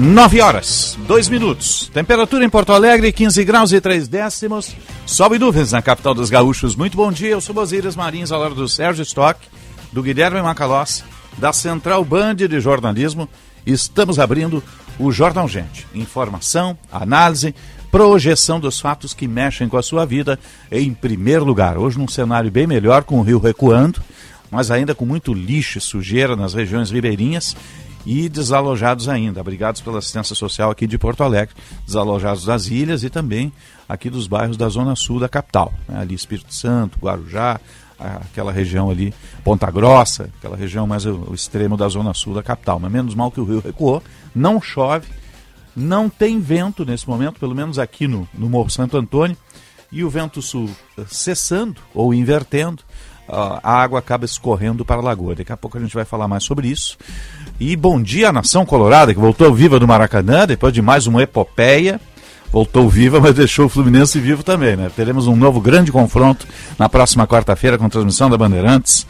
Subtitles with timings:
[0.00, 1.90] Nove horas, dois minutos.
[1.92, 4.74] Temperatura em Porto Alegre, 15 graus e 3 décimos.
[5.04, 6.74] Sobe nuvens na capital dos gaúchos.
[6.74, 9.38] Muito bom dia, eu sou Bosírias Marins, ao lado do Sérgio Stock,
[9.92, 11.04] do Guilherme Macalossi,
[11.36, 13.28] da Central Band de Jornalismo.
[13.66, 14.64] Estamos abrindo
[14.98, 15.86] o Jornal Gente.
[15.94, 17.54] Informação, análise,
[17.90, 20.38] projeção dos fatos que mexem com a sua vida
[20.72, 21.76] em primeiro lugar.
[21.76, 24.00] Hoje num cenário bem melhor, com o rio recuando,
[24.50, 27.54] mas ainda com muito lixo e sujeira nas regiões ribeirinhas
[28.06, 31.54] e desalojados ainda, abrigados pela assistência social aqui de Porto Alegre,
[31.86, 33.52] desalojados das ilhas e também
[33.88, 36.00] aqui dos bairros da zona sul da capital, né?
[36.00, 37.60] ali Espírito Santo, Guarujá,
[37.98, 39.12] aquela região ali,
[39.44, 42.80] Ponta Grossa, aquela região mais o, extremo da zona sul da capital.
[42.80, 44.02] Mas menos mal que o rio recuou,
[44.34, 45.08] não chove,
[45.76, 49.36] não tem vento nesse momento, pelo menos aqui no, no Morro Santo Antônio,
[49.92, 50.70] e o vento sul
[51.08, 52.82] cessando ou invertendo,
[53.32, 55.34] a água acaba escorrendo para a lagoa.
[55.34, 56.98] Daqui a pouco a gente vai falar mais sobre isso.
[57.60, 62.00] E bom dia, Nação Colorada, que voltou viva do Maracanã, depois de mais uma epopeia.
[62.50, 64.90] Voltou viva, mas deixou o Fluminense vivo também, né?
[64.96, 69.06] Teremos um novo grande confronto na próxima quarta-feira com transmissão da Bandeirantes.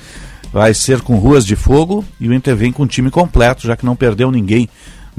[0.53, 3.77] Vai ser com ruas de fogo e o Inter vem com o time completo, já
[3.77, 4.69] que não perdeu ninguém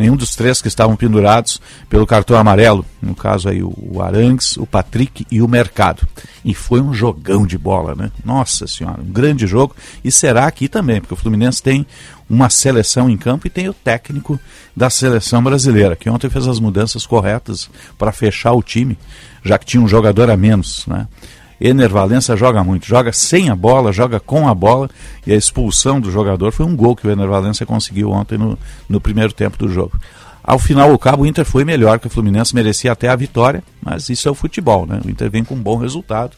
[0.02, 4.66] nenhum dos três que estavam pendurados pelo cartão amarelo, no caso aí o Arangues, o
[4.66, 6.08] Patrick e o Mercado.
[6.44, 8.12] E foi um jogão de bola, né?
[8.26, 11.86] Nossa senhora, um grande jogo e será aqui também, porque o Fluminense tem
[12.30, 14.40] uma seleção em campo e tem o técnico
[14.76, 18.98] da seleção brasileira, que ontem fez as mudanças corretas para fechar o time,
[19.44, 21.08] já que tinha um jogador a menos, né?
[21.62, 24.90] Ener Valença joga muito, joga sem a bola, joga com a bola,
[25.28, 28.58] e a expulsão do jogador foi um gol que o Ener Valença conseguiu ontem no,
[28.90, 30.00] no primeiro tempo do jogo.
[30.44, 33.64] Ao final, o cabo, o Inter foi melhor que o Fluminense, merecia até a vitória,
[33.80, 35.00] mas isso é o futebol, né?
[35.06, 36.36] O Inter vem com um bom resultado,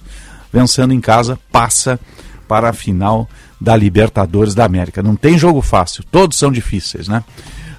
[0.51, 1.97] vencendo em casa, passa
[2.45, 3.29] para a final
[3.61, 5.01] da Libertadores da América.
[5.01, 7.23] Não tem jogo fácil, todos são difíceis, né?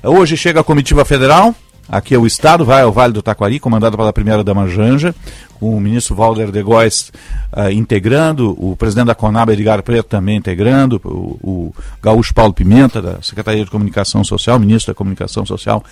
[0.02, 1.54] Hoje chega a comitiva federal,
[1.88, 5.14] aqui é o Estado, vai ao Vale do Taquari, comandado pela primeira-dama Janja,
[5.58, 7.12] com o ministro Walter de Góes
[7.52, 13.00] uh, integrando, o presidente da Conab, Edgar Preto, também integrando, o, o Gaúcho Paulo Pimenta,
[13.00, 15.82] da Secretaria de Comunicação Social, ministro da Comunicação Social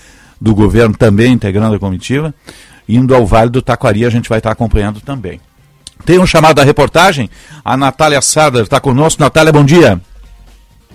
[0.41, 2.35] do governo, também integrando a comitiva.
[2.89, 5.41] Indo ao Vale do Taquari, a gente vai estar acompanhando também.
[6.05, 7.31] Tem um chamado da reportagem,
[7.65, 9.23] a Natália Sader está conosco.
[9.23, 10.01] Natália, bom dia.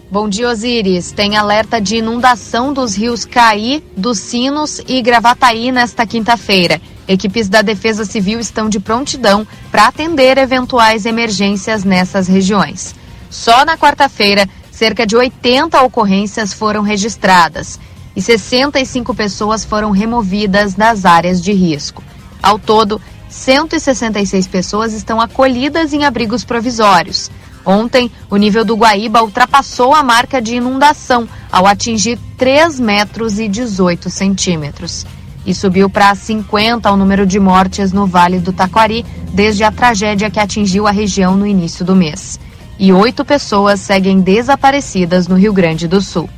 [0.10, 1.12] Bom dia, Osiris.
[1.12, 6.80] Tem alerta de inundação dos rios Caí, dos Sinos e Gravataí nesta quinta-feira.
[7.10, 12.96] Equipes da Defesa Civil estão de prontidão para atender eventuais emergências nessas regiões.
[13.30, 17.78] Só na quarta-feira, cerca de 80 ocorrências foram registradas
[18.16, 22.02] e 65 pessoas foram removidas das áreas de risco.
[22.42, 27.30] Ao todo, 166 pessoas estão acolhidas em abrigos provisórios.
[27.68, 33.50] Ontem, o nível do Guaíba ultrapassou a marca de inundação ao atingir 3 metros e
[33.50, 35.06] 18 centímetros.
[35.46, 40.32] E subiu para 50 o número de mortes no Vale do Taquari desde a tragédia
[40.32, 42.40] que atingiu a região no início do mês.
[42.80, 46.30] E oito pessoas seguem desaparecidas no Rio Grande do Sul.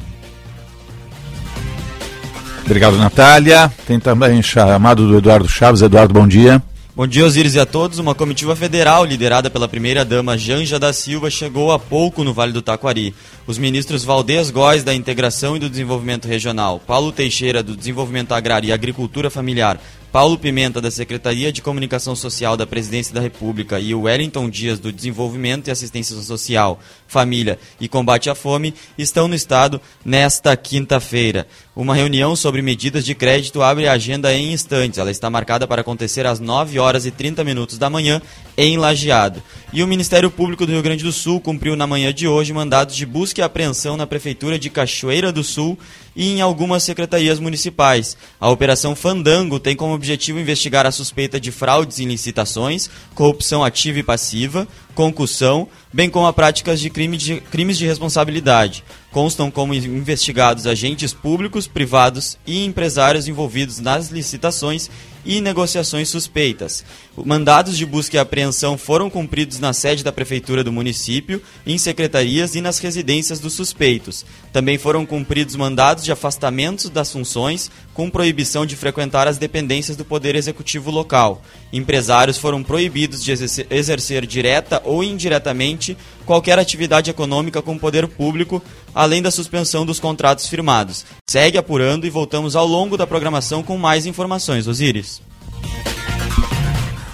[2.65, 3.71] Obrigado, Natália.
[3.85, 5.83] Tem também chamado do Eduardo Chaves.
[5.83, 6.59] Eduardo, bom dia.
[6.99, 7.97] Bom dia, Osiris e a todos.
[7.97, 12.61] Uma comitiva federal liderada pela primeira-dama Janja da Silva chegou há pouco no Vale do
[12.61, 13.15] Taquari.
[13.47, 18.67] Os ministros Valdez Góes, da Integração e do Desenvolvimento Regional, Paulo Teixeira, do Desenvolvimento Agrário
[18.67, 19.79] e Agricultura Familiar,
[20.11, 24.79] Paulo Pimenta, da Secretaria de Comunicação Social da Presidência da República, e o Wellington Dias,
[24.79, 31.45] do Desenvolvimento e Assistência Social, Família e Combate à Fome, estão no Estado nesta quinta-feira.
[31.75, 34.97] Uma reunião sobre medidas de crédito abre a agenda em instantes.
[34.97, 38.19] Ela está marcada para acontecer às 9 horas e 30 minutos da manhã
[38.57, 39.41] em Lajeado.
[39.71, 42.95] E o Ministério Público do Rio Grande do Sul cumpriu na manhã de hoje mandados
[42.95, 45.77] de busca e apreensão na Prefeitura de Cachoeira do Sul
[46.15, 48.17] e em algumas secretarias municipais.
[48.39, 53.99] A Operação Fandango tem como objetivo investigar a suspeita de fraudes em licitações, corrupção ativa
[53.99, 58.83] e passiva, concussão, bem como a práticas de, crime de crimes de responsabilidade.
[59.11, 64.89] Constam como investigados agentes públicos, privados e empresários envolvidos nas licitações
[65.25, 66.83] e negociações suspeitas.
[67.25, 72.55] Mandados de busca e apreensão foram cumpridos na sede da Prefeitura do município, em secretarias
[72.55, 74.25] e nas residências dos suspeitos.
[74.53, 80.05] Também foram cumpridos mandados de afastamento das funções, com proibição de frequentar as dependências do
[80.05, 81.41] Poder Executivo local.
[81.71, 88.61] Empresários foram proibidos de exercer direta ou indiretamente qualquer atividade econômica com o poder público,
[88.93, 91.05] além da suspensão dos contratos firmados.
[91.29, 94.67] Segue apurando e voltamos ao longo da programação com mais informações.
[94.67, 95.21] Osíris.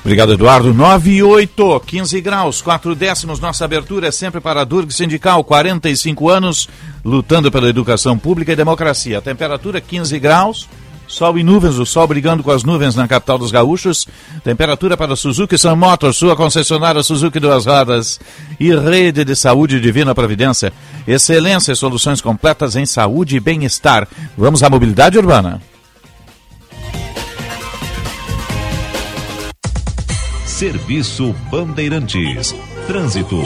[0.06, 0.72] Obrigado, Eduardo.
[0.72, 3.40] 9 e 8, 15 graus, 4 décimos.
[3.40, 6.70] Nossa abertura é sempre para a Durg Sindical, 45 anos,
[7.04, 9.20] lutando pela educação pública e democracia.
[9.20, 10.70] Temperatura 15 graus,
[11.08, 14.08] sol e nuvens, o sol brigando com as nuvens na capital dos gaúchos.
[14.44, 18.20] Temperatura para Suzuki Sun Motors, sua concessionária Suzuki Duas Rodas
[18.60, 20.72] e Rede de Saúde Divina Providência.
[21.08, 24.08] Excelência e soluções completas em saúde e bem-estar.
[24.38, 25.60] Vamos à mobilidade urbana.
[30.56, 32.56] Serviço Bandeirantes.
[32.88, 33.42] Trânsito.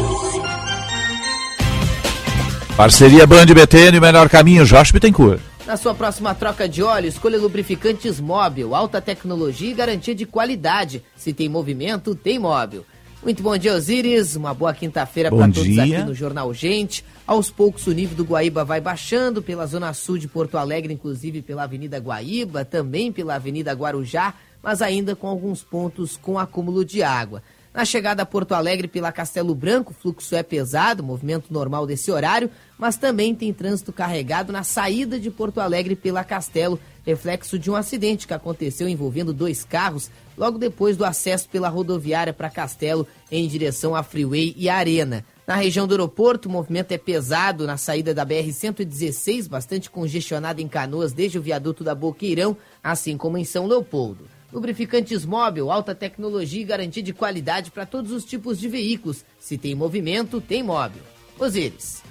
[2.77, 5.41] Parceria Band BTN, o melhor caminho, Josh Bittencourt.
[5.65, 11.03] Na sua próxima troca de óleo, escolha lubrificantes móvel, alta tecnologia e garantia de qualidade.
[11.15, 12.85] Se tem movimento, tem móvel.
[13.23, 14.35] Muito bom dia, Osiris.
[14.35, 17.03] Uma boa quinta-feira para todos aqui no Jornal Gente.
[17.25, 21.41] Aos poucos o nível do Guaíba vai baixando pela zona sul de Porto Alegre, inclusive
[21.41, 27.03] pela Avenida Guaíba, também pela Avenida Guarujá mas ainda com alguns pontos com acúmulo de
[27.03, 27.41] água.
[27.71, 32.11] Na chegada a Porto Alegre pela Castelo Branco, o fluxo é pesado, movimento normal desse
[32.11, 37.69] horário, mas também tem trânsito carregado na saída de Porto Alegre pela Castelo, reflexo de
[37.69, 43.07] um acidente que aconteceu envolvendo dois carros logo depois do acesso pela rodoviária para Castelo
[43.31, 45.23] em direção à Freeway e Arena.
[45.45, 50.67] Na região do aeroporto, o movimento é pesado na saída da BR-116, bastante congestionado em
[50.67, 54.38] Canoas desde o viaduto da Boqueirão, assim como em São Leopoldo.
[54.51, 59.23] Lubrificantes móvel, alta tecnologia e garantia de qualidade para todos os tipos de veículos.
[59.39, 61.03] Se tem movimento, tem móvel.
[61.37, 62.01] Osiris.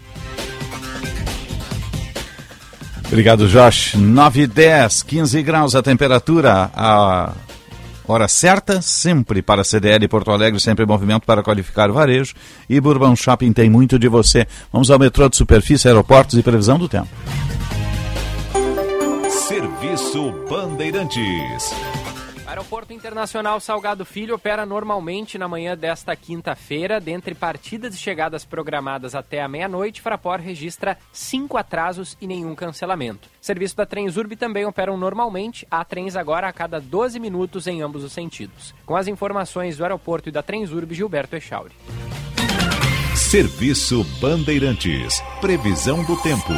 [3.07, 3.95] Obrigado, Josh.
[3.95, 6.71] 9 e 10, 15 graus a temperatura.
[6.75, 7.33] A
[8.07, 12.35] hora certa, sempre para a CDL Porto Alegre, sempre movimento para qualificar o varejo.
[12.69, 14.47] E Bourbon Shopping tem muito de você.
[14.73, 17.09] Vamos ao metrô de superfície, aeroportos e previsão do tempo.
[19.29, 21.75] Serviço Bandeirantes.
[22.49, 26.99] Aeroporto Internacional Salgado Filho opera normalmente na manhã desta quinta-feira.
[26.99, 33.29] Dentre partidas e chegadas programadas até a meia-noite, Fraport registra cinco atrasos e nenhum cancelamento.
[33.39, 35.67] Serviço da Transurb também operam normalmente.
[35.71, 38.75] Há trens agora a cada 12 minutos em ambos os sentidos.
[38.87, 41.75] Com as informações do aeroporto e da Transurb, Gilberto Echauri.
[43.15, 45.23] Serviço Bandeirantes.
[45.43, 46.55] Previsão do tempo.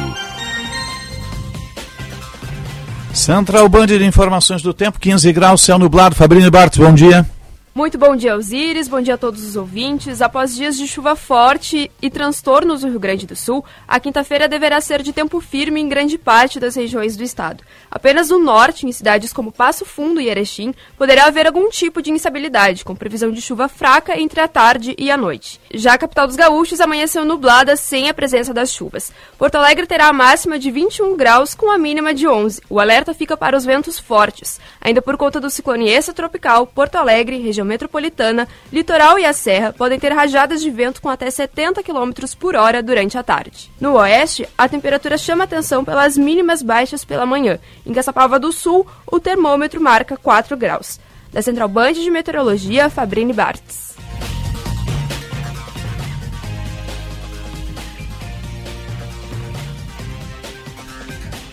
[3.13, 6.15] Central Band de Informações do Tempo, 15 graus, céu nublado.
[6.15, 7.25] Fabrício Bartos, bom dia.
[7.73, 8.89] Muito bom dia, Osíris.
[8.89, 10.21] Bom dia a todos os ouvintes.
[10.21, 14.81] Após dias de chuva forte e transtornos no Rio Grande do Sul, a quinta-feira deverá
[14.81, 17.63] ser de tempo firme em grande parte das regiões do estado.
[17.89, 22.11] Apenas no norte, em cidades como Passo Fundo e Erechim, poderá haver algum tipo de
[22.11, 25.57] instabilidade, com previsão de chuva fraca entre a tarde e a noite.
[25.73, 29.13] Já a capital dos gaúchos amanheceu nublada sem a presença das chuvas.
[29.37, 32.63] Porto Alegre terá a máxima de 21 graus com a mínima de 11.
[32.69, 34.59] O alerta fica para os ventos fortes.
[34.81, 39.73] Ainda por conta do ciclone tropical, Porto Alegre, região região metropolitana, litoral e a serra
[39.73, 43.71] podem ter rajadas de vento com até 70 km por hora durante a tarde.
[43.79, 47.59] No oeste, a temperatura chama atenção pelas mínimas baixas pela manhã.
[47.85, 50.99] Em Caçapava do Sul, o termômetro marca 4 graus.
[51.31, 53.91] Da Central Band de Meteorologia, Fabrini Bartz.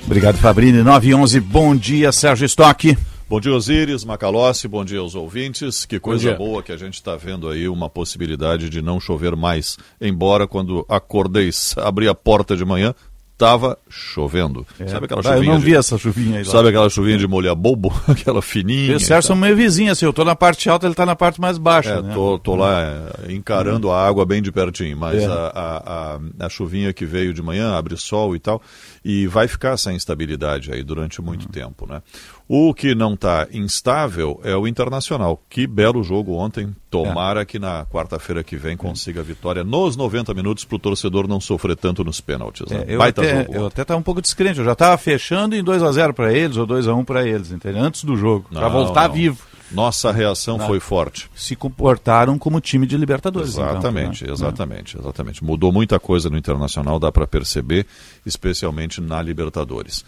[0.04, 0.82] Obrigado, Fabrini.
[0.82, 2.96] 9 e 11, bom dia, Sérgio Stock.
[3.28, 5.84] Bom dia, Osíris, Macalossi, bom dia aos ouvintes.
[5.84, 9.76] Que coisa boa que a gente está vendo aí, uma possibilidade de não chover mais.
[10.00, 12.94] Embora quando acordei, abri a porta de manhã,
[13.38, 14.66] estava chovendo.
[14.80, 14.88] É.
[14.88, 15.40] Sabe aquela chuvinha?
[15.40, 15.64] Ah, eu não de...
[15.64, 16.44] vi essa chuvinha aí.
[16.44, 16.50] Lá.
[16.50, 17.94] Sabe aquela chuvinha de molhar bobo?
[18.08, 18.96] aquela fininha.
[18.96, 20.06] Esse Sérgio são meio vizinhos, assim.
[20.06, 21.90] Eu tô na parte alta, ele está na parte mais baixa.
[21.90, 22.12] É, né?
[22.12, 24.96] tô, tô lá é, encarando a água bem de pertinho.
[24.96, 25.26] Mas é.
[25.26, 28.60] a, a, a, a, chuvinha que veio de manhã, abre sol e tal,
[29.08, 31.50] e vai ficar essa instabilidade aí durante muito uhum.
[31.50, 32.02] tempo, né?
[32.46, 35.42] O que não está instável é o Internacional.
[35.48, 36.76] Que belo jogo ontem.
[36.90, 37.44] Tomara é.
[37.46, 41.40] que na quarta-feira que vem consiga a vitória nos 90 minutos para o torcedor não
[41.40, 42.70] sofrer tanto nos pênaltis.
[42.70, 42.84] Né?
[42.86, 44.58] É, eu, até, jogo, eu até estava um pouco descrente.
[44.58, 47.26] Eu já estava fechando em 2 a 0 para eles ou 2 a 1 para
[47.26, 47.82] eles, entendeu?
[47.82, 49.14] antes do jogo, para voltar não.
[49.14, 49.42] vivo.
[49.70, 50.66] Nossa reação Não.
[50.66, 51.30] foi forte.
[51.34, 53.50] Se comportaram como time de Libertadores.
[53.50, 54.32] Exatamente, então, né?
[54.34, 55.44] exatamente, exatamente.
[55.44, 57.86] Mudou muita coisa no Internacional, dá para perceber,
[58.24, 60.04] especialmente na Libertadores.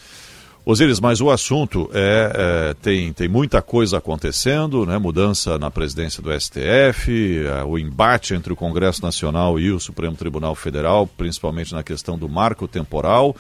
[0.65, 2.33] Osiris, mas o assunto é,
[2.71, 4.99] é, tem, tem muita coisa acontecendo, né?
[4.99, 10.15] mudança na presidência do STF, é, o embate entre o Congresso Nacional e o Supremo
[10.17, 13.35] Tribunal Federal, principalmente na questão do marco temporal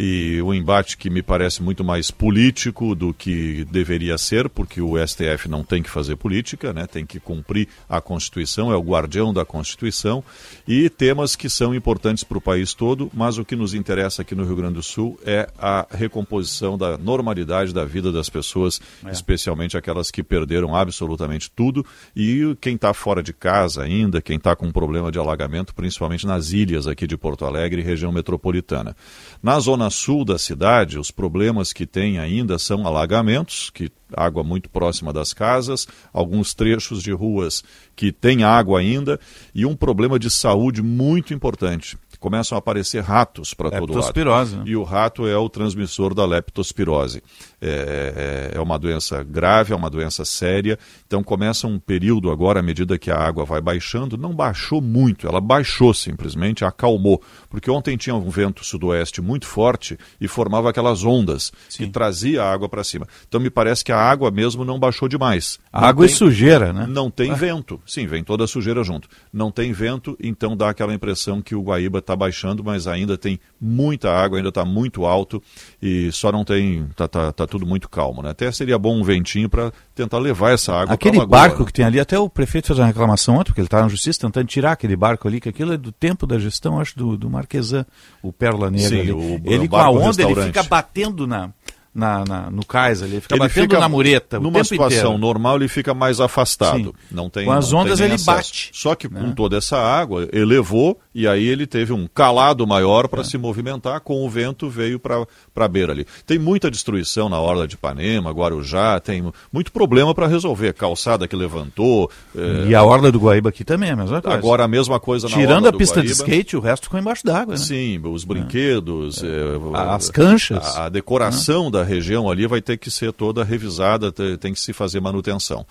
[0.00, 4.94] e um embate que me parece muito mais político do que deveria ser, porque o
[5.04, 6.86] STF não tem que fazer política, né?
[6.86, 10.22] tem que cumprir a Constituição, é o guardião da Constituição,
[10.68, 14.36] e temas que são importantes para o país todo, mas o que nos interessa aqui
[14.36, 19.10] no Rio Grande do Sul é a recomposição da normalidade da vida das pessoas, é.
[19.10, 24.54] especialmente aquelas que perderam absolutamente tudo, e quem está fora de casa ainda, quem está
[24.54, 28.96] com problema de alagamento, principalmente nas ilhas aqui de Porto Alegre e região metropolitana.
[29.42, 34.70] Na zona sul da cidade, os problemas que tem ainda são alagamentos, que água muito
[34.70, 37.62] próxima das casas, alguns trechos de ruas
[37.94, 39.20] que têm água ainda
[39.54, 44.56] e um problema de saúde muito importante começam a aparecer ratos para todo lado.
[44.56, 44.64] Né?
[44.66, 47.22] E o rato é o transmissor da leptospirose.
[47.60, 50.78] É, é, é, uma doença grave, é uma doença séria.
[51.06, 55.26] Então começa um período agora, à medida que a água vai baixando, não baixou muito,
[55.26, 57.20] ela baixou simplesmente, acalmou.
[57.50, 61.86] Porque ontem tinha um vento sudoeste muito forte e formava aquelas ondas Sim.
[61.86, 63.08] que trazia a água para cima.
[63.26, 65.58] Então me parece que a água mesmo não baixou demais.
[65.72, 66.86] Não água tem, e sujeira, né?
[66.88, 67.34] Não tem ah.
[67.34, 67.80] vento.
[67.84, 69.08] Sim, vem toda a sujeira junto.
[69.32, 73.40] Não tem vento, então dá aquela impressão que o Guaíba está baixando, mas ainda tem
[73.60, 75.42] muita água, ainda está muito alto
[75.82, 76.84] e só não tem.
[76.90, 78.22] Está tá, tá tudo muito calmo.
[78.22, 78.30] Né?
[78.30, 81.98] Até seria bom um ventinho para tentar levar essa água Aquele barco que tem ali,
[81.98, 84.96] até o prefeito fez uma reclamação ontem, porque ele está na justiça tentando tirar aquele
[84.96, 87.84] barco ali, que aquilo é do tempo da gestão, acho, do, do Marquesan,
[88.22, 88.88] o Pérola Negra.
[88.88, 89.12] Sim, ali.
[89.12, 91.50] O, ele o com a onda, ele fica batendo na
[91.98, 94.38] na, na, no cais ali, ele fica ele batendo fica, na mureta.
[94.38, 95.18] Numa situação inteiro.
[95.18, 96.78] normal, ele fica mais afastado.
[96.78, 96.92] Sim.
[97.10, 98.70] Não tem, com as ondas ele bate.
[98.72, 99.20] Só que né?
[99.20, 103.24] com toda essa água, elevou e aí ele teve um calado maior para é.
[103.24, 106.06] se movimentar, com o vento veio para a beira ali.
[106.24, 110.72] Tem muita destruição na Orla de Ipanema, Guarujá, tem muito problema para resolver.
[110.74, 112.08] Calçada que levantou.
[112.36, 112.68] É...
[112.68, 114.38] E a Orla do Guaíba aqui também é a mesma coisa.
[114.38, 117.26] Agora a mesma coisa Tirando na Orla a pista de skate, o resto ficou embaixo
[117.26, 117.54] d'água.
[117.54, 117.60] Né?
[117.60, 119.26] Sim, os brinquedos, é.
[119.74, 120.76] as canchas.
[120.76, 124.72] A, a decoração da região ali vai ter que ser toda revisada, tem que se
[124.72, 125.66] fazer manutenção.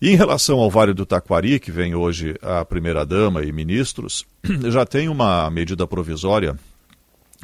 [0.00, 4.26] E em relação ao Vale do Taquari, que vem hoje a primeira-dama e ministros,
[4.70, 6.58] já tem uma medida provisória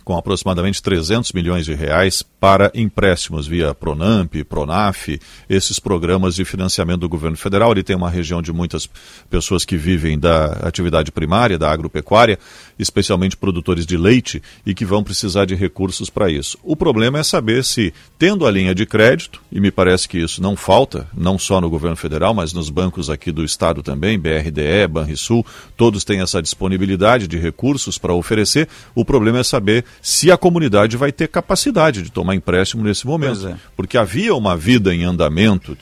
[0.04, 5.08] com aproximadamente 300 milhões de reais para empréstimos via Pronamp, Pronaf,
[5.48, 7.72] esses programas de financiamento do governo federal.
[7.72, 8.88] Ele tem uma região de muitas
[9.28, 12.38] pessoas que vivem da atividade primária, da agropecuária,
[12.80, 16.58] especialmente produtores de leite, e que vão precisar de recursos para isso.
[16.62, 20.42] O problema é saber se, tendo a linha de crédito, e me parece que isso
[20.42, 24.86] não falta, não só no governo federal, mas nos bancos aqui do estado também, BRDE,
[24.88, 25.44] Banrisul,
[25.76, 28.68] todos têm essa disponibilidade de recursos para oferecer.
[28.94, 33.48] O problema é saber se a comunidade vai ter capacidade de tomar empréstimo nesse momento.
[33.48, 33.56] É.
[33.76, 35.76] Porque havia uma vida em andamento,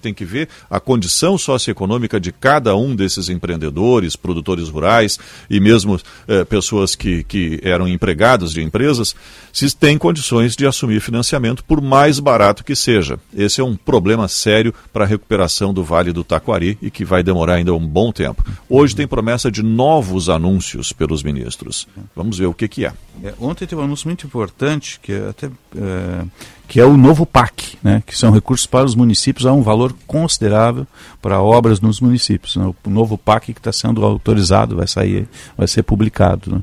[0.00, 5.98] tem que ver a condição socioeconômica de cada um desses empreendedores, produtores rurais e mesmo
[6.28, 9.14] eh, pessoas que, que eram empregados de empresas,
[9.52, 13.18] se têm condições de assumir financiamento por mais barato que seja.
[13.34, 17.22] Esse é um problema sério para a recuperação do Vale do Taquari e que vai
[17.22, 18.44] demorar ainda um bom tempo.
[18.68, 21.88] Hoje tem promessa de novos anúncios pelos ministros.
[22.14, 22.92] Vamos ver o que, que é.
[23.22, 26.24] é ontem teve um anúncio muito importante que é até é,
[26.68, 29.94] que é o novo PAC, né, que são recursos para os municípios a um valor
[30.06, 30.86] considerável
[31.22, 32.56] para obras nos municípios.
[32.56, 36.50] Né, o novo PAC que está sendo autorizado vai sair, vai ser publicado.
[36.50, 36.62] Né.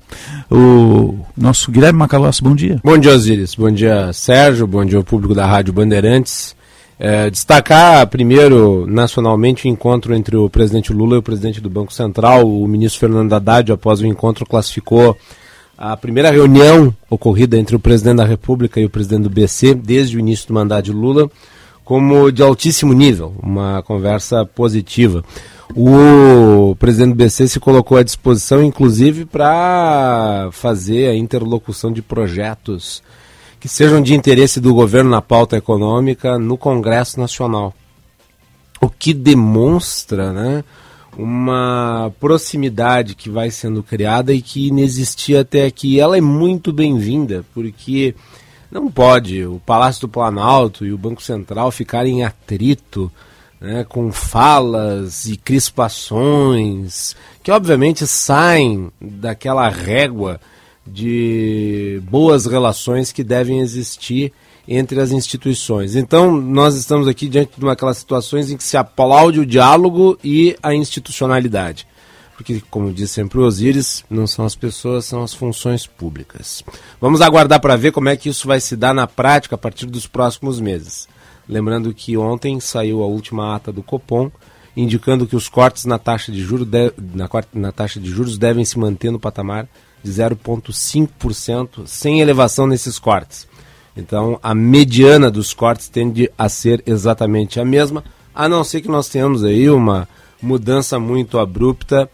[0.51, 2.79] O nosso Guilherme Macalossi, bom dia.
[2.83, 3.55] Bom dia, Osiris.
[3.55, 4.67] Bom dia, Sérgio.
[4.67, 6.55] Bom dia público da Rádio Bandeirantes.
[6.99, 11.93] É, destacar primeiro, nacionalmente, o encontro entre o presidente Lula e o presidente do Banco
[11.93, 12.47] Central.
[12.47, 15.17] O ministro Fernando Haddad, após o encontro, classificou
[15.77, 20.17] a primeira reunião ocorrida entre o presidente da República e o presidente do BC, desde
[20.17, 21.29] o início do mandato de Lula,
[21.83, 25.23] como de altíssimo nível, uma conversa positiva.
[25.75, 33.01] O presidente do BC se colocou à disposição, inclusive, para fazer a interlocução de projetos
[33.59, 37.73] que sejam de interesse do governo na pauta econômica no Congresso Nacional.
[38.79, 40.63] O que demonstra né,
[41.17, 45.99] uma proximidade que vai sendo criada e que inexistia até aqui.
[45.99, 48.15] Ela é muito bem-vinda, porque
[48.71, 53.11] não pode o Palácio do Planalto e o Banco Central ficarem em atrito
[53.61, 60.39] né, com falas e crispações que, obviamente, saem daquela régua
[60.85, 64.33] de boas relações que devem existir
[64.67, 65.95] entre as instituições.
[65.95, 70.17] Então, nós estamos aqui diante de uma aquelas situações em que se aplaude o diálogo
[70.23, 71.87] e a institucionalidade.
[72.35, 76.63] Porque, como diz sempre o Osíris, não são as pessoas, são as funções públicas.
[76.99, 79.85] Vamos aguardar para ver como é que isso vai se dar na prática a partir
[79.85, 81.07] dos próximos meses.
[81.47, 84.31] Lembrando que ontem saiu a última ata do Copom,
[84.75, 88.65] indicando que os cortes na taxa de juros, de, na, na taxa de juros devem
[88.65, 89.67] se manter no patamar
[90.03, 93.47] de 0,5%, sem elevação nesses cortes.
[93.95, 98.87] Então, a mediana dos cortes tende a ser exatamente a mesma, a não ser que
[98.87, 100.07] nós tenhamos aí uma
[100.41, 102.09] mudança muito abrupta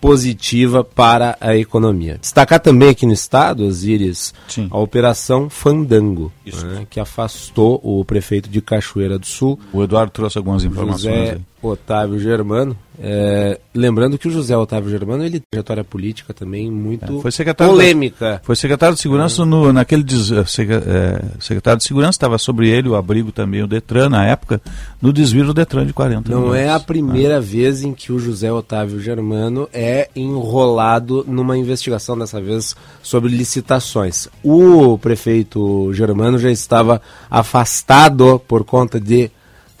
[0.00, 2.18] positiva para a economia.
[2.20, 4.68] Destacar também aqui no estado, Osíris, Sim.
[4.70, 9.58] a operação Fandango, né, que afastou o prefeito de Cachoeira do Sul.
[9.72, 11.02] O Eduardo trouxe algumas informações.
[11.02, 11.40] José aí.
[11.68, 12.76] Otávio Germano.
[12.96, 17.54] É, lembrando que o José Otávio Germano ele tem trajetória política também muito é, foi
[17.54, 18.34] polêmica.
[18.34, 19.44] Da, foi secretário de segurança é.
[19.44, 24.10] no, naquele des, é, secretário de segurança estava sobre ele o abrigo também o Detran
[24.10, 24.62] na época
[25.02, 26.60] no desvio do Detran de 40 Não milhões.
[26.60, 32.40] é a primeira vez em que o José Otávio Germano é enrolado numa investigação dessa
[32.40, 34.28] vez sobre licitações.
[34.40, 39.32] O prefeito Germano já estava afastado por conta de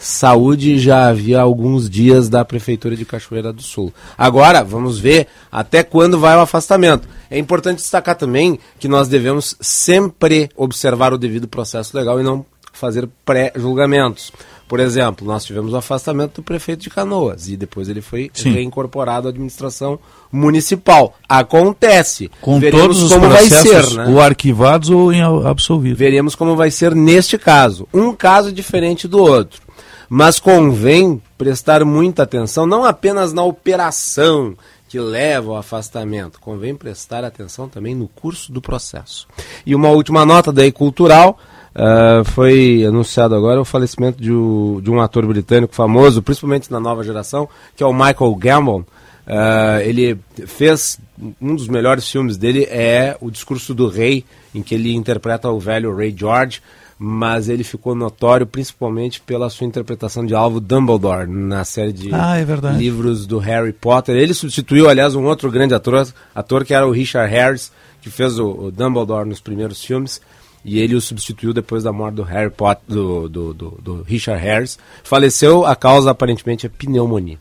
[0.04, 3.92] saúde já havia alguns dias da Prefeitura de Cachoeira do Sul.
[4.16, 7.08] Agora, vamos ver até quando vai o afastamento.
[7.30, 12.44] É importante destacar também que nós devemos sempre observar o devido processo legal e não
[12.72, 14.32] fazer pré-julgamentos.
[14.68, 18.52] Por exemplo, nós tivemos o afastamento do prefeito de Canoas e depois ele foi Sim.
[18.52, 19.98] reincorporado à administração
[20.32, 21.14] municipal.
[21.28, 22.30] Acontece.
[22.40, 24.06] Com Veremos todos os como processos vai ser, né?
[24.08, 25.10] ou arquivados ou
[25.46, 25.98] absolvidos.
[25.98, 27.86] Veremos como vai ser neste caso.
[27.92, 29.62] Um caso diferente do outro.
[30.08, 34.56] Mas convém prestar muita atenção, não apenas na operação
[34.88, 39.26] que leva ao afastamento, convém prestar atenção também no curso do processo.
[39.66, 41.38] E uma última nota daí cultural.
[41.74, 46.78] Uh, foi anunciado agora o falecimento de, o, de, um ator britânico famoso, principalmente na
[46.78, 48.84] nova geração, que é o Michael Gambon.
[49.26, 51.00] Uh, ele fez
[51.40, 55.58] um dos melhores filmes dele é o Discurso do Rei, em que ele interpreta o
[55.58, 56.60] velho Ray George
[57.06, 62.38] mas ele ficou notório principalmente pela sua interpretação de Alvo Dumbledore na série de ah,
[62.38, 64.16] é livros do Harry Potter.
[64.16, 67.70] Ele substituiu, aliás, um outro grande ator, ator que era o Richard Harris,
[68.00, 70.18] que fez o, o Dumbledore nos primeiros filmes
[70.64, 74.42] e ele o substituiu depois da morte do Harry Potter, do, do, do, do Richard
[74.42, 74.78] Harris.
[75.02, 77.38] Faleceu, a causa aparentemente é pneumonia.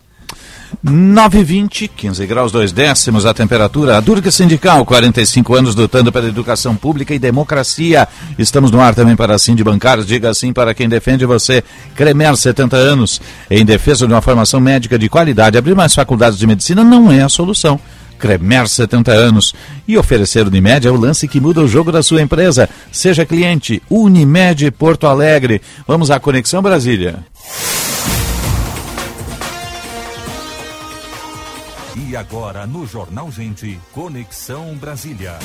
[0.82, 3.98] 920, 15 graus 2 décimos a temperatura.
[3.98, 8.08] A Durga Sindical, 45 anos lutando pela educação pública e democracia.
[8.38, 10.08] Estamos no ar também para sim de bancários.
[10.08, 11.64] Diga assim para quem defende você.
[11.96, 13.22] Cremer, 70 anos.
[13.50, 15.58] Em defesa de uma formação médica de qualidade.
[15.58, 17.80] Abrir mais faculdades de medicina não é a solução.
[18.18, 19.54] Cremer 70 anos.
[19.88, 22.70] E oferecer Unimed é o lance que muda o jogo da sua empresa.
[22.92, 25.62] Seja cliente Unimed Porto Alegre.
[25.88, 27.20] Vamos à Conexão Brasília.
[31.96, 35.38] E agora no Jornal Gente, Conexão Brasília.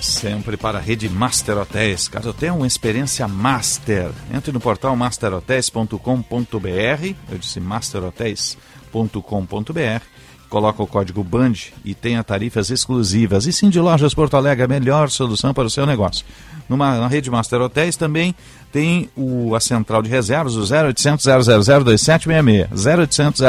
[0.00, 2.08] Sempre para a rede Master Hotéis.
[2.08, 7.14] Caso tenha uma experiência master, entre no portal masterhotels.com.br.
[7.30, 10.02] Eu disse masterhotels.com.br.
[10.48, 13.46] Coloca o código BAND e tenha tarifas exclusivas.
[13.46, 16.24] E sim, de Lojas Porto Alegre, a melhor solução para o seu negócio.
[16.68, 18.34] Numa, na rede Master Hotéis também
[18.72, 22.86] tem o, a central de reservas, o 0800 000 2766.
[22.86, 23.40] 0800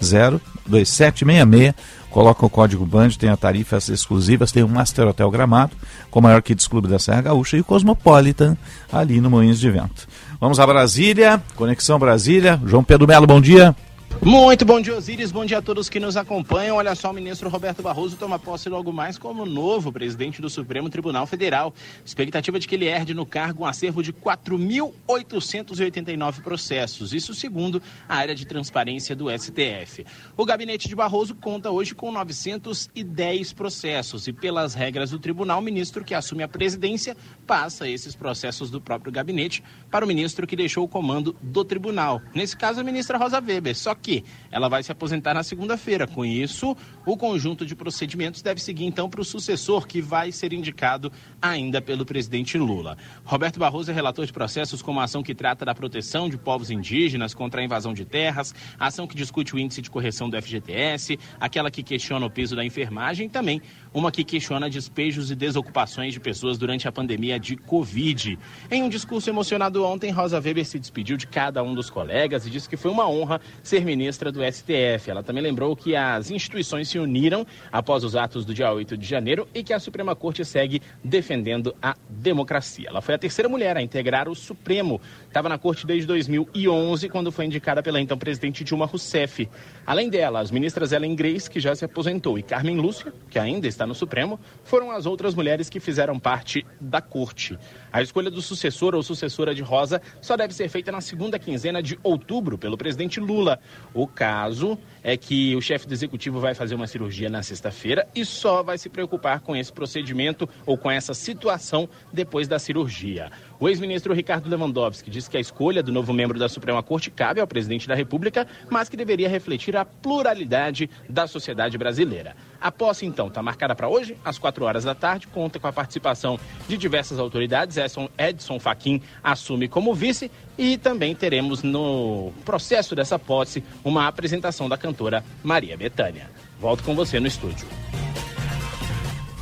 [0.00, 1.74] 000 2766.
[2.10, 5.76] Coloca o código BAND, tem tarifas exclusivas, tem o Master Hotel Gramado,
[6.10, 8.56] com o maior Kids Clube da Serra Gaúcha e o Cosmopolitan
[8.92, 10.08] ali no Moinhos de Vento.
[10.40, 12.60] Vamos a Brasília, Conexão Brasília.
[12.66, 13.76] João Pedro Melo, bom dia.
[14.22, 15.32] Muito bom dia, Osiris.
[15.32, 16.76] Bom dia a todos que nos acompanham.
[16.76, 20.90] Olha só, o ministro Roberto Barroso toma posse logo mais como novo presidente do Supremo
[20.90, 21.72] Tribunal Federal.
[22.04, 27.14] Expectativa de que ele herde no cargo um acervo de 4.889 processos.
[27.14, 30.04] Isso segundo a área de transparência do STF.
[30.36, 35.62] O gabinete de Barroso conta hoje com 910 processos e, pelas regras do tribunal, o
[35.62, 40.54] ministro que assume a presidência passa esses processos do próprio gabinete para o ministro que
[40.54, 42.22] deixou o comando do tribunal.
[42.34, 43.76] Nesse caso, a ministra Rosa Weber.
[43.76, 46.06] Só que ela vai se aposentar na segunda-feira.
[46.06, 50.52] Com isso, o conjunto de procedimentos deve seguir então para o sucessor, que vai ser
[50.52, 52.96] indicado ainda pelo presidente Lula.
[53.24, 56.70] Roberto Barroso é relator de processos como a ação que trata da proteção de povos
[56.70, 60.40] indígenas contra a invasão de terras, a ação que discute o índice de correção do
[60.40, 63.60] FGTS, aquela que questiona o piso da enfermagem e também
[63.92, 68.38] uma que questiona despejos e desocupações de pessoas durante a pandemia de Covid.
[68.70, 72.50] Em um discurso emocionado ontem, Rosa Weber se despediu de cada um dos colegas e
[72.50, 75.10] disse que foi uma honra ser ministra do STF.
[75.10, 79.06] Ela também lembrou que as instituições se uniram após os atos do dia 8 de
[79.06, 82.88] janeiro e que a Suprema Corte segue defendendo a democracia.
[82.88, 85.00] Ela foi a terceira mulher a integrar o Supremo.
[85.26, 89.48] Estava na corte desde 2011, quando foi indicada pela então presidente Dilma Rousseff.
[89.86, 93.66] Além dela, as ministras Ellen Grace, que já se aposentou, e Carmen Lúcia, que ainda
[93.66, 97.58] está no Supremo, foram as outras mulheres que fizeram parte da corte.
[97.92, 101.82] A escolha do sucessor ou sucessora de Rosa só deve ser feita na segunda quinzena
[101.82, 103.58] de outubro pelo presidente Lula.
[103.92, 108.24] O caso é que o chefe do executivo vai fazer uma cirurgia na sexta-feira e
[108.24, 113.30] só vai se preocupar com esse procedimento ou com essa situação depois da cirurgia.
[113.58, 117.40] O ex-ministro Ricardo Lewandowski disse que a escolha do novo membro da Suprema Corte cabe
[117.40, 122.34] ao presidente da República, mas que deveria refletir a pluralidade da sociedade brasileira.
[122.60, 125.72] A posse, então, está marcada para hoje, às 4 horas da tarde, conta com a
[125.72, 127.76] participação de diversas autoridades.
[127.76, 134.68] Edson, Edson Fachin assume como vice e também teremos no processo dessa posse uma apresentação
[134.68, 136.30] da cantora Maria Bethânia.
[136.60, 137.66] Volto com você no estúdio.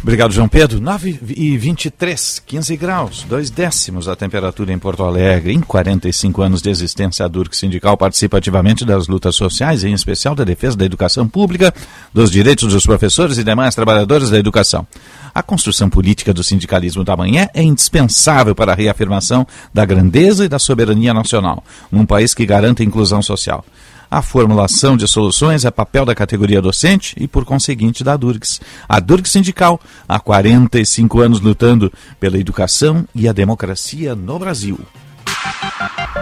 [0.08, 0.80] Obrigado, João Pedro.
[0.80, 5.52] 9 e 23, 15 graus, dois décimos a temperatura em Porto Alegre.
[5.52, 10.34] Em 45 anos de existência, a Durk Sindical participa ativamente das lutas sociais, em especial
[10.34, 11.74] da defesa da educação pública,
[12.10, 14.86] dos direitos dos professores e demais trabalhadores da educação.
[15.34, 20.48] A construção política do sindicalismo da manhã é indispensável para a reafirmação da grandeza e
[20.48, 23.62] da soberania nacional, num país que garanta inclusão social.
[24.10, 28.60] A formulação de soluções é papel da categoria docente e, por conseguinte, da Durgs.
[28.88, 34.78] A Durgs Sindical, há 45 anos lutando pela educação e a democracia no Brasil.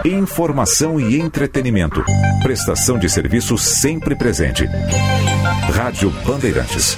[0.05, 2.03] Informação e entretenimento.
[2.43, 4.65] Prestação de serviço sempre presente.
[5.73, 6.97] Rádio Bandeirantes.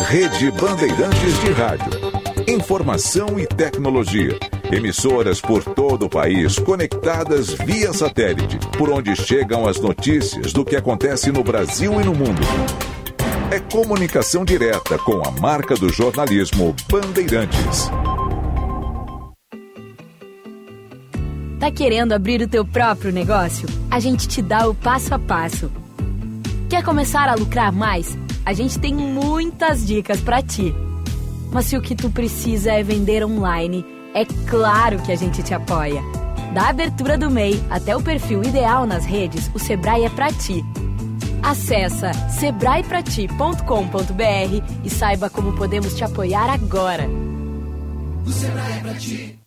[0.00, 1.90] Rede Bandeirantes de Rádio.
[2.46, 4.38] Informação e tecnologia.
[4.70, 10.76] Emissoras por todo o país conectadas via satélite, por onde chegam as notícias do que
[10.76, 12.42] acontece no Brasil e no mundo.
[13.50, 17.90] É comunicação direta com a marca do jornalismo Bandeirantes.
[21.58, 23.66] Tá querendo abrir o teu próprio negócio?
[23.90, 25.72] A gente te dá o passo a passo.
[26.68, 28.18] Quer começar a lucrar mais?
[28.44, 30.74] A gente tem muitas dicas para ti.
[31.50, 33.82] Mas se o que tu precisa é vender online,
[34.14, 36.02] é claro que a gente te apoia.
[36.52, 40.64] Da abertura do MEI até o perfil ideal nas redes, o Sebrae é para ti.
[41.42, 47.08] Acesse sebraeprati.com.br e saiba como podemos te apoiar agora.
[48.26, 49.37] O Sebrae é ti.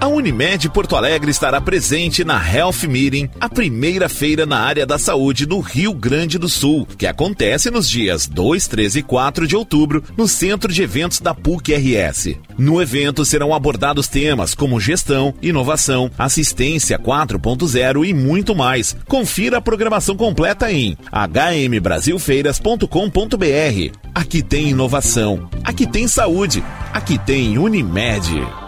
[0.00, 4.96] A Unimed Porto Alegre estará presente na Health Meeting, a primeira feira na área da
[4.96, 9.56] saúde do Rio Grande do Sul, que acontece nos dias 2, 3 e 4 de
[9.56, 12.36] outubro no Centro de Eventos da PUC-RS.
[12.56, 18.96] No evento serão abordados temas como gestão, inovação, assistência 4.0 e muito mais.
[19.08, 23.98] Confira a programação completa em hmbrasilfeiras.com.br.
[24.14, 28.67] Aqui tem inovação, aqui tem saúde, aqui tem Unimed.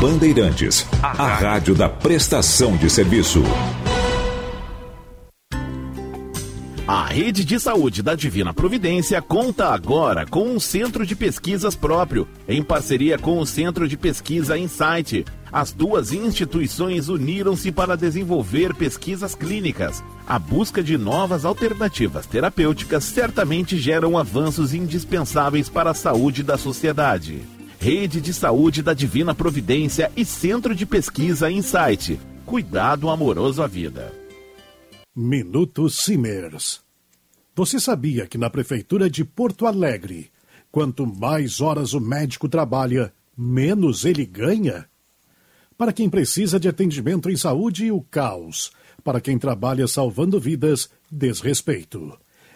[0.00, 3.42] Bandeirantes, a rádio da prestação de serviço.
[6.88, 12.26] A rede de saúde da Divina Providência conta agora com um centro de pesquisas próprio,
[12.48, 15.26] em parceria com o Centro de Pesquisa Insight.
[15.52, 20.02] As duas instituições uniram-se para desenvolver pesquisas clínicas.
[20.26, 27.59] A busca de novas alternativas terapêuticas certamente geram avanços indispensáveis para a saúde da sociedade.
[27.82, 32.20] Rede de Saúde da Divina Providência e Centro de Pesquisa Insight.
[32.44, 34.12] Cuidado amoroso à vida.
[35.16, 36.82] Minuto Simers.
[37.56, 40.30] Você sabia que na Prefeitura de Porto Alegre,
[40.70, 44.84] quanto mais horas o médico trabalha, menos ele ganha?
[45.78, 48.72] Para quem precisa de atendimento em saúde, o caos.
[49.02, 52.12] Para quem trabalha salvando vidas, desrespeito.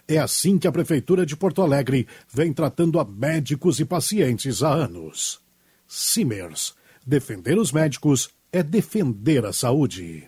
[0.06, 4.72] É assim que a Prefeitura de Porto Alegre vem tratando a médicos e pacientes há
[4.72, 5.40] anos.
[5.86, 6.74] Simers.
[7.06, 10.26] Defender os médicos é defender a saúde.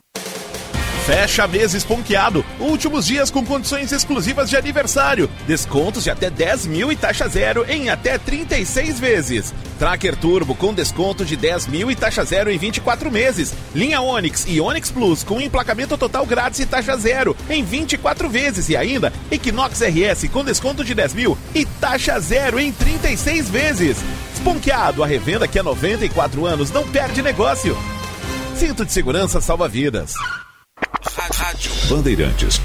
[1.07, 2.45] Fecha mês esponqueado.
[2.59, 5.31] Últimos dias com condições exclusivas de aniversário.
[5.47, 9.55] Descontos de até 10 mil e taxa zero em até 36 vezes.
[9.79, 13.55] Tracker Turbo com desconto de 10 mil e taxa zero em 24 meses.
[13.73, 18.69] Linha Onix e Onix Plus com emplacamento total grátis e taxa zero em 24 vezes.
[18.69, 23.99] E ainda Equinox RS com desconto de 10 mil e taxa zero em 36 vezes.
[24.35, 27.79] Esponqueado, a revenda que há 94 anos não perde negócio.
[28.57, 30.13] Cinto de segurança salva vidas.
[30.79, 32.61] Rádio Bandeirantes.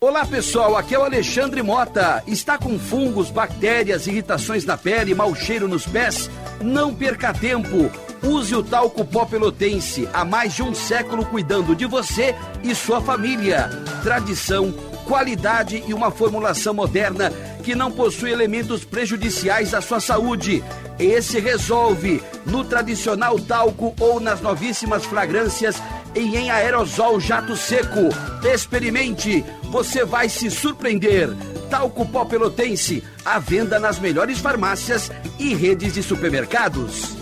[0.00, 2.24] Olá pessoal, aqui é o Alexandre Mota.
[2.26, 6.30] Está com fungos, bactérias, irritações na pele, mau cheiro nos pés?
[6.60, 7.90] Não perca tempo.
[8.22, 13.00] Use o talco pó pelotense, há mais de um século cuidando de você e sua
[13.00, 13.68] família.
[14.02, 14.74] Tradição,
[15.06, 17.30] qualidade e uma formulação moderna
[17.62, 20.62] que não possui elementos prejudiciais à sua saúde.
[20.98, 25.80] Esse resolve no tradicional talco ou nas novíssimas fragrâncias
[26.14, 28.08] e em aerosol jato seco.
[28.44, 31.30] Experimente, você vai se surpreender.
[31.70, 37.21] Talco pó pelotense, à venda nas melhores farmácias e redes de supermercados.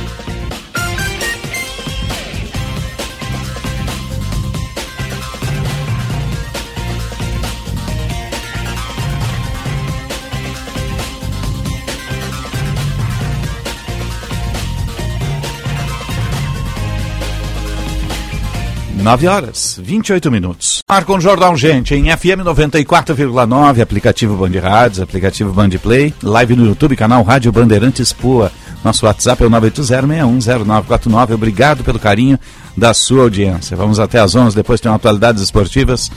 [19.01, 20.83] Nove horas, 28 minutos.
[20.87, 26.67] Ar com Jornal Gente, em FM 94,9, aplicativo Band Rádios, aplicativo Band Play, live no
[26.67, 28.51] YouTube, canal Rádio Bandeirantes Pua.
[28.83, 31.33] Nosso WhatsApp é o 980610949.
[31.33, 32.39] Obrigado pelo carinho
[32.77, 33.75] da sua audiência.
[33.75, 36.11] Vamos até às 11, depois tem atualidades esportivas.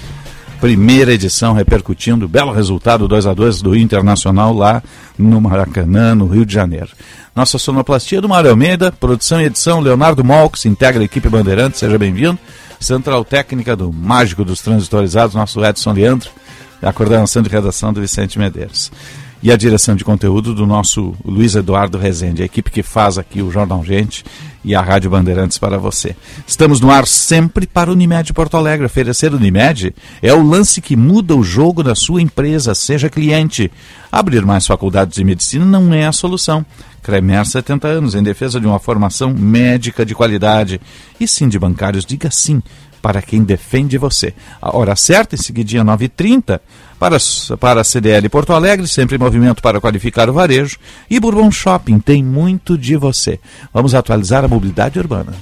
[0.60, 4.82] Primeira edição repercutindo, belo resultado 2 a 2 do Internacional lá
[5.18, 6.90] no Maracanã, no Rio de Janeiro.
[7.34, 11.98] Nossa sonoplastia do Mário Almeida, produção e edição Leonardo Molks, integra a equipe Bandeirantes, seja
[11.98, 12.38] bem-vindo.
[12.84, 16.30] Central Técnica do Mágico dos Transitorizados, nosso Edson Leandro,
[16.82, 18.92] a coordenação de redação do Vicente Medeiros.
[19.44, 23.42] E a direção de conteúdo do nosso Luiz Eduardo Rezende, a equipe que faz aqui
[23.42, 24.24] o Jornal Gente
[24.64, 26.16] e a Rádio Bandeirantes para você.
[26.46, 28.86] Estamos no ar sempre para Unimed Porto Alegre.
[28.86, 33.70] Oferecer Unimed é o lance que muda o jogo da sua empresa, seja cliente.
[34.10, 36.64] Abrir mais faculdades de medicina não é a solução.
[37.02, 40.80] Cremer 70 anos em defesa de uma formação médica de qualidade.
[41.20, 42.62] E sim de bancários, diga sim
[43.04, 44.32] para quem defende você.
[44.62, 46.58] A hora certa, em seguidinha 9h30,
[47.04, 47.18] para,
[47.58, 50.78] para a CDL Porto Alegre, sempre em movimento para qualificar o varejo.
[51.10, 53.38] E Bourbon Shopping tem muito de você.
[53.74, 55.34] Vamos atualizar a mobilidade urbana.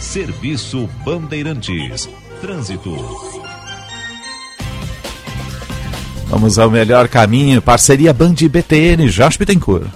[0.00, 2.08] Serviço Bandeirantes.
[2.40, 2.96] Trânsito.
[6.28, 7.60] Vamos ao melhor caminho.
[7.60, 9.86] Parceria Band BTN, Jorge Bittencourt.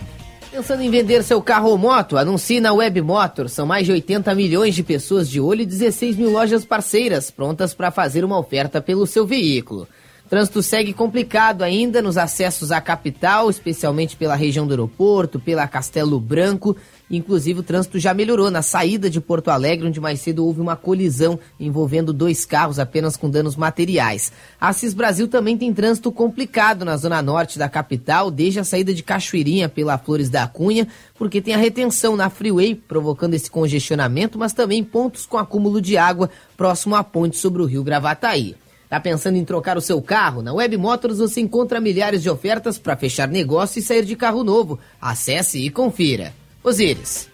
[0.52, 2.18] Pensando em vender seu carro ou moto?
[2.18, 3.48] Anuncie na Web Motor.
[3.48, 7.72] São mais de 80 milhões de pessoas de olho e 16 mil lojas parceiras prontas
[7.72, 9.88] para fazer uma oferta pelo seu veículo.
[10.28, 16.20] Trânsito segue complicado ainda nos acessos à capital, especialmente pela região do aeroporto, pela Castelo
[16.20, 16.76] Branco.
[17.10, 20.76] Inclusive, o trânsito já melhorou na saída de Porto Alegre, onde mais cedo houve uma
[20.76, 24.30] colisão envolvendo dois carros apenas com danos materiais.
[24.60, 29.02] Assis Brasil também tem trânsito complicado na zona norte da capital, desde a saída de
[29.02, 34.52] Cachoeirinha pela Flores da Cunha, porque tem a retenção na freeway, provocando esse congestionamento, mas
[34.52, 38.54] também pontos com acúmulo de água próximo à ponte sobre o rio Gravataí.
[38.88, 40.42] Tá pensando em trocar o seu carro?
[40.42, 44.42] Na Web Motors você encontra milhares de ofertas para fechar negócio e sair de carro
[44.42, 44.79] novo.
[45.01, 46.33] Acesse e confira.
[46.64, 47.29] Osíris.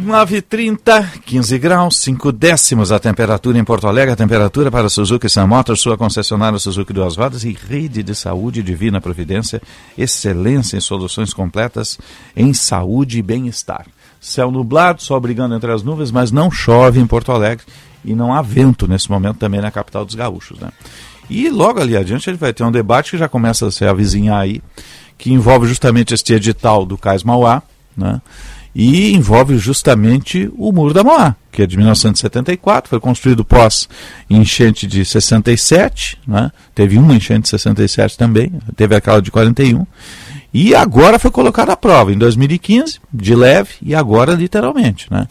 [0.00, 5.28] Nove trinta, 15 graus, 5 décimos a temperatura em Porto Alegre, a temperatura para Suzuki
[5.28, 9.60] Sun Motors, sua concessionária Suzuki Duas Rodas e rede de saúde Divina Providência,
[9.96, 11.98] excelência em soluções completas
[12.36, 13.86] em saúde e bem-estar.
[14.20, 17.66] Céu nublado, sol brigando entre as nuvens, mas não chove em Porto Alegre
[18.04, 20.58] e não há vento nesse momento também na capital dos gaúchos.
[20.58, 20.70] Né?
[21.28, 24.38] E logo ali adiante ele vai ter um debate que já começa a se avizinhar
[24.38, 24.62] aí,
[25.18, 27.62] que envolve justamente este edital do Cais Mauá,
[27.96, 28.20] né?
[28.78, 33.88] E envolve justamente o Muro da Mauá, que é de 1974, foi construído pós
[34.30, 36.52] enchente de 67, né?
[36.76, 39.84] teve uma enchente de 67 também, teve aquela de 41,
[40.54, 45.08] e agora foi colocado à prova, em 2015, de leve, e agora literalmente.
[45.10, 45.26] Né?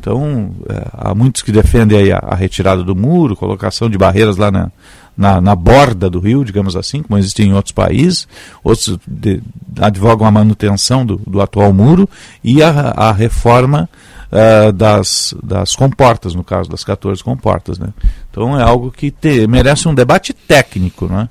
[0.00, 4.50] Então, é, há muitos que defendem a, a, retirada do muro, colocação de barreiras lá
[4.50, 4.72] na,
[5.18, 8.28] na, na, borda do rio, digamos assim, como existe em outros países.
[8.62, 9.42] Outros de,
[9.80, 12.08] advogam a manutenção do, do, atual muro
[12.42, 13.90] e a, a reforma
[14.30, 17.80] uh, das, das comportas, no caso das 14 comportas.
[17.80, 17.88] Né?
[18.30, 21.28] Então, é algo que te, merece um debate técnico, né?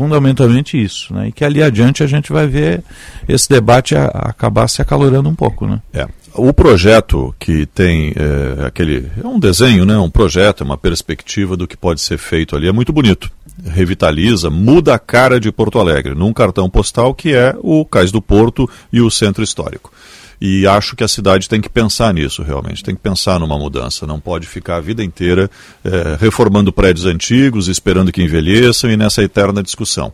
[0.00, 1.28] Fundamentalmente isso, né?
[1.28, 2.82] E que ali adiante a gente vai ver
[3.28, 5.78] esse debate a, a acabar se acalorando um pouco, né?
[5.92, 6.08] É.
[6.34, 9.10] O projeto que tem é, aquele.
[9.22, 9.98] É um desenho, né?
[9.98, 12.66] um projeto, uma perspectiva do que pode ser feito ali.
[12.66, 13.30] É muito bonito.
[13.62, 18.22] revitaliza, muda a cara de Porto Alegre, num cartão postal que é o Cais do
[18.22, 19.92] Porto e o Centro Histórico.
[20.40, 24.06] E acho que a cidade tem que pensar nisso realmente, tem que pensar numa mudança.
[24.06, 25.50] Não pode ficar a vida inteira
[25.84, 30.12] é, reformando prédios antigos, esperando que envelheçam e nessa eterna discussão.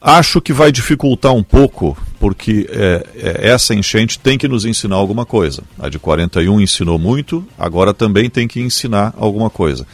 [0.00, 4.96] Acho que vai dificultar um pouco, porque é, é, essa enchente tem que nos ensinar
[4.96, 5.62] alguma coisa.
[5.78, 9.86] A de 41 ensinou muito, agora também tem que ensinar alguma coisa.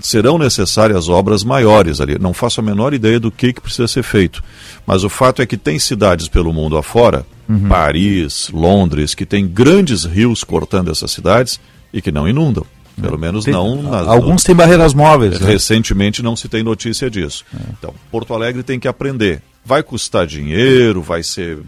[0.00, 2.18] Serão necessárias obras maiores ali.
[2.18, 4.42] Não faço a menor ideia do que, que precisa ser feito.
[4.86, 7.68] Mas o fato é que tem cidades pelo mundo afora uhum.
[7.68, 11.60] Paris, Londres, que tem grandes rios cortando essas cidades
[11.92, 12.64] e que não inundam.
[13.00, 13.82] Pelo menos tem, não.
[13.82, 15.40] Nas, alguns têm barreiras móveis.
[15.40, 15.46] Né?
[15.52, 16.28] Recentemente né?
[16.28, 17.44] não se tem notícia disso.
[17.54, 17.58] É.
[17.78, 19.42] Então, Porto Alegre tem que aprender.
[19.70, 21.60] Vai custar dinheiro, vai ser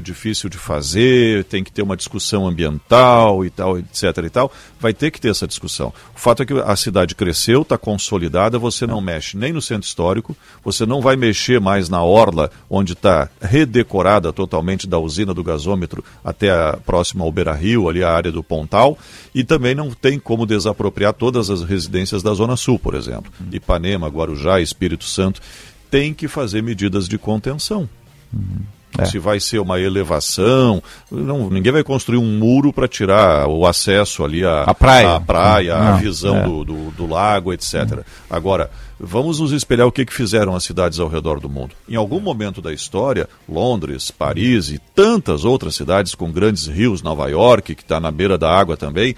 [0.00, 4.04] difícil de fazer, tem que ter uma discussão ambiental e tal, etc.
[4.24, 4.52] e tal.
[4.78, 5.92] Vai ter que ter essa discussão.
[6.14, 9.88] O fato é que a cidade cresceu, está consolidada, você não mexe nem no centro
[9.88, 15.42] histórico, você não vai mexer mais na orla, onde está redecorada totalmente da usina do
[15.42, 18.96] gasômetro até a próxima ao Rio, ali a área do Pontal,
[19.34, 23.32] e também não tem como desapropriar todas as residências da Zona Sul, por exemplo.
[23.50, 25.40] Ipanema, Guarujá, Espírito Santo
[25.90, 27.88] tem que fazer medidas de contenção.
[28.32, 28.62] Uhum.
[28.96, 29.04] É.
[29.04, 34.24] Se vai ser uma elevação, não, ninguém vai construir um muro para tirar o acesso
[34.24, 36.42] ali à, a praia, à praia, não, a visão é.
[36.42, 37.74] do, do, do, lago, etc.
[37.74, 38.02] Uhum.
[38.30, 38.70] Agora,
[39.00, 41.70] Vamos nos espelhar o que, que fizeram as cidades ao redor do mundo.
[41.88, 47.28] Em algum momento da história, Londres, Paris e tantas outras cidades com grandes rios, Nova
[47.28, 49.14] York, que está na beira da água também,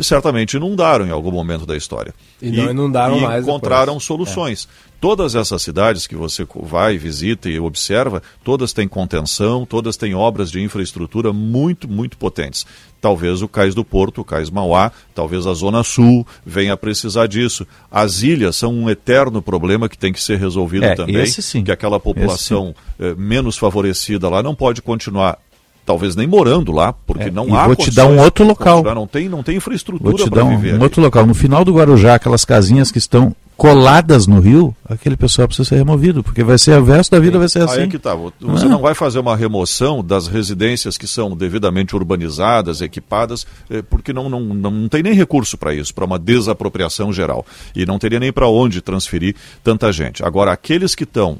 [0.00, 2.14] certamente inundaram em algum momento da história.
[2.40, 3.42] E, não inundaram e mais.
[3.42, 4.04] encontraram depois.
[4.04, 4.68] soluções.
[4.70, 4.93] É.
[5.04, 10.50] Todas essas cidades que você vai, visita e observa, todas têm contenção, todas têm obras
[10.50, 12.64] de infraestrutura muito, muito potentes.
[13.02, 17.26] Talvez o Cais do Porto, o Cais Mauá, talvez a Zona Sul venha a precisar
[17.26, 17.66] disso.
[17.90, 21.16] As ilhas são um eterno problema que tem que ser resolvido é, também.
[21.16, 21.62] Esse sim.
[21.62, 25.36] Que aquela população eh, menos favorecida lá não pode continuar
[25.84, 28.82] talvez nem morando lá, porque é, não há vou te dar um outro local.
[28.82, 30.76] Não tem, não tem infraestrutura para viver.
[30.76, 31.26] Um, um outro local.
[31.26, 35.76] No final do Guarujá, aquelas casinhas que estão coladas no rio, aquele pessoal precisa ser
[35.76, 37.80] removido, porque vai ser o resto da vida vai ser assim.
[37.80, 38.14] Aí é que tá.
[38.14, 38.68] Você ah.
[38.68, 44.28] não vai fazer uma remoção das residências que são devidamente urbanizadas, equipadas, eh, porque não,
[44.28, 47.46] não, não tem nem recurso para isso, para uma desapropriação geral.
[47.74, 50.24] E não teria nem para onde transferir tanta gente.
[50.24, 51.38] Agora, aqueles que estão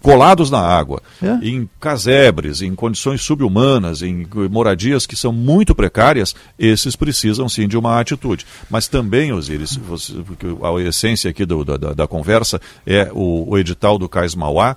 [0.00, 1.46] colados na água, é.
[1.46, 7.76] em casebres, em condições subhumanas, em moradias que são muito precárias, esses precisam sim de
[7.76, 8.46] uma atitude.
[8.70, 10.14] Mas também, Osiris, você,
[10.62, 14.76] a essência aqui do, da, da, conversa é o, o edital do Cais Mauá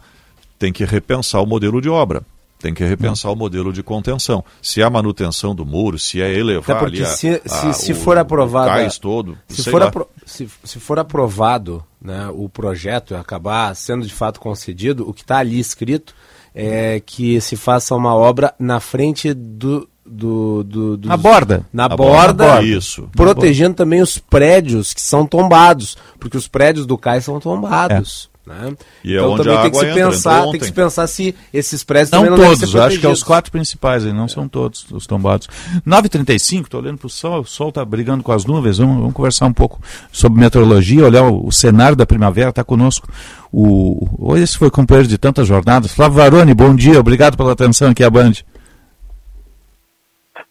[0.60, 2.24] tem que repensar o modelo de obra
[2.62, 4.44] tem que repensar o modelo de contenção.
[4.62, 7.86] Se há manutenção do muro, se é elevar Até porque ali a, se, a, se,
[7.86, 12.48] se for aprovado, o cais todo, se for, apro se, se for aprovado né, o
[12.48, 16.14] projeto acabar sendo de fato concedido, o que está ali escrito
[16.54, 21.66] é que se faça uma obra na frente do, do, do, dos, na borda.
[21.72, 23.10] Na borda, borda, isso.
[23.16, 28.28] Protegendo também os prédios que são tombados, porque os prédios do cais são tombados.
[28.28, 28.31] É.
[28.46, 28.74] Né?
[29.04, 31.84] E é então também tem que se entra, pensar, tem que se pensar se esses
[31.84, 34.28] prédios não, não todos, acho que é os quatro principais, não é.
[34.28, 35.48] são todos os tombados.
[35.88, 39.14] 9h35, estou olhando para o sol, o sol está brigando com as nuvens, vamos, vamos,
[39.14, 39.80] conversar um pouco
[40.12, 43.08] sobre meteorologia, olhar o, o cenário da primavera, está conosco
[43.52, 48.04] o, esse foi companheiro de tantas jornadas, Flávio Varoni, bom dia, obrigado pela atenção aqui
[48.04, 48.34] à Band.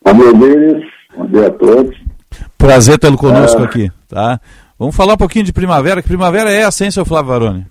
[0.04, 0.80] Bom dia,
[1.16, 1.96] bom dia a todos.
[2.56, 3.64] Prazer tê-lo conosco é...
[3.64, 4.40] aqui, tá?
[4.78, 7.66] Vamos falar um pouquinho de primavera, que primavera é assim, seu Flávio Varoni.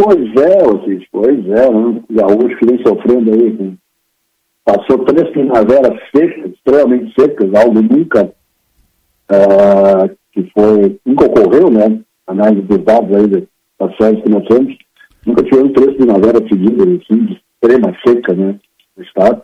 [0.00, 2.02] Pois é, Ossis, pois é, né?
[2.10, 3.74] gaúcho que vem sofrendo aí.
[4.64, 8.32] Passou três primaveras secas, extremamente secas, algo nunca
[9.32, 12.00] uh, que foi, nunca ocorreu, né?
[12.28, 13.48] Análise dos dados aí
[13.80, 14.76] das séries que nós temos.
[15.26, 18.54] Nunca tivemos três primaveras seguidas, assim, de extrema seca, né?
[18.96, 19.42] No estado.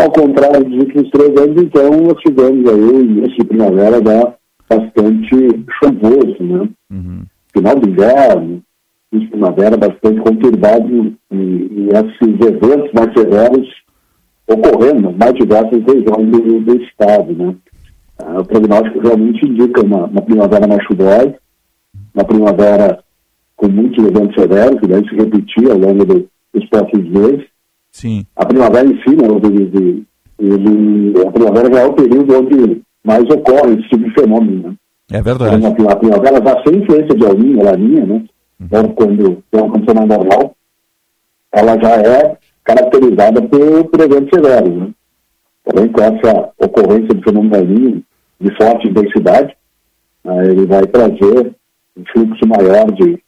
[0.00, 4.34] Ao contrário dos últimos três anos, então, nós tivemos aí, esse primavera já
[4.70, 6.68] bastante chuvoso, né?
[6.90, 7.24] Uhum.
[7.52, 8.62] Final do inverno,
[9.18, 13.68] de primavera bastante conturbado e, e, esses eventos mais severos
[14.46, 17.54] ocorrendo nas mais diversas regiões do, do estado, né?
[18.18, 21.34] Ah, o prognóstico realmente indica uma, uma, primavera mais chuvosa,
[22.14, 23.02] uma primavera
[23.56, 27.46] com muitos eventos severos, que deve se repetir ao longo do, dos próximos meses.
[27.90, 28.24] Sim.
[28.36, 30.04] A primavera em si, né, ele,
[30.38, 34.74] ele, a primavera já é o período onde mais ocorre esse tipo de fenômeno, né?
[35.10, 35.56] É verdade.
[35.56, 38.24] Então, a primavera já sem influência de alguém, Laninha, né?
[38.60, 40.56] Então, quando tem uma condição normal,
[41.52, 44.74] ela já é caracterizada por, por eventos severos.
[44.74, 44.88] Né?
[45.64, 48.02] Porém, com essa ocorrência de fenômeno
[48.40, 49.56] de forte intensidade,
[50.24, 51.54] né, ele vai trazer
[51.96, 53.22] um fluxo maior de,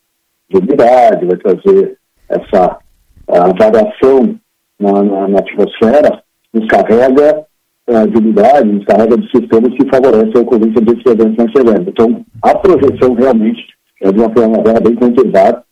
[0.51, 1.99] de umidade, vai trazer
[2.29, 2.79] essa
[3.27, 4.39] variação
[4.79, 6.23] na, na, na, atmosfera,
[6.53, 7.45] nos carrega
[7.89, 11.89] uh, de umidade, nos carrega de sistemas que favorecem a ocorrência desses eventos mais severos.
[11.89, 15.63] Então, a projeção realmente é de uma primavera bem conturbada,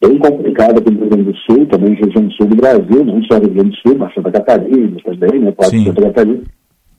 [0.00, 3.22] bem complicada aqui no Rio Grande do Sul, também região do sul do Brasil, não
[3.24, 6.42] só Rio Grande do Sul, mas Santa Catarina também, né, de Santa Catarina,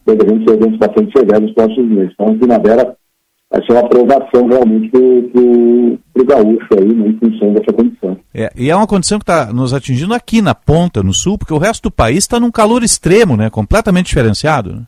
[0.05, 2.13] deveriam ser eventos bastante severos nos próximos meses.
[2.13, 2.95] Então, a primavera
[3.51, 8.17] vai ser uma aprovação realmente para o gaúcho aí, né, em função dessa condição.
[8.34, 11.53] É, e é uma condição que está nos atingindo aqui na ponta, no sul, porque
[11.53, 14.73] o resto do país está num calor extremo, né, completamente diferenciado.
[14.73, 14.82] Né?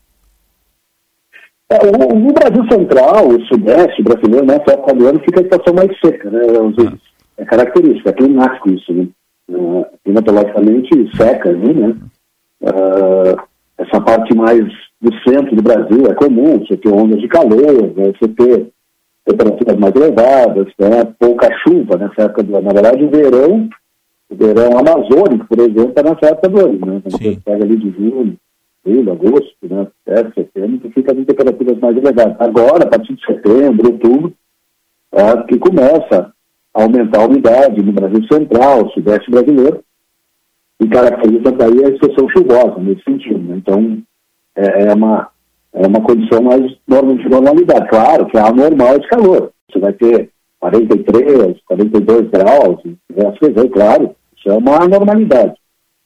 [1.72, 5.90] É, no Brasil Central, o Sudeste brasileiro, nessa época do ano, fica a estação mais
[6.00, 6.42] seca, né?
[6.86, 6.98] Ah.
[7.38, 9.08] É característica, é climático isso, né?
[9.50, 11.96] Uh, climatologicamente seca, né?
[12.62, 13.42] Uh,
[13.78, 14.64] essa parte mais
[15.02, 18.68] do centro do Brasil é comum, você ter ondas de calor, né, você ter
[19.26, 22.68] temperaturas mais elevadas, né, pouca chuva nessa época do ano.
[22.68, 23.70] Na verdade, o verão,
[24.30, 26.86] o verão amazônico, por exemplo, é nessa época do ano.
[26.86, 27.02] Né?
[27.02, 28.38] Quando você pega ali de julho,
[28.86, 32.36] julho, agosto, né, até setembro, você fica em temperaturas mais elevadas.
[32.40, 34.34] Agora, a partir de setembro, outubro,
[35.14, 36.34] é que começa
[36.74, 39.84] a aumentar a umidade no Brasil Central, Sudeste brasileiro,
[40.80, 43.40] e caracteriza daí a estação chuvosa, nesse sentido.
[43.40, 43.58] Né?
[43.58, 44.02] Então,
[44.56, 45.30] é, é, uma,
[45.74, 47.90] é uma condição mais de normalidade.
[47.90, 49.52] Claro que é anormal de calor.
[49.70, 55.54] Você vai ter 43, 42 graus, diversas claro, isso é uma normalidade.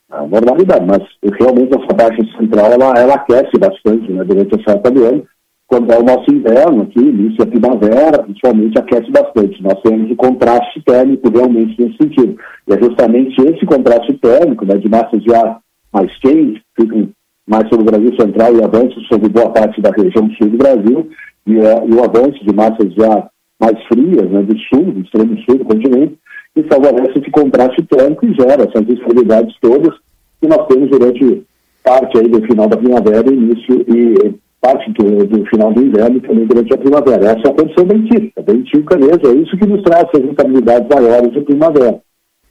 [0.09, 1.01] Uma normalidade, mas
[1.39, 5.23] realmente essa baixa central ela, ela aquece bastante né, durante essa época do ano.
[5.67, 9.63] Quando é o nosso inverno aqui, início da primavera, principalmente aquece bastante.
[9.63, 12.37] Nós temos o contraste térmico realmente nesse sentido.
[12.67, 15.59] E é justamente esse contraste térmico, né, de massas de ar
[15.91, 17.09] mais quentes, ficam
[17.47, 21.09] mais sobre o Brasil Central e avanço sobre boa parte da região sul do Brasil,
[21.47, 23.27] e, é, e o avanço de massas já
[23.59, 26.17] mais frias, né, do sul, do extremo sul do continente,
[26.55, 29.93] que favorece esse contraste térmico e gera essas instabilidades todas
[30.41, 31.43] que nós temos durante
[31.83, 36.17] parte aí do final da primavera e início e parte do, do final do inverno
[36.17, 37.25] e também durante a primavera.
[37.25, 39.27] Essa é a condição bem típica, bem típica mesmo.
[39.27, 42.01] É isso que nos traz essas instabilidades maiores de primavera,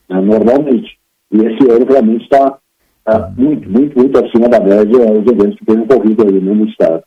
[0.09, 0.97] né, normalmente.
[1.33, 2.59] E esse ano realmente está
[3.05, 7.03] Tá muito, muito, muito acima da média os eventos que têm ocorrido aí no estado.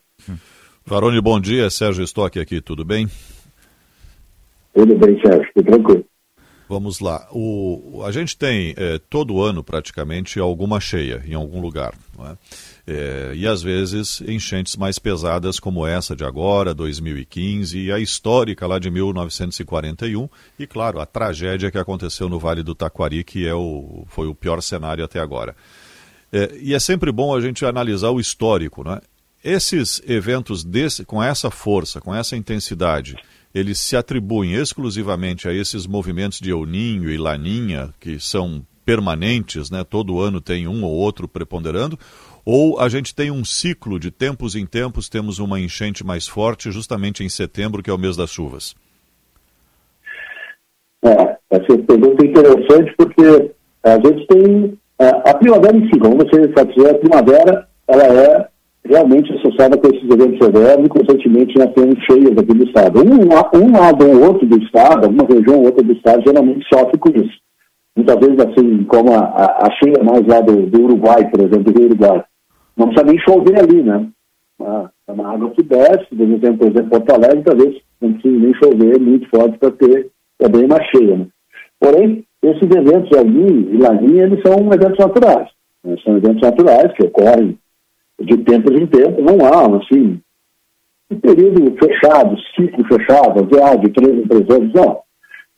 [0.86, 1.68] Varone, bom dia.
[1.70, 3.08] Sérgio Stock aqui, tudo bem?
[4.72, 6.04] Tudo bem, Sérgio, tudo tranquilo.
[6.68, 7.26] Vamos lá.
[7.32, 11.94] O, a gente tem é, todo ano praticamente alguma cheia em algum lugar.
[12.20, 12.36] É?
[12.90, 18.66] É, e às vezes enchentes mais pesadas como essa de agora, 2015, e a histórica
[18.66, 23.54] lá de 1941, e claro, a tragédia que aconteceu no Vale do Taquari, que é
[23.54, 25.56] o, foi o pior cenário até agora.
[26.30, 28.84] É, e é sempre bom a gente analisar o histórico.
[28.84, 29.00] Né?
[29.42, 33.16] Esses eventos desse, com essa força, com essa intensidade,
[33.54, 39.70] eles se atribuem exclusivamente a esses movimentos de El Ninho e Laninha, que são permanentes,
[39.70, 39.84] né?
[39.84, 41.98] todo ano tem um ou outro preponderando,
[42.44, 46.70] ou a gente tem um ciclo de tempos em tempos, temos uma enchente mais forte
[46.70, 48.74] justamente em setembro, que é o mês das chuvas?
[51.04, 56.16] É, essa pergunta é interessante porque a gente tem é, a primavera em si, como
[56.16, 58.47] você sabe a primavera ela é
[58.88, 63.00] realmente associada com esses eventos severos e constantemente nós temos cheias aqui do estado.
[63.00, 66.98] Um, um lado ou outro do estado, alguma região ou outra do estado, geralmente sofre
[66.98, 67.38] com isso.
[67.94, 71.82] Muitas vezes, assim, como a, a, cheia mais lá do, do, Uruguai, por exemplo, do
[71.82, 72.24] Uruguai,
[72.76, 74.06] não precisa nem chover ali, né?
[75.08, 78.54] É uma água que desce, por exemplo, por exemplo, Porto Alegre, talvez não precisa nem
[78.54, 81.26] chover muito forte para ter também uma cheia, né?
[81.80, 85.48] Porém, esses eventos ali, e Laninha, eles são eventos naturais.
[85.84, 85.96] Né?
[86.04, 87.58] São eventos naturais que ocorrem
[88.20, 90.20] de tempos em tempos, não há, assim,
[91.10, 93.46] um período fechado, ciclo fechado,
[93.80, 95.00] de três em três anos, não.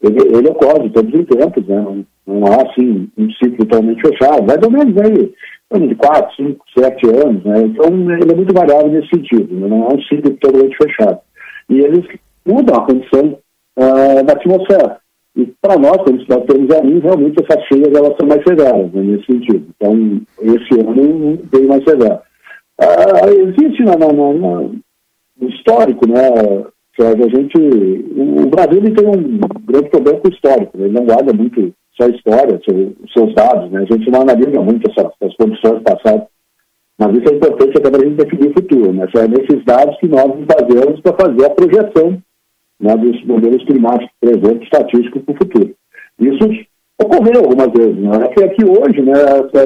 [0.02, 1.80] Ele, ele ocorre de tempos em tempos, né?
[1.80, 5.34] não, não há, assim, um ciclo totalmente fechado, mais ou menos aí,
[5.88, 7.62] de quatro, cinco, sete anos, né?
[7.62, 9.68] Então, ele é muito variável nesse sentido, né?
[9.68, 11.20] não é um ciclo totalmente fechado.
[11.68, 12.04] E eles
[12.44, 13.38] mudam a condição
[13.78, 14.98] uh, da atmosfera.
[15.36, 19.02] E para nós, quando nós temos ali, realmente essas cheias elas são mais severas, né,
[19.02, 19.66] nesse sentido.
[19.76, 22.18] Então, esse ano veio mais severo.
[22.80, 24.70] Ah, existe na, na, na,
[25.40, 26.64] no histórico, né,
[26.98, 30.94] Sérgio, a gente, o, Brasil ele tem um grande problema com o histórico, né, ele
[30.94, 34.60] não guarda muito só a história, seu, os seus dados, né, a gente não analisa
[34.62, 36.26] muito essas, essas condições passadas,
[36.98, 39.98] mas isso é importante até para a gente definir o futuro, né, são nesses dados
[39.98, 42.22] que nós nos baseamos para fazer a projeção
[42.80, 45.74] né, dos modelos climáticos, por exemplo, estatísticos para o futuro.
[46.18, 46.69] Isso
[47.02, 48.10] ocorreu algumas vezes, né?
[48.24, 49.12] É que aqui hoje, né,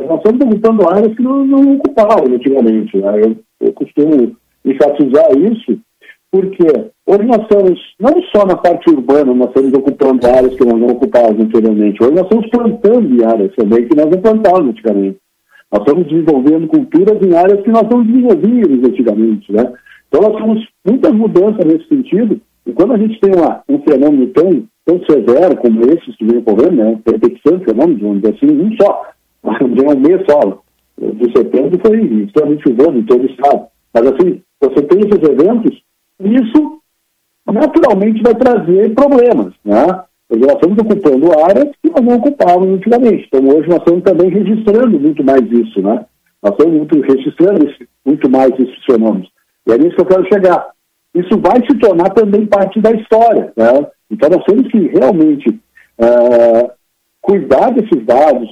[0.09, 2.97] nós estamos ocupando áreas que não, não ocupavam antigamente.
[2.97, 3.21] Né?
[3.23, 5.79] Eu, eu costumo enfatizar isso,
[6.35, 6.67] Porque
[7.07, 10.89] hoje nós estamos, não só na parte urbana, nós estamos ocupando áreas que nós não
[10.89, 15.19] ocupávamos anteriormente, hoje nós estamos plantando áreas também que nós não plantávamos antigamente.
[15.71, 19.73] Nós estamos desenvolvendo culturas em áreas que nós não desenvolvíamos antigamente, né?
[20.09, 24.27] Então nós temos muitas mudanças nesse sentido, e quando a gente tem uma, um fenômeno
[24.29, 27.01] tão, tão severo como esse que vem ocorrendo, né?
[27.07, 29.07] Repetição de dizer assim, um só,
[29.45, 30.63] um mês só,
[30.99, 33.67] de setembro foi extremamente chuvoso em todo o estado.
[33.93, 35.83] Mas assim, você tem esses eventos,
[36.21, 36.81] isso
[37.53, 40.05] naturalmente vai trazer problemas, né?
[40.31, 43.29] Nós estamos ocupando áreas que nós não ocupávamos antigamente.
[43.29, 46.07] Então hoje nós estamos também registrando muito mais isso, né?
[46.43, 49.29] Nós estamos muito, registrando esse, muito mais esses fenômenos.
[49.67, 50.67] E é nisso que eu quero chegar.
[51.15, 53.87] Isso vai se tornar também parte da história, né?
[54.15, 56.71] Então nós temos que realmente uh,
[57.21, 58.49] cuidar desses dados,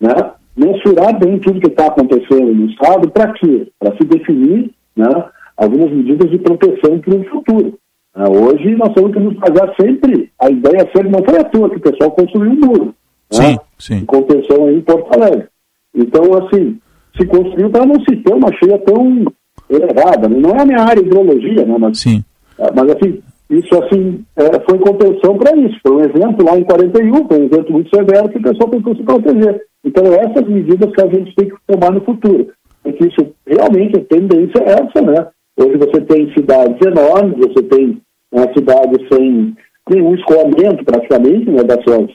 [0.00, 0.12] né?
[0.56, 3.68] mensurar bem tudo que está acontecendo no Estado, para quê?
[3.78, 5.08] Para se definir né,
[5.56, 7.78] algumas medidas de proteção para o futuro.
[8.16, 11.70] Uh, hoje nós temos que nos basear sempre, a ideia sempre não foi a tua
[11.70, 12.94] que o pessoal construiu um muro.
[13.30, 13.94] Sim, né, sim.
[13.96, 15.46] Em contenção aí em Porto Alegre.
[15.94, 16.78] Então, assim,
[17.16, 19.24] se construiu para não se ter uma cheia tão
[19.68, 20.28] elevada.
[20.28, 20.38] Né?
[20.38, 21.76] Não é a minha área de hidrologia, né?
[21.78, 22.24] Mas, sim.
[22.58, 23.20] Mas assim,
[23.50, 25.78] isso assim é, foi contenção para isso.
[25.86, 28.96] Foi um evento lá em 41, foi um evento muito severo que o pessoal tentou
[28.96, 29.62] se proteger.
[29.84, 32.48] Então, essas medidas que a gente tem que tomar no futuro.
[32.82, 35.26] Porque isso realmente a tendência é essa, né?
[35.56, 38.00] Hoje você tem cidades enormes, você tem
[38.32, 39.54] uma cidade sem
[39.88, 42.10] nenhum escoamento praticamente, né, das suas,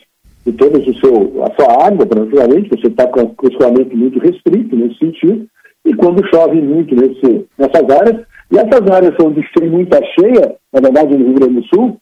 [0.45, 4.97] de toda seu, a sua água praticamente, você está com o escoamento muito restrito nesse
[4.97, 5.47] sentido,
[5.85, 10.81] e quando chove muito nesse, nessas áreas, e essas áreas onde tem muita cheia, na
[10.81, 11.97] verdade no Rio Grande do Sul,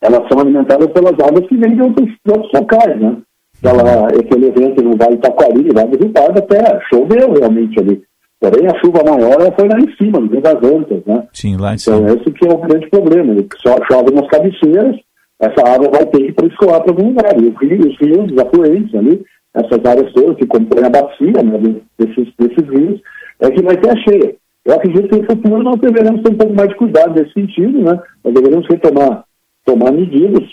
[0.00, 3.16] elas são alimentadas pelas águas que vêm de outros, de outros locais, né?
[3.62, 8.02] Aquela, aquele evento no Vale Taquari, lá do Rio Pardo, até choveu realmente ali.
[8.40, 11.26] Porém, a chuva maior foi lá em cima, no meio das antas, né?
[11.34, 11.98] Sim, lá em cima.
[11.98, 13.34] Então, esse que é o grande problema.
[13.60, 14.96] Só chove nas cabeceiras,
[15.38, 17.38] essa água vai ter que escoar para algum lugar.
[17.38, 21.42] E os rios, os rios, os afluentes ali, essas áreas todas que compõem a bacia
[21.42, 23.00] né, desses, desses rios,
[23.40, 24.34] é que vai ter a cheia.
[24.64, 27.80] Eu acredito que no futuro nós deveremos ter um pouco mais de cuidado nesse sentido,
[27.82, 28.00] né?
[28.24, 29.24] Nós deveremos retomar
[29.64, 30.48] tomar medidas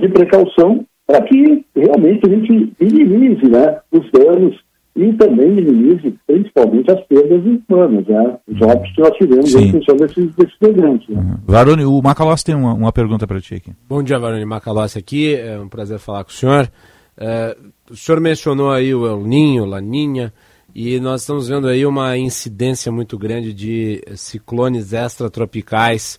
[0.00, 4.56] de precaução para que realmente a gente minimize né, os danos
[4.96, 9.64] e também minimize principalmente as perdas humanas, né, os óbitos que nós tivemos Sim.
[9.64, 11.08] em função desses, desses eventos.
[11.08, 11.20] Né.
[11.20, 11.36] Uhum.
[11.46, 13.72] Varone, o Macalossi tem uma, uma pergunta para ti aqui.
[13.88, 16.70] Bom dia, Varone Macalossi aqui, é um prazer falar com o senhor.
[17.18, 17.56] É,
[17.90, 20.32] o senhor mencionou aí o El Ninho, Laninha,
[20.74, 26.18] e nós estamos vendo aí uma incidência muito grande de ciclones extratropicais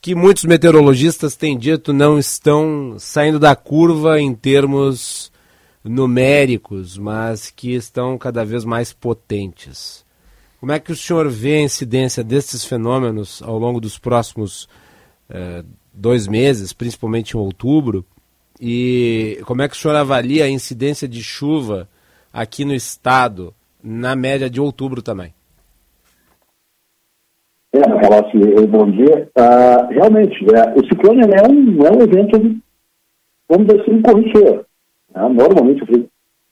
[0.00, 5.30] que muitos meteorologistas têm dito não estão saindo da curva em termos
[5.84, 10.04] numéricos, mas que estão cada vez mais potentes.
[10.58, 14.68] Como é que o senhor vê a incidência desses fenômenos ao longo dos próximos
[15.30, 18.04] eh, dois meses, principalmente em outubro?
[18.60, 21.88] E como é que o senhor avalia a incidência de chuva
[22.32, 25.34] aqui no estado na média de outubro também?
[27.72, 29.30] É, assim, bom dia.
[29.36, 32.60] Ah, realmente, é, o ciclone é um, é um evento,
[33.48, 34.66] vamos dizer assim, corriqueiro.
[35.14, 35.28] Né?
[35.28, 35.82] Normalmente,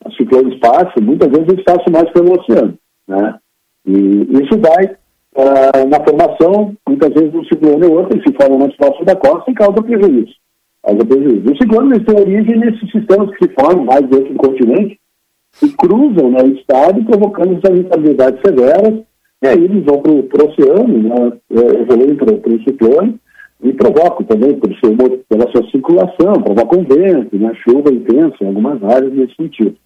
[0.04, 2.78] os ciclones passam, muitas vezes eles passam mais pelo oceano.
[3.06, 3.38] Né?
[3.86, 3.92] E
[4.42, 4.96] isso vai
[5.36, 9.16] ah, na formação, muitas vezes um ciclone ou outro, ele se forma mais próximo da
[9.16, 10.34] costa e causa prejuízo.
[10.82, 11.52] Causa prejuízo.
[11.52, 14.98] Os ciclones têm origem nesses sistemas que se formam mais dentro do continente
[15.62, 19.01] e cruzam né, o estado, provocando instabilidades severas
[19.42, 23.18] e aí eles vão para o oceano, né, é, evoluem para o ciclone
[23.62, 24.94] e provocam também por seu,
[25.28, 29.76] pela sua circulação, provocam vento, né, chuva intensa em algumas áreas nesse sentido.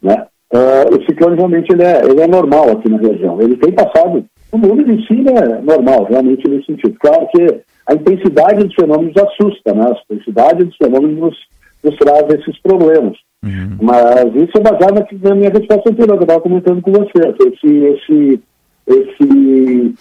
[0.00, 0.26] Né.
[0.52, 3.40] Uh, o ciclone realmente ele é, ele é normal aqui na região.
[3.40, 6.96] Ele tem passado, o mundo em si é normal, realmente nesse sentido.
[7.00, 9.86] Claro que a intensidade dos fenômenos assusta, né?
[9.86, 11.36] a intensidade dos fenômenos nos,
[11.84, 13.16] nos traz esses problemas.
[13.42, 13.78] Uhum.
[13.80, 17.34] Mas isso é baseado na minha resposta anterior, que eu estava comentando com você.
[17.40, 18.42] Esse, esse
[18.90, 19.94] esse,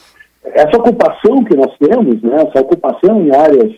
[0.43, 3.73] essa ocupação que nós temos, né, essa ocupação em áreas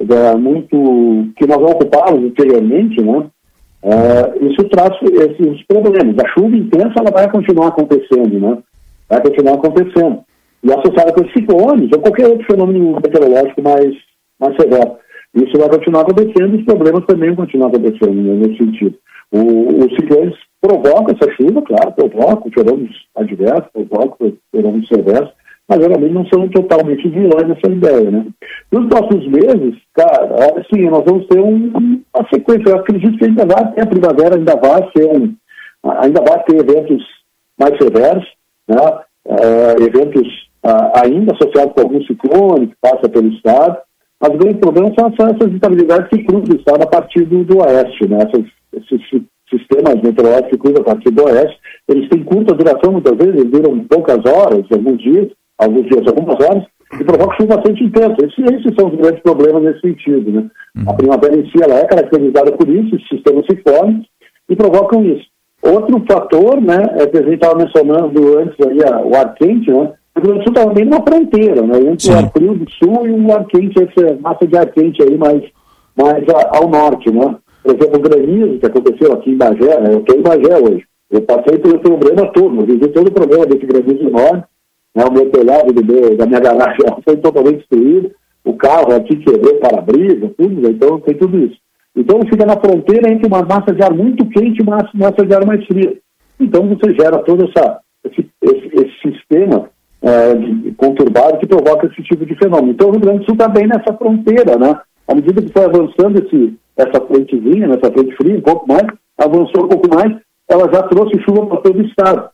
[0.00, 3.26] da, muito que nós ocupávamos anteriormente, né,
[3.82, 6.16] uh, isso traz esses problemas.
[6.18, 8.58] A chuva intensa ela vai continuar acontecendo, né,
[9.08, 10.20] vai continuar acontecendo.
[10.64, 13.94] E associada com ciclones ou qualquer outro fenômeno meteorológico mais,
[14.38, 14.92] mais severo.
[15.34, 18.96] Isso vai continuar acontecendo e os problemas também vão continuar acontecendo né, nesse sentido.
[19.32, 25.30] O, os ciclones provocam essa chuva, claro, provocam fenômenos adversos, provocam fenômenos severos,
[25.68, 28.26] mas geralmente não são totalmente vilões nessa ideia, né?
[28.70, 30.28] Nos próximos meses, cara,
[30.60, 31.72] assim, nós vamos ter um,
[32.14, 35.34] uma sequência, eu acredito que ainda vai ter a primavera, ainda vai ser um,
[35.84, 37.02] ainda vai ter eventos
[37.58, 38.24] mais severos,
[38.68, 38.76] né?
[39.24, 40.28] Uh, eventos
[40.64, 43.78] ah, ainda associado com algum ciclone que passa pelo estado,
[44.20, 47.58] mas o grande problema são essas instabilidades que cruzam o estado a partir do, do
[47.58, 48.18] oeste, né?
[48.18, 49.00] Essas, esses
[49.50, 51.58] sistemas meteorológicos que cruzam a partir do oeste,
[51.88, 56.40] eles têm curta duração muitas vezes, eles duram poucas horas, alguns dias, alguns dias, algumas
[56.40, 56.64] horas,
[57.00, 58.16] e provocam chuva bastante intensa.
[58.20, 60.50] Esses, esses, são os grandes problemas nesse sentido, né?
[60.76, 60.90] Uhum.
[60.90, 64.02] A primavera em si, ela é caracterizada por isso, os sistemas se formam
[64.48, 65.24] e provocam isso.
[65.62, 69.70] Outro fator, né, é que a gente estava mencionando antes aí a, o ar quente,
[69.70, 69.92] né?
[70.14, 71.78] O Rio Grande do Sul estava bem numa fronteira, né?
[71.78, 72.12] Entre Sim.
[72.12, 75.16] o ar frio do sul e o ar quente, essa massa de ar quente aí
[75.16, 75.42] mais,
[75.96, 77.36] mais a, ao norte, né?
[77.62, 79.94] Por exemplo, o granizo que aconteceu aqui em Bagé, né?
[79.94, 80.84] eu estou em Bagé hoje.
[81.10, 84.44] Eu passei pelo problema todo, vivi todo o problema desse granizo enorme,
[84.94, 85.04] né?
[85.04, 88.10] O meu telhado do meu, da minha garagem foi totalmente destruído,
[88.44, 90.70] o carro aqui quebrou para-brisa, tudo, né?
[90.70, 91.56] então tem tudo isso.
[91.94, 95.34] Então fica na fronteira entre uma massa de ar muito quente e uma massa de
[95.34, 95.96] ar mais fria.
[96.40, 102.26] Então você gera todo essa, esse, esse, esse sistema é, conturbado que provoca esse tipo
[102.26, 102.72] de fenômeno.
[102.72, 104.80] Então o Rio Grande do Sul está bem nessa fronteira, né?
[105.12, 108.86] À medida que foi avançando esse, essa frentezinha, nessa frente fria, um pouco mais,
[109.18, 110.16] avançou um pouco mais,
[110.48, 112.30] ela já trouxe chuva para todo o estado.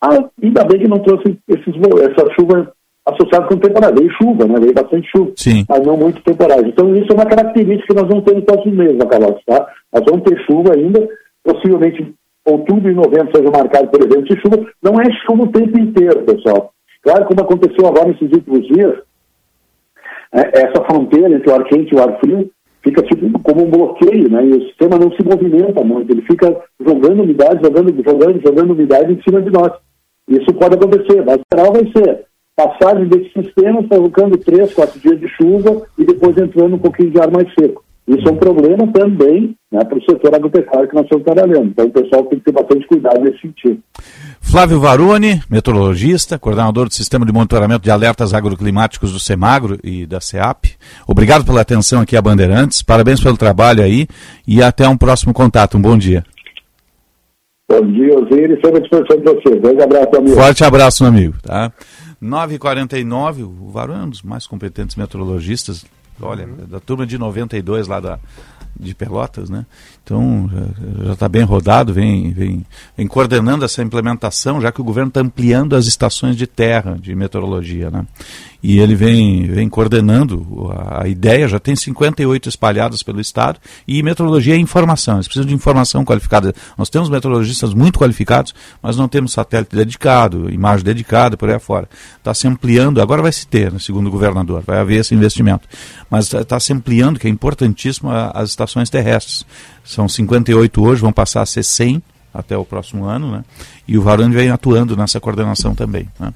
[0.00, 2.72] Ah, ainda bem que não trouxe esses, essa chuva
[3.04, 4.00] associada com temporada.
[4.00, 4.58] Veio chuva, né?
[4.58, 5.66] Veio bastante chuva, Sim.
[5.68, 6.66] mas não muito temporada.
[6.66, 9.66] Então isso é uma característica que nós vamos ter nos próximos meses, Carlos, tá?
[9.92, 11.06] Nós vamos ter chuva ainda,
[11.44, 12.14] possivelmente
[12.46, 14.66] outubro e novembro seja marcado por exemplo de chuva.
[14.82, 16.72] Não é chuva o tempo inteiro, pessoal.
[17.02, 18.94] Claro, como aconteceu agora nesses últimos dias,
[20.34, 22.50] é, essa fronteira entre o ar quente e o ar frio
[22.82, 24.44] fica tipo como um bloqueio, né?
[24.44, 29.12] E o sistema não se movimenta muito, ele fica jogando umidade, jogando, jogando, jogando umidade
[29.12, 29.72] em cima de nós.
[30.28, 32.24] Isso pode acontecer, mas geral vai ser
[32.56, 37.20] passagem desse sistema, provocando três, quatro dias de chuva e depois entrando um pouquinho de
[37.20, 37.83] ar mais seco.
[38.06, 41.68] Isso é um problema também né, para o setor agropecuário que nós estamos trabalhando.
[41.68, 43.78] Então o pessoal tem que ter bastante cuidado nesse sentido.
[44.40, 50.20] Flávio Varone, meteorologista, coordenador do Sistema de Monitoramento de Alertas Agroclimáticos do Semagro e da
[50.20, 50.66] SEAP.
[51.08, 54.06] Obrigado pela atenção aqui a Bandeirantes, parabéns pelo trabalho aí
[54.46, 55.78] e até um próximo contato.
[55.78, 56.24] Um bom dia.
[57.66, 59.64] Bom dia, Osiris, sempre à disposição de vocês.
[59.64, 60.36] Um abraço, amigo.
[60.36, 61.34] Forte abraço, meu amigo.
[61.42, 61.72] Tá?
[62.22, 65.86] 9h49, o Varone é um dos mais competentes meteorologistas
[66.20, 66.66] olha, uhum.
[66.66, 68.18] da turma de 92 lá da,
[68.78, 69.66] de Pelotas, né?
[70.04, 70.50] Então
[71.02, 75.20] já está bem rodado, vem, vem, vem coordenando essa implementação, já que o governo está
[75.20, 78.04] ampliando as estações de terra de meteorologia, né?
[78.62, 84.02] E ele vem, vem coordenando a, a ideia, já tem 58 espalhadas pelo estado, e
[84.02, 86.54] meteorologia é informação, eles precisam de informação qualificada.
[86.76, 91.88] Nós temos meteorologistas muito qualificados, mas não temos satélite dedicado, imagem dedicada, por aí afora.
[92.16, 95.68] Está se ampliando, agora vai se ter, né, segundo o governador, vai haver esse investimento.
[96.10, 99.44] Mas está tá se ampliando, que é importantíssimo, as estações terrestres.
[99.94, 103.44] São 58 hoje, vão passar a ser 100 até o próximo ano, né?
[103.86, 106.08] E o Varane vem atuando nessa coordenação também.
[106.18, 106.34] Né?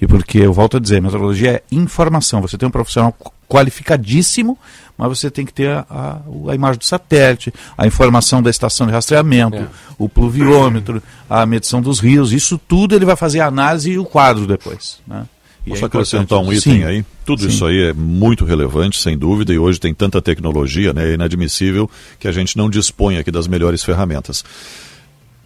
[0.00, 2.42] E porque, eu volto a dizer, meteorologia é informação.
[2.42, 3.16] Você tem um profissional
[3.48, 4.58] qualificadíssimo,
[4.98, 8.86] mas você tem que ter a, a, a imagem do satélite, a informação da estação
[8.86, 9.66] de rastreamento, é.
[9.98, 14.04] o pluviômetro, a medição dos rios, isso tudo ele vai fazer a análise e o
[14.04, 15.00] quadro depois.
[15.06, 15.24] Né?
[15.68, 16.84] Posso é acrescentar um item Sim.
[16.84, 17.04] aí?
[17.24, 17.48] Tudo Sim.
[17.48, 21.88] isso aí é muito relevante, sem dúvida, e hoje tem tanta tecnologia, né, é inadmissível
[22.18, 24.44] que a gente não dispõe aqui das melhores ferramentas.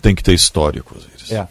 [0.01, 1.33] Tem que ter histórico, Osiris.
[1.33, 1.49] É.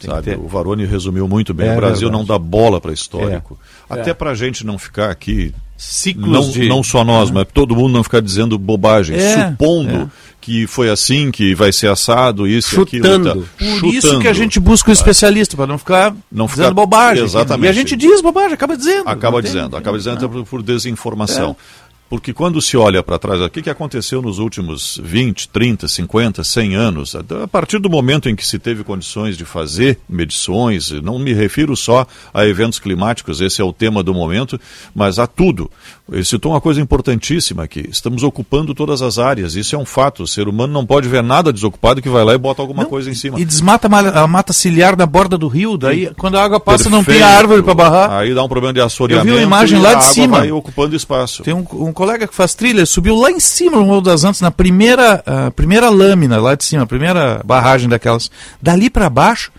[0.00, 0.34] Sabe?
[0.34, 1.68] O Varone resumiu muito bem.
[1.68, 3.58] É, o Brasil não dá bola para histórico.
[3.88, 4.00] É.
[4.00, 4.14] Até é.
[4.14, 5.54] para a gente não ficar aqui
[5.84, 6.68] ciclos não, de...
[6.68, 10.06] não só nós, mas todo mundo não ficar dizendo bobagem, é, supondo é.
[10.40, 13.28] que foi assim, que vai ser assado, isso Chutando.
[13.28, 13.42] e aquilo.
[13.42, 13.54] Tá.
[13.58, 13.94] Por Chutando.
[13.94, 16.74] isso que a gente busca um especialista, para não ficar não dizendo ficar...
[16.74, 17.24] bobagem.
[17.24, 17.66] Exatamente.
[17.66, 19.08] E a gente diz bobagem, acaba dizendo.
[19.08, 21.56] Acaba dizendo, tem, acaba dizendo até por, desinformação.
[21.80, 21.83] É.
[22.08, 26.44] Porque quando se olha para trás, o que, que aconteceu nos últimos 20, 30, 50,
[26.44, 31.18] 100 anos, a partir do momento em que se teve condições de fazer medições, não
[31.18, 34.60] me refiro só a eventos climáticos, esse é o tema do momento,
[34.94, 35.70] mas a tudo.
[36.12, 37.88] Ele citou uma coisa importantíssima aqui.
[37.90, 39.54] Estamos ocupando todas as áreas.
[39.54, 40.24] Isso é um fato.
[40.24, 42.90] O ser humano não pode ver nada desocupado que vai lá e bota alguma não,
[42.90, 43.40] coisa em cima.
[43.40, 45.78] E desmata a mata ciliar da borda do rio.
[45.78, 46.96] Daí, e, quando a água passa, Perfeito.
[46.96, 48.10] não tem árvore para barrar.
[48.18, 49.28] Aí dá um problema de assoreamento.
[49.28, 50.40] Eu vi uma imagem lá de cima.
[50.40, 51.42] vai ocupando espaço.
[51.42, 54.40] Tem um, um, colega que faz trilha, subiu lá em cima no Morro das Antas,
[54.40, 58.30] na primeira, uh, primeira lâmina lá de cima, a primeira barragem daquelas.
[58.60, 59.50] Dali para baixo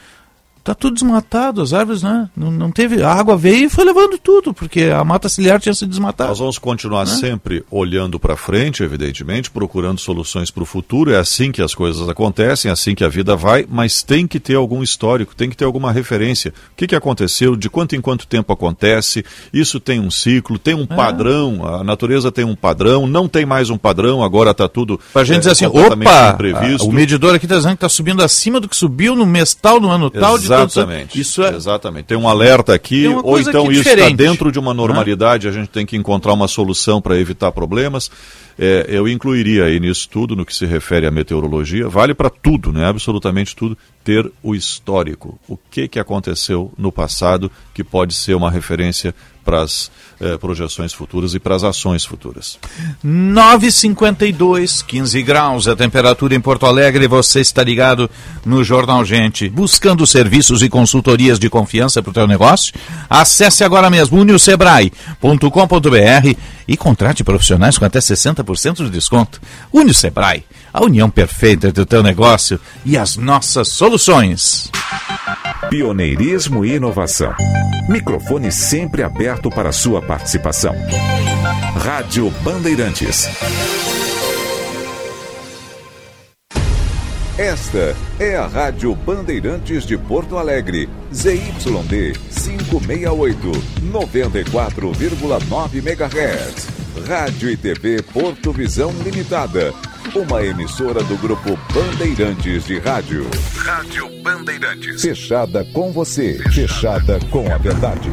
[0.66, 2.28] Tá tudo desmatado, as árvores, né?
[2.36, 3.04] Não, não teve.
[3.04, 6.30] A água veio e foi levando tudo, porque a mata ciliar tinha se desmatado.
[6.30, 7.14] Nós vamos continuar né?
[7.14, 11.14] sempre olhando para frente, evidentemente, procurando soluções para o futuro.
[11.14, 14.40] É assim que as coisas acontecem, é assim que a vida vai, mas tem que
[14.40, 16.52] ter algum histórico, tem que ter alguma referência.
[16.72, 20.74] O que, que aconteceu, de quanto em quanto tempo acontece, isso tem um ciclo, tem
[20.74, 20.96] um é.
[20.96, 25.00] padrão, a natureza tem um padrão, não tem mais um padrão, agora está tudo.
[25.14, 27.90] Para a gente é, dizer assim, opa, a, o medidor aqui está dizendo que está
[27.90, 31.20] subindo acima do que subiu no mês tal, no ano tal, de Exatamente.
[31.20, 31.56] Isso é...
[31.56, 32.06] Exatamente.
[32.06, 35.86] Tem um alerta aqui, ou então isso está dentro de uma normalidade, a gente tem
[35.86, 38.10] que encontrar uma solução para evitar problemas.
[38.58, 42.72] É, eu incluiria aí nisso tudo, no que se refere à meteorologia, vale para tudo,
[42.72, 42.86] né?
[42.86, 45.40] absolutamente tudo, ter o histórico.
[45.50, 50.92] O que, que aconteceu no passado que pode ser uma referência para as eh, projeções
[50.92, 52.58] futuras e para as ações futuras.
[53.06, 57.08] 9,52, 15 graus a temperatura em Porto Alegre.
[57.08, 58.10] Você está ligado
[58.44, 59.48] no Jornal Gente.
[59.48, 62.74] Buscando serviços e consultorias de confiança para o teu negócio?
[63.08, 69.40] Acesse agora mesmo uniosebrae.com.br e contrate profissionais com até 60% de desconto.
[69.72, 70.44] Unio Sebrae,
[70.76, 74.70] a união perfeita do teu negócio e as nossas soluções.
[75.70, 77.34] Pioneirismo e inovação.
[77.88, 80.76] Microfone sempre aberto para sua participação.
[81.78, 83.30] Rádio Bandeirantes.
[87.38, 93.52] Esta é a Rádio Bandeirantes de Porto Alegre, ZYD 568,
[93.94, 96.85] 94,9 MHz.
[97.04, 99.74] Rádio e TV Porto Visão Limitada,
[100.16, 103.30] uma emissora do grupo Bandeirantes de Rádio.
[103.58, 105.02] Rádio Bandeirantes.
[105.02, 108.10] Fechada com você, fechada com a verdade.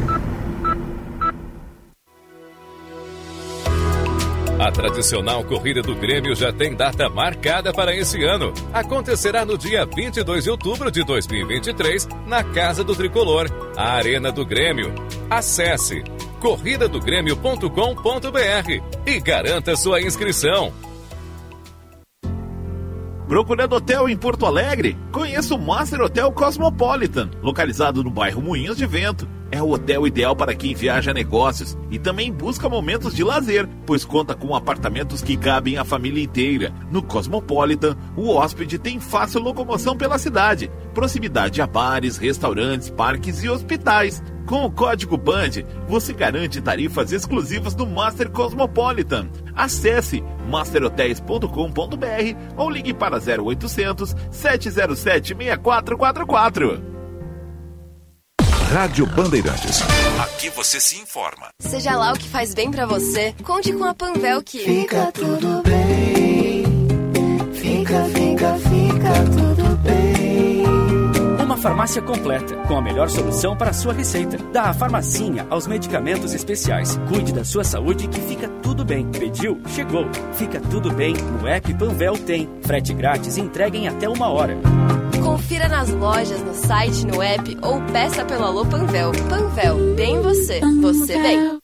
[4.59, 8.53] A tradicional corrida do Grêmio já tem data marcada para esse ano.
[8.73, 14.45] Acontecerá no dia 22 de outubro de 2023, na Casa do Tricolor, a Arena do
[14.45, 14.93] Grêmio.
[15.29, 16.03] Acesse
[16.43, 20.73] corridadogrêmio.com.br e garanta sua inscrição.
[23.25, 24.97] Procurando hotel em Porto Alegre?
[25.13, 30.35] Conheça o Master Hotel Cosmopolitan, localizado no bairro Moinhos de Vento é o hotel ideal
[30.35, 35.21] para quem viaja a negócios e também busca momentos de lazer, pois conta com apartamentos
[35.21, 36.73] que cabem a família inteira.
[36.89, 43.49] No Cosmopolitan, o hóspede tem fácil locomoção pela cidade, proximidade a bares, restaurantes, parques e
[43.49, 44.23] hospitais.
[44.47, 49.29] Com o código BAND, você garante tarifas exclusivas do Master Cosmopolitan.
[49.55, 51.47] Acesse masterhotels.com.br
[52.57, 56.92] ou ligue para 0800 707 6444.
[58.73, 59.83] Rádio Bandeirantes.
[60.19, 61.49] Aqui você se informa.
[61.59, 65.61] Seja lá o que faz bem para você, conte com a Panvel que fica tudo
[65.61, 66.63] bem.
[67.53, 70.65] Fica, fica, fica tudo bem.
[71.39, 74.39] Uma farmácia completa, com a melhor solução para a sua receita.
[74.51, 76.99] Da farmacinha aos medicamentos especiais.
[77.07, 79.05] Cuide da sua saúde que fica tudo bem.
[79.11, 79.61] Pediu?
[79.67, 80.07] Chegou.
[80.33, 81.13] Fica tudo bem.
[81.13, 82.49] No app Panvel tem.
[82.63, 84.57] Frete grátis e entrega em até uma hora.
[85.33, 89.11] Confira nas lojas, no site, no app ou peça pelo Alô Panvel.
[89.27, 91.62] Panvel, bem você, você bem.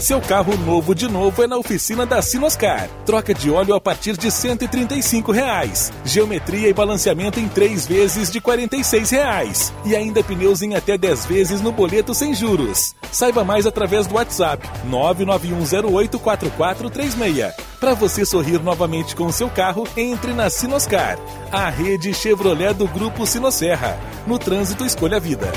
[0.00, 2.88] Seu carro novo de novo é na oficina da Sinoscar.
[3.04, 5.92] Troca de óleo a partir de 135 reais.
[6.06, 9.70] Geometria e balanceamento em três vezes de 46 reais.
[9.84, 12.94] E ainda pneus em até 10 vezes no boleto sem juros.
[13.12, 17.52] Saiba mais através do WhatsApp 991084436.
[17.78, 21.18] Para você sorrir novamente com o seu carro, entre na Sinoscar,
[21.52, 24.00] a rede Chevrolet do Grupo Sinosserra.
[24.26, 25.52] No trânsito, escolha a vida.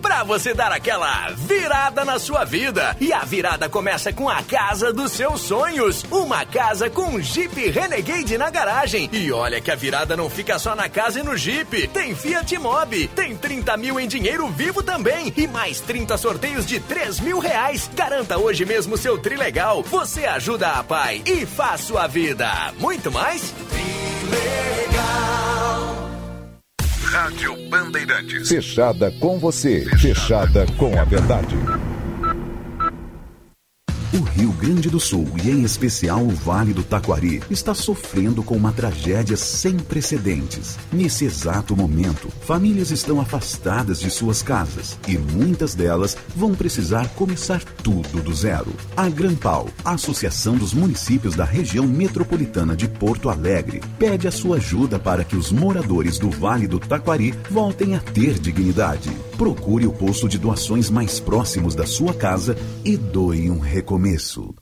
[0.00, 2.96] Pra você dar aquela virada na sua vida.
[3.00, 6.04] E a virada começa com a casa dos seus sonhos.
[6.10, 9.08] Uma casa com Jeep Renegade na garagem.
[9.12, 11.88] E olha que a virada não fica só na casa e no Jeep.
[11.88, 15.32] Tem Fiat Mobi, tem 30 mil em dinheiro vivo também.
[15.36, 17.90] E mais 30 sorteios de 3 mil reais.
[17.94, 19.82] Garanta hoje mesmo seu Trilegal.
[19.82, 22.48] Você ajuda a pai e faz sua vida.
[22.78, 23.52] Muito mais?
[23.70, 23.92] Trilegal.
[27.12, 28.48] Rádio Bandeirantes.
[28.48, 31.54] Fechada com você, fechada com a verdade.
[34.14, 38.54] O Rio Grande do Sul, e em especial o Vale do Taquari, está sofrendo com
[38.54, 40.76] uma tragédia sem precedentes.
[40.92, 47.64] Nesse exato momento, famílias estão afastadas de suas casas e muitas delas vão precisar começar
[47.64, 48.70] tudo do zero.
[48.94, 54.98] A Grampal, Associação dos Municípios da Região Metropolitana de Porto Alegre, pede a sua ajuda
[54.98, 59.10] para que os moradores do Vale do Taquari voltem a ter dignidade.
[59.38, 62.54] Procure o posto de doações mais próximos da sua casa
[62.84, 63.58] e doe um
[64.02, 64.54] recomeço.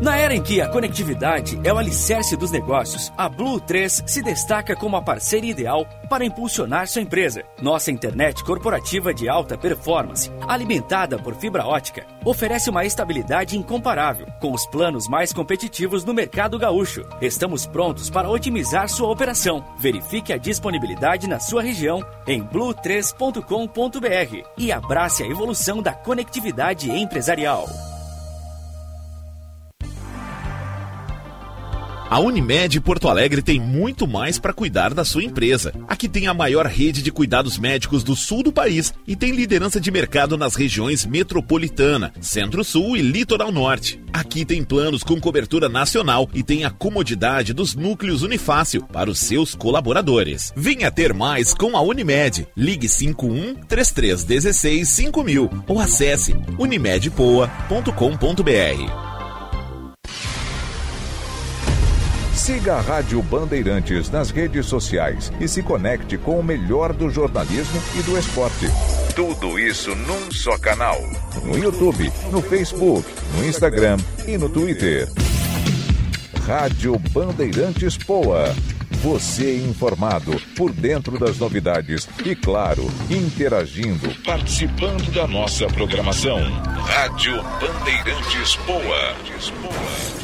[0.00, 4.22] Na era em que a conectividade é o alicerce dos negócios, a Blue 3 se
[4.22, 7.44] destaca como a parceira ideal para impulsionar sua empresa.
[7.62, 14.52] Nossa internet corporativa de alta performance, alimentada por fibra ótica, oferece uma estabilidade incomparável, com
[14.52, 17.06] os planos mais competitivos no mercado gaúcho.
[17.20, 19.64] Estamos prontos para otimizar sua operação.
[19.78, 27.68] Verifique a disponibilidade na sua região em blue3.com.br e abrace a evolução da conectividade empresarial.
[32.14, 35.74] A Unimed Porto Alegre tem muito mais para cuidar da sua empresa.
[35.88, 39.80] Aqui tem a maior rede de cuidados médicos do sul do país e tem liderança
[39.80, 44.00] de mercado nas regiões metropolitana, Centro-Sul e Litoral Norte.
[44.12, 49.18] Aqui tem planos com cobertura nacional e tem a comodidade dos núcleos Unifácil para os
[49.18, 50.52] seus colaboradores.
[50.54, 52.46] Venha ter mais com a Unimed.
[52.56, 59.13] Ligue 51 3316 5000 ou acesse unimedpoa.com.br.
[62.44, 67.82] Siga a Rádio Bandeirantes nas redes sociais e se conecte com o melhor do jornalismo
[67.98, 68.66] e do esporte.
[69.16, 71.00] Tudo isso num só canal.
[71.42, 75.08] No YouTube, no Facebook, no Instagram e no Twitter.
[76.46, 78.54] Rádio Bandeirantes Poa.
[79.02, 86.42] Você informado por dentro das novidades e, claro, interagindo, participando da nossa programação.
[86.82, 90.23] Rádio Bandeirantes Poa.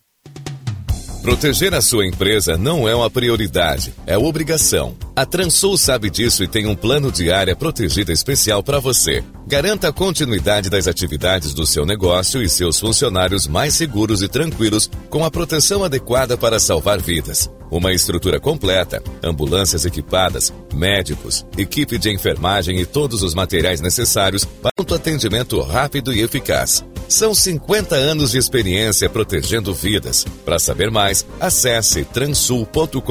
[1.21, 4.97] Proteger a sua empresa não é uma prioridade, é obrigação.
[5.15, 9.23] A Transul sabe disso e tem um plano de área protegida especial para você.
[9.45, 14.89] Garanta a continuidade das atividades do seu negócio e seus funcionários mais seguros e tranquilos
[15.11, 17.51] com a proteção adequada para salvar vidas.
[17.69, 24.71] Uma estrutura completa, ambulâncias equipadas, médicos, equipe de enfermagem e todos os materiais necessários para
[24.79, 26.83] um atendimento rápido e eficaz.
[27.11, 30.25] São 50 anos de experiência protegendo vidas.
[30.45, 33.01] Para saber mais, acesse transul.com.br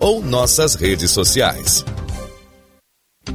[0.00, 1.84] ou nossas redes sociais.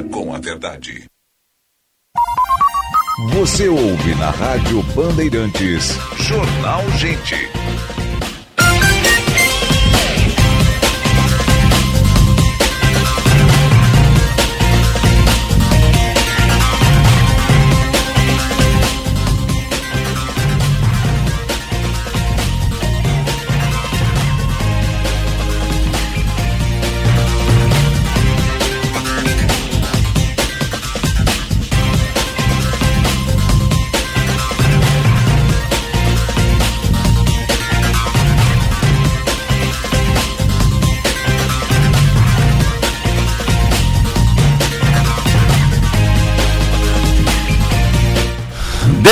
[0.00, 1.04] com a verdade.
[3.34, 5.96] Você ouve na Rádio Bandeirantes.
[6.16, 7.36] Jornal Gente.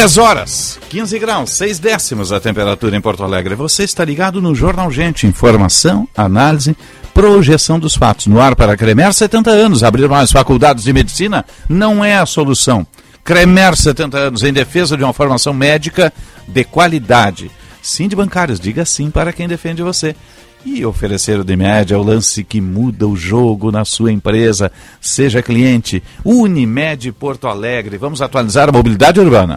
[0.01, 3.55] Dez horas, 15 graus, 6 décimos a temperatura em Porto Alegre.
[3.55, 5.26] Você está ligado no Jornal Gente.
[5.26, 6.74] Informação, análise,
[7.12, 8.26] projeção dos fatos.
[8.26, 9.84] No ar para Cremer, 70 anos.
[9.84, 12.86] Abrir mais faculdades de medicina não é a solução.
[13.22, 16.11] Cremer, 70 anos, em defesa de uma formação médica
[16.48, 17.51] de qualidade.
[17.82, 20.16] Sim de bancários, diga sim para quem defende você.
[20.64, 24.72] E oferecer o de média é o lance que muda o jogo na sua empresa.
[24.98, 26.03] Seja cliente.
[26.24, 27.98] Unimed Porto Alegre.
[27.98, 29.57] Vamos atualizar a mobilidade urbana.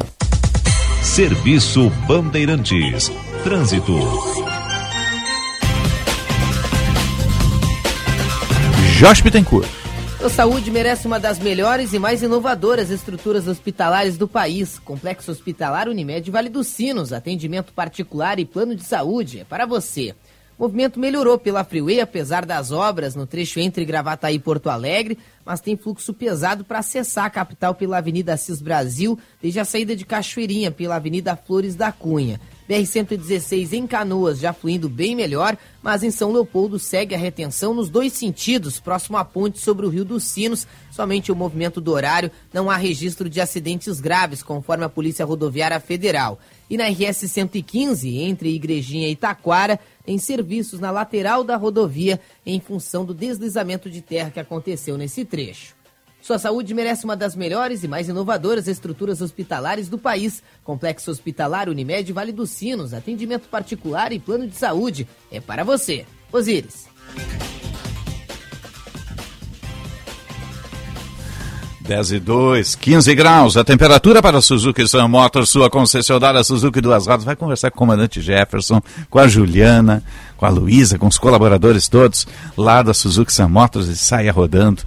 [1.04, 3.12] Serviço Bandeirantes.
[3.44, 3.94] Trânsito.
[8.98, 9.68] Josh Bittencourt.
[10.24, 14.80] A saúde merece uma das melhores e mais inovadoras estruturas hospitalares do país.
[14.80, 17.12] Complexo Hospitalar Unimed Vale dos Sinos.
[17.12, 19.42] Atendimento particular e plano de saúde.
[19.42, 20.16] É para você.
[20.58, 25.18] O movimento melhorou pela Freeway, apesar das obras no trecho entre Gravataí e Porto Alegre,
[25.44, 29.96] mas tem fluxo pesado para acessar a capital pela Avenida Assis Brasil, desde a saída
[29.96, 32.40] de Cachoeirinha pela Avenida Flores da Cunha.
[32.70, 37.90] BR-116 em Canoas já fluindo bem melhor, mas em São Leopoldo segue a retenção nos
[37.90, 40.66] dois sentidos, próximo à ponte sobre o Rio dos Sinos.
[40.90, 45.80] Somente o movimento do horário, não há registro de acidentes graves, conforme a Polícia Rodoviária
[45.80, 46.40] Federal.
[46.70, 52.60] E na RS 115, entre Igrejinha e Taquara, tem serviços na lateral da rodovia em
[52.60, 55.76] função do deslizamento de terra que aconteceu nesse trecho.
[56.24, 60.42] Sua saúde merece uma das melhores e mais inovadoras estruturas hospitalares do país.
[60.64, 65.06] Complexo Hospitalar Unimed Vale dos Sinos, atendimento particular e plano de saúde.
[65.30, 66.06] É para você.
[66.32, 66.88] Osíris.
[71.84, 73.58] 10 e 2, 15 graus.
[73.58, 77.26] A temperatura para a Suzuki Sun Motors, sua concessionária Suzuki Duas Rodas.
[77.26, 80.02] Vai conversar com o comandante Jefferson, com a Juliana,
[80.38, 82.26] com a Luísa, com os colaboradores todos
[82.58, 84.82] lá da Suzuki Sun Motors e saia rodando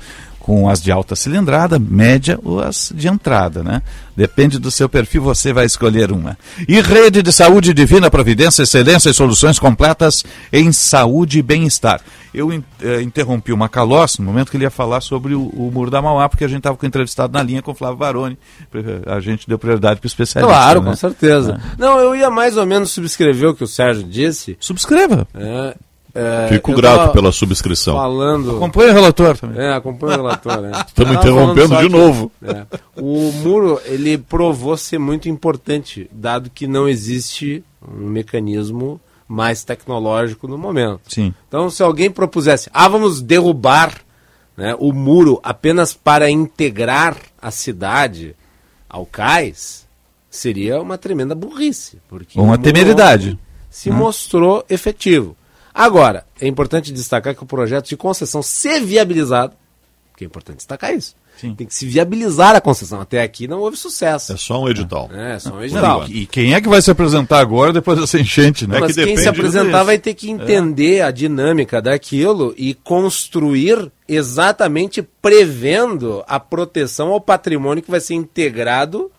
[0.47, 3.83] com as de alta cilindrada, média ou as de entrada, né?
[4.15, 6.39] Depende do seu perfil, você vai escolher uma.
[6.69, 12.01] E Rede de Saúde Divina Providência, excelência e soluções completas em saúde e bem-estar.
[12.33, 15.91] Eu eh, interrompi o Macalós no momento que ele ia falar sobre o, o Muro
[15.91, 18.39] da Mauá, porque a gente estava com o entrevistado na linha com o Flávio Baroni.
[19.07, 20.55] A gente deu prioridade para o especialista.
[20.55, 20.91] Claro, né?
[20.91, 21.61] com certeza.
[21.61, 21.77] É.
[21.77, 24.57] Não, eu ia mais ou menos subscrever o que o Sérgio disse.
[24.61, 25.27] Subscreva.
[25.35, 25.75] É,
[26.17, 27.95] é, Fico grato pela subscrição.
[27.95, 28.57] Falando...
[28.57, 29.63] Acompanha o relator também.
[29.63, 30.61] É, acompanha o relator.
[30.63, 30.73] Né?
[30.87, 32.33] Estamos interrompendo de novo.
[32.43, 38.99] É, o muro, ele provou ser muito importante, dado que não existe um mecanismo
[39.29, 41.01] mais tecnológico no momento.
[41.09, 41.35] Sim.
[41.49, 43.93] Então, se alguém propusesse, ah, vamos derrubar
[44.57, 48.35] né, o muro apenas para integrar a cidade
[48.89, 49.87] ao cais,
[50.31, 51.99] seria uma tremenda burrice.
[52.09, 53.39] Porque uma temeridade.
[53.69, 53.95] Se hum.
[53.95, 55.37] mostrou efetivo.
[55.77, 59.53] Agora, é importante destacar que o projeto de concessão ser viabilizado,
[60.17, 61.55] que é importante destacar isso, Sim.
[61.55, 62.99] tem que se viabilizar a concessão.
[62.99, 64.33] Até aqui não houve sucesso.
[64.33, 65.11] É só um edital.
[65.13, 66.01] É, é só um edital.
[66.01, 68.81] Não, e, e, quem é que vai se apresentar agora depois dessa enchente, né?
[68.81, 71.03] Mas que quem se apresentar vai ter que entender é.
[71.03, 79.13] a dinâmica daquilo e construir exatamente prevendo a proteção ao patrimônio que vai ser integrado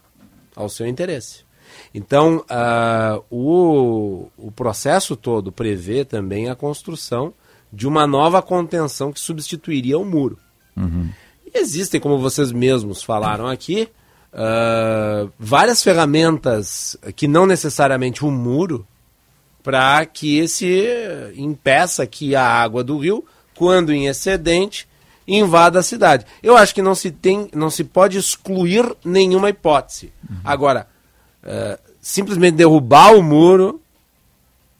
[0.56, 1.47] ao seu interesse.
[1.98, 7.34] Então, uh, o, o processo todo prevê também a construção
[7.74, 10.38] de uma nova contenção que substituiria o muro.
[10.76, 11.10] Uhum.
[11.52, 13.90] Existem, como vocês mesmos falaram aqui,
[14.32, 18.86] uh, várias ferramentas que não necessariamente o um muro
[19.64, 20.88] para que esse
[21.36, 23.26] impeça que a água do rio,
[23.56, 24.88] quando em excedente,
[25.28, 26.28] invada a cidade.
[26.44, 30.14] Eu acho que não se tem, não se pode excluir nenhuma hipótese.
[30.30, 30.38] Uhum.
[30.44, 30.88] Agora,
[31.44, 33.82] uh, simplesmente derrubar o muro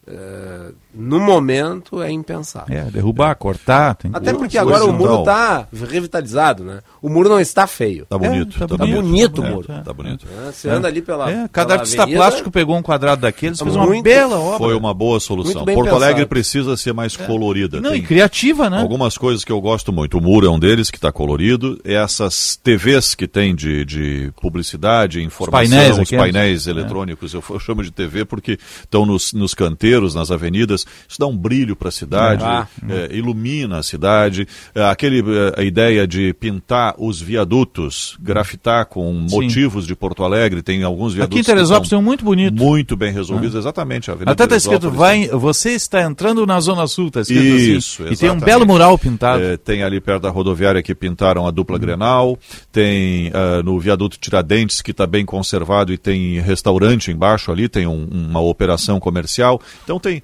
[0.08, 2.76] uh, no momento é impensável.
[2.76, 3.36] É, derrubar, é.
[3.36, 3.96] cortar.
[3.96, 4.12] Tem...
[4.14, 6.80] Até porque agora o muro está revitalizado, né?
[7.02, 8.04] O muro não está feio.
[8.04, 8.64] Está bonito.
[8.64, 9.74] É, tá, bonito, bonito, tá o muro.
[9.78, 10.26] Está bonito.
[10.48, 11.30] É, você anda ali pela.
[11.30, 14.58] É, cada pela artista avenida, plástico pegou um quadrado daqueles, fez uma bela obra.
[14.58, 15.64] Foi uma boa solução.
[15.66, 15.96] Porto pensado.
[15.96, 17.80] Alegre precisa ser mais colorida.
[17.80, 18.82] Não, Tem e criativa, né?
[18.82, 20.18] Algumas coisas que eu gosto muito.
[20.18, 21.80] O muro é um deles que está colorido.
[21.84, 27.60] Essas TVs que tem de, de publicidade, informação, os painéis, os painéis eletrônicos, eu, eu
[27.60, 30.87] chamo de TV porque estão nos, nos canteiros, nas avenidas.
[31.08, 32.68] Isso dá um brilho para a cidade, Ah.
[32.90, 34.48] é, ilumina a cidade.
[34.74, 40.62] É, aquele, é, a ideia de pintar os viadutos, grafitar com motivos de Porto Alegre,
[40.62, 41.40] tem alguns viadutos.
[41.40, 42.54] Aqui em Teresópolis tem um muito bonito.
[42.56, 44.10] Muito bem resolvidos, exatamente.
[44.10, 48.04] A Avenida Até está escrito, vai, você está entrando na Zona Sul, está escrito Isso,
[48.04, 48.14] assim.
[48.14, 48.46] E tem um exatamente.
[48.46, 49.44] belo mural pintado.
[49.44, 52.38] É, tem ali perto da rodoviária que pintaram a dupla Grenal,
[52.72, 57.88] tem ah, no viaduto Tiradentes que está bem conservado e tem restaurante embaixo ali, tem
[57.88, 59.62] um- uma operação comercial.
[59.84, 60.22] Então tem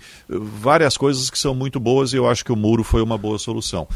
[0.54, 3.40] várias coisas que são muito boas e eu acho que o muro foi uma boa
[3.40, 3.88] solução.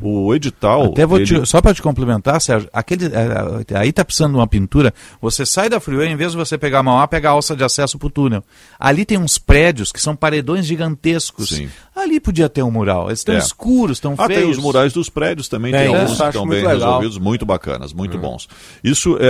[0.00, 0.84] O edital.
[0.86, 4.38] Até vou te- ele- só para te complementar, Sérgio, aquele, é, aí tá precisando de
[4.38, 4.92] uma pintura.
[5.20, 7.56] Você sai da freeway, em vez de você pegar a mão A, pega a alça
[7.56, 8.42] de acesso para o túnel.
[8.78, 11.48] Ali tem uns prédios que são paredões gigantescos.
[11.50, 11.68] Sim.
[11.96, 13.08] Ali podia ter um mural.
[13.08, 13.38] Eles estão É.
[13.38, 14.42] escuros, estão Ah, feios.
[14.42, 16.00] tem os murais dos prédios também, Tem, tem né?
[16.00, 16.88] alguns que estão bem muito legal.
[16.88, 18.48] resolvidos, muito bacanas, muito bons.
[18.82, 19.26] Isso é,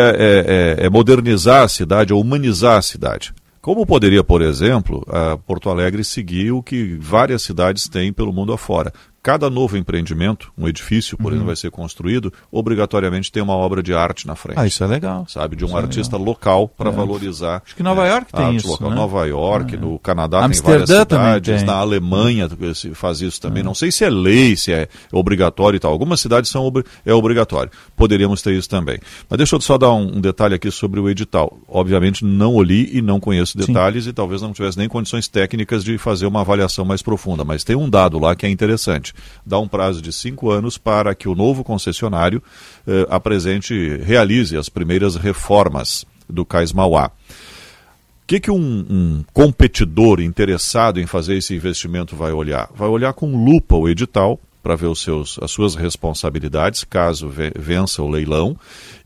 [0.79, 3.33] é- é- é modernizar a cidade, é humanizar a cidade.
[3.65, 5.03] Como poderia, por exemplo,
[5.47, 8.93] Porto Alegre seguir o que várias cidades têm pelo mundo afora?
[9.25, 11.31] Cada novo empreendimento, um edifício, por Uhum.
[11.31, 14.59] exemplo, vai ser construído, obrigatoriamente tem uma obra de arte na frente.
[14.61, 15.25] Ah, isso é legal.
[15.27, 16.93] Sabe, de um Isso é artista local para É.
[16.93, 17.63] valorizar.
[17.65, 18.91] Acho que Nova é, York a tem isso, Local.
[18.91, 18.97] né?
[18.97, 19.79] Nova York, É.
[19.79, 21.67] no Canadá Amsterdã tem várias cidades, tem.
[21.67, 23.63] na Alemanha se faz isso também.
[23.63, 25.91] Não sei se é lei, se é obrigatório e tal.
[25.91, 26.71] Algumas cidades são
[27.07, 27.73] é obrigatório.
[27.97, 28.99] Poderíamos ter isso também.
[29.31, 31.59] Mas deixa eu só dar um, um detalhe aqui sobre o edital.
[31.67, 35.83] Obviamente não o li e não conheço detalhes e talvez não tivesse nem condições técnicas
[35.83, 37.43] de fazer uma avaliação mais profunda.
[37.43, 39.14] Mas tem um dado lá que é interessante.
[39.45, 42.43] Dá um prazo de cinco anos para que o novo concessionário
[42.87, 47.07] eh, apresente, realize as primeiras reformas do Cais Mauá.
[47.07, 52.71] O que, que um, um competidor interessado em fazer esse investimento vai olhar?
[52.75, 57.53] Vai olhar com lupa o edital para ver os seus, as suas responsabilidades, caso ve-
[57.55, 58.57] vença o leilão,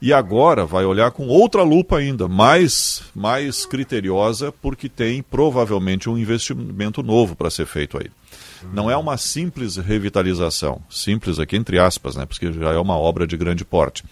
[0.01, 6.17] e agora vai olhar com outra lupa ainda, mais, mais criteriosa, porque tem provavelmente um
[6.17, 8.09] investimento novo para ser feito aí.
[8.73, 13.27] Não é uma simples revitalização, simples aqui entre aspas, né, porque já é uma obra
[13.27, 14.05] de grande porte.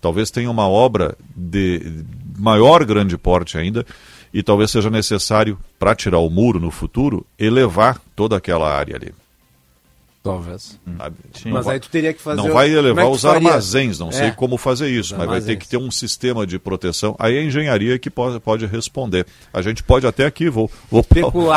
[0.00, 2.04] talvez tenha uma obra de
[2.36, 3.86] maior grande porte ainda
[4.34, 9.14] e talvez seja necessário, para tirar o muro no futuro, elevar toda aquela área ali.
[10.24, 10.80] Talvez.
[11.34, 11.50] Sim.
[11.50, 12.40] Mas aí tu teria que fazer.
[12.40, 13.48] Não vai o- elevar como é os faria?
[13.48, 14.12] armazéns, não É.
[14.12, 15.58] sei como fazer isso, Os mas vai ter armazéns.
[15.58, 17.14] que ter um sistema de proteção.
[17.18, 19.26] Aí é a engenharia que pode, pode responder.
[19.52, 21.04] A gente pode até aqui, vou, vou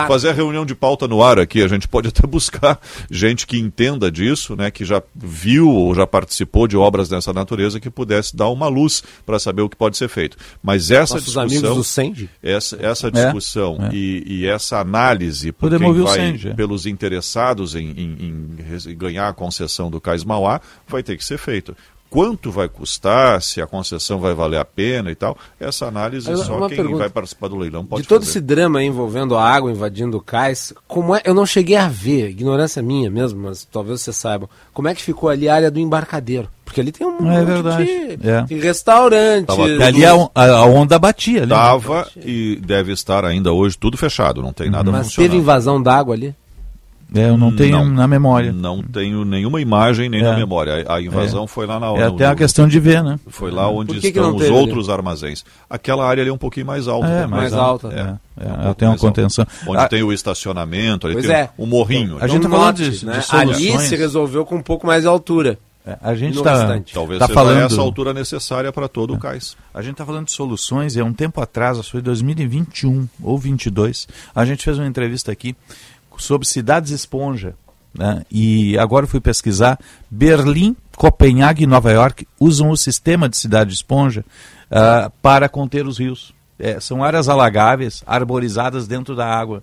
[0.06, 2.78] fazer a reunião de pauta no ar aqui, a gente pode até buscar
[3.10, 7.80] gente que entenda disso, né, que já viu ou já participou de obras dessa natureza,
[7.80, 10.36] que pudesse dar uma luz para saber o que pode ser feito.
[10.62, 12.30] Mas essa Nossos discussão, amigos do Senge.
[12.44, 13.96] essa, essa É, discussão é.
[13.96, 16.54] E, e essa análise por Podemos quem vai, é.
[16.54, 18.57] pelos interessados em, em- em
[18.96, 21.76] ganhar a concessão do Cais Mauá, vai ter que ser feito.
[22.10, 26.40] Quanto vai custar, se a concessão vai valer a pena e tal, essa análise Mas
[26.40, 27.00] só quem pergunta.
[27.00, 28.30] vai participar do leilão pode de todo fazer.
[28.32, 32.30] esse drama envolvendo a água invadindo o cais, como é, eu não cheguei a ver,
[32.30, 35.82] ignorância minha mesmo, mas talvez você saiba, como é que ficou ali a área do
[35.82, 36.48] embarcadero?
[36.64, 37.86] Porque ali tem um É monte verdade,
[38.16, 38.42] de, é.
[38.44, 39.48] de restaurante.
[39.48, 41.42] Tava E ali a, on- a- onda batia.
[41.42, 41.56] Ali, né?
[41.58, 45.30] Tava e deve estar ainda hoje tudo fechado, não tem nada Mas funcionando.
[45.30, 46.34] teve invasão d'água ali?
[47.16, 47.86] É, eu não tenho Não.
[47.90, 48.52] na memória.
[48.52, 50.24] Não tenho nenhuma imagem nem É.
[50.24, 50.84] na memória.
[50.88, 51.48] A, a invasão É.
[51.48, 53.18] foi lá na É no- até uma questão de ver, né?
[53.28, 54.52] Foi lá onde que que estão não os ali?
[54.52, 55.46] outros armazéns.
[55.70, 57.08] Aquela área ali é um pouquinho mais alta.
[57.08, 57.40] É, também.
[57.40, 57.88] mais alta.
[57.88, 58.48] É, É.
[58.68, 58.98] é, um tem uma mais alta.
[59.00, 59.48] contenção.
[59.66, 61.50] Onde Ah, tem o estacionamento, ali Pois tem é.
[61.58, 62.18] um morrinho.
[62.20, 62.32] A ali.
[62.34, 63.20] gente tá No falando norte, de- né?
[63.20, 65.58] de Ali se resolveu com um pouco mais de altura.
[66.02, 66.78] A gente no está.
[66.94, 69.56] Talvez tá falando essa altura necessária para todo o cais.
[69.74, 73.08] A gente está falando de soluções e há um tempo atrás, acho que foi 2021
[73.24, 74.06] ou 22,
[74.36, 75.56] a gente fez uma entrevista aqui
[76.18, 77.56] sobre cidades esponja.
[77.94, 78.24] né?
[78.32, 79.80] E agora eu fui pesquisar.
[80.10, 84.26] Berlim, Copenhague e Nova York usam o sistema de cidade esponja
[84.72, 86.34] ah, para conter os rios.
[86.60, 89.62] É, são áreas alagáveis, arborizadas dentro da água.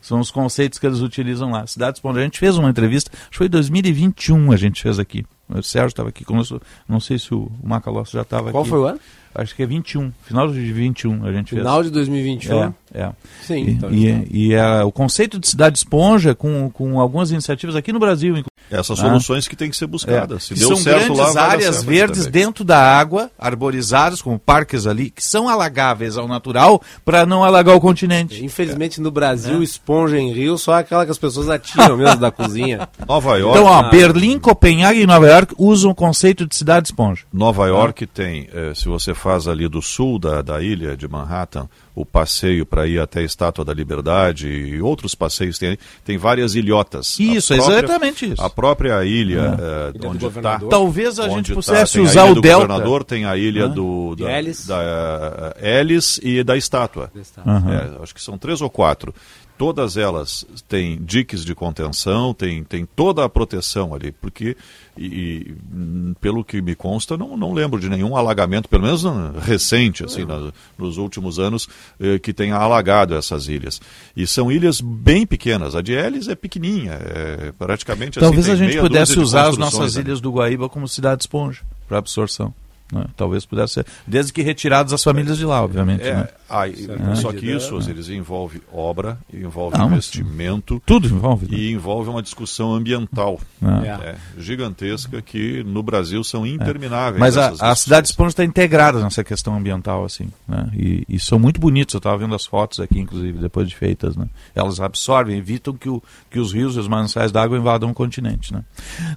[0.00, 1.66] São os conceitos que eles utilizam lá.
[1.66, 2.20] Cidade esponja.
[2.20, 5.26] A gente fez uma entrevista, acho que foi em 2021 a gente fez aqui.
[5.48, 6.60] O Sérgio estava aqui conosco.
[6.88, 8.52] Não sei se o Macalossi já estava aqui.
[8.52, 9.00] Qual foi o ano?
[9.34, 11.86] Acho que é 21, final de 21 a gente Final fez.
[11.86, 12.62] de 2021?
[12.62, 13.10] É, é.
[13.42, 14.24] Sim, E, então e, está.
[14.30, 18.36] e, é, o conceito de cidade esponja, com, com algumas iniciativas aqui no Brasil.
[18.36, 19.02] inclu- Essas Ah.
[19.02, 20.44] soluções que têm que ser É, buscadas.
[20.44, 22.32] Se que deu são certo grandes lá, vai dar áreas certo verdes também.
[22.32, 27.74] dentro da água, arborizadas, como parques ali, que são alagáveis ao natural, para não alagar
[27.76, 28.44] o continente.
[28.44, 32.88] Infelizmente no Brasil, esponja em rio, só aquela que as pessoas atiram mesmo da cozinha.
[33.06, 33.58] Nova York.
[33.58, 33.90] Então, ó, Ah.
[33.90, 37.24] Berlim, Copenhague e Nova York usam o conceito de cidade esponja.
[37.32, 41.68] Nova York tem, eh, se você faz ali do sul da, da ilha de Manhattan,
[41.94, 46.54] o passeio para ir até a Estátua da Liberdade e outros passeios tem, tem várias
[46.54, 47.18] ilhotas.
[47.18, 48.42] Isso, própria- exatamente isso.
[48.60, 49.42] A própria ilha, É.
[49.42, 50.58] eh, Ilha onde está.
[50.68, 52.66] Talvez a gente tá, pudesse a usar ilha o do delta.
[52.66, 53.68] governador, tem a ilha Ah.
[53.68, 54.68] do da, Hélice.
[54.68, 57.10] da eh, Hélice e da estátua.
[57.46, 57.72] Aham.
[57.98, 59.14] É, acho que são três ou quatro.
[59.60, 64.56] Todas elas têm diques de contenção, tem, tem toda a proteção ali, porque,
[64.96, 69.02] e, e, pelo que me consta, não, não lembro de nenhum alagamento, pelo menos
[69.44, 71.68] recente, assim, nas- nos últimos anos,
[72.00, 73.82] eh, que tenha alagado essas ilhas.
[74.16, 75.76] E são ilhas bem pequenas.
[75.76, 79.58] A de Hélice é pequenininha, é praticamente assim, Talvez tem a gente pudesse usar as
[79.58, 80.06] nossas ali.
[80.06, 82.54] ilhas do Guaíba como cidade esponja para absorção.
[82.92, 83.04] Né?
[83.16, 83.86] Talvez pudesse ser.
[84.06, 86.02] Desde que retiradas as famílias de lá, obviamente.
[86.02, 86.28] É, né?
[86.48, 87.14] aí, É.
[87.16, 90.82] só que isso, eles envolve obra, envolve Ah, mas- investimento.
[90.84, 91.46] Tudo envolve.
[91.50, 91.56] né?
[91.58, 93.82] E envolve uma discussão ambiental Ah.
[93.84, 97.20] é, gigantesca que no Brasil são intermináveis.
[97.20, 97.78] Mas a, discussões.
[97.78, 100.68] cidade esponja está integrada nessa questão ambiental, assim, né?
[100.74, 101.94] E, e são muito bonitos.
[101.94, 104.26] Eu estava vendo as fotos aqui, inclusive, depois de feitas, né?
[104.54, 108.52] Elas absorvem, evitam que, o, que os rios e os mananciais d'água invadam o continente,
[108.52, 108.62] né?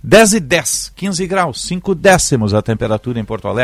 [0.03, 3.62] 10 e 10, 15 graus, 5 décimos a temperatura em Porto Alegre.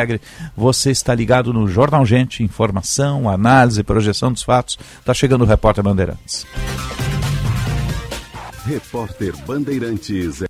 [0.55, 4.77] Você está ligado no Jornal Gente, informação, análise, projeção dos fatos.
[4.99, 6.45] Está chegando o repórter Bandeirantes.
[8.65, 10.43] Repórter Bandeirantes.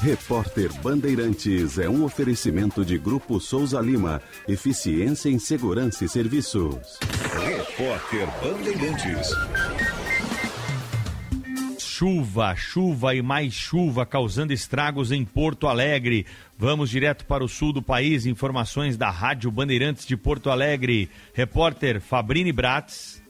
[0.00, 4.20] Repórter Bandeirantes é um oferecimento de Grupo Souza Lima.
[4.46, 6.98] Eficiência em Segurança e Serviços.
[7.42, 9.30] Repórter Bandeirantes.
[11.96, 16.26] Chuva, chuva e mais chuva causando estragos em Porto Alegre.
[16.58, 18.26] Vamos direto para o sul do país.
[18.26, 21.08] Informações da Rádio Bandeirantes de Porto Alegre.
[21.32, 23.23] Repórter Fabrini Bratz.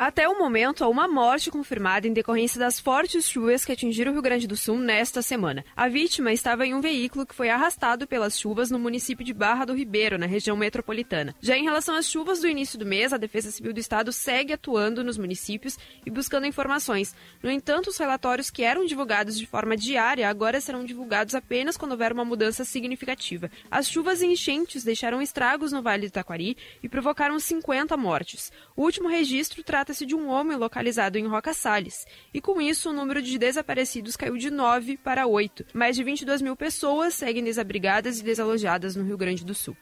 [0.00, 4.14] Até o momento, há uma morte confirmada em decorrência das fortes chuvas que atingiram o
[4.14, 5.62] Rio Grande do Sul nesta semana.
[5.76, 9.66] A vítima estava em um veículo que foi arrastado pelas chuvas no município de Barra
[9.66, 11.34] do Ribeiro, na região metropolitana.
[11.38, 14.54] Já em relação às chuvas do início do mês, a Defesa Civil do Estado segue
[14.54, 17.14] atuando nos municípios e buscando informações.
[17.42, 21.92] No entanto, os relatórios que eram divulgados de forma diária agora serão divulgados apenas quando
[21.92, 23.50] houver uma mudança significativa.
[23.70, 28.50] As chuvas e enchentes deixaram estragos no Vale do Taquari e provocaram 50 mortes.
[28.74, 32.06] O último registro trata Trata-se de um homem localizado em Roca Salles.
[32.32, 35.66] E com isso, o número de desaparecidos caiu de 9 para 8.
[35.74, 39.76] Mais de 22 mil pessoas seguem desabrigadas e desalojadas no Rio Grande do Sul.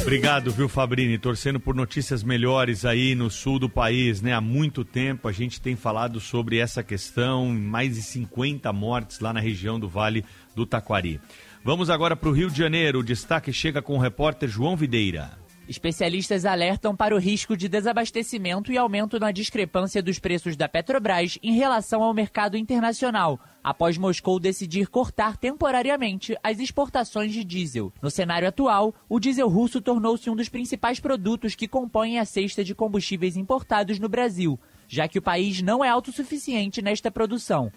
[0.00, 1.18] Obrigado, viu, Fabrini?
[1.18, 4.32] Torcendo por notícias melhores aí no sul do país, né?
[4.32, 9.32] Há muito tempo a gente tem falado sobre essa questão, mais de 50 mortes lá
[9.32, 11.20] na região do Vale do Taquari.
[11.62, 12.98] Vamos agora para o Rio de Janeiro.
[12.98, 15.43] O destaque chega com o repórter João Videira.
[15.66, 21.38] Especialistas alertam para o risco de desabastecimento e aumento na discrepância dos preços da Petrobras
[21.42, 27.90] em relação ao mercado internacional, após Moscou decidir cortar temporariamente as exportações de diesel.
[28.02, 32.62] No cenário atual, o diesel russo tornou-se um dos principais produtos que compõem a cesta
[32.62, 37.72] de combustíveis importados no Brasil, já que o país não é autossuficiente nesta produção.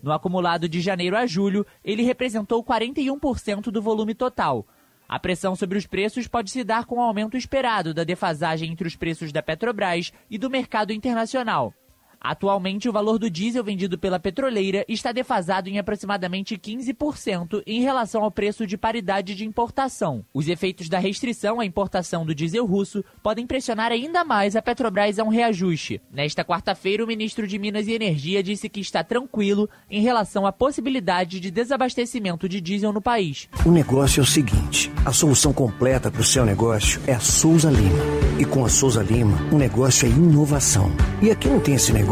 [0.00, 4.64] No acumulado de janeiro a julho, ele representou 41% do volume total.
[5.12, 8.88] A pressão sobre os preços pode se dar com o aumento esperado da defasagem entre
[8.88, 11.74] os preços da Petrobras e do mercado internacional.
[12.22, 18.22] Atualmente, o valor do diesel vendido pela petroleira está defasado em aproximadamente 15% em relação
[18.22, 20.24] ao preço de paridade de importação.
[20.32, 25.18] Os efeitos da restrição à importação do diesel russo podem pressionar ainda mais a Petrobras
[25.18, 26.00] a um reajuste.
[26.12, 30.52] Nesta quarta-feira, o ministro de Minas e Energia disse que está tranquilo em relação à
[30.52, 33.48] possibilidade de desabastecimento de diesel no país.
[33.66, 37.68] O negócio é o seguinte: a solução completa para o seu negócio é a Souza
[37.68, 38.04] Lima.
[38.38, 40.90] E com a Souza Lima, o negócio é inovação.
[41.20, 42.11] E aqui não tem esse negócio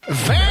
[0.07, 0.41] Vem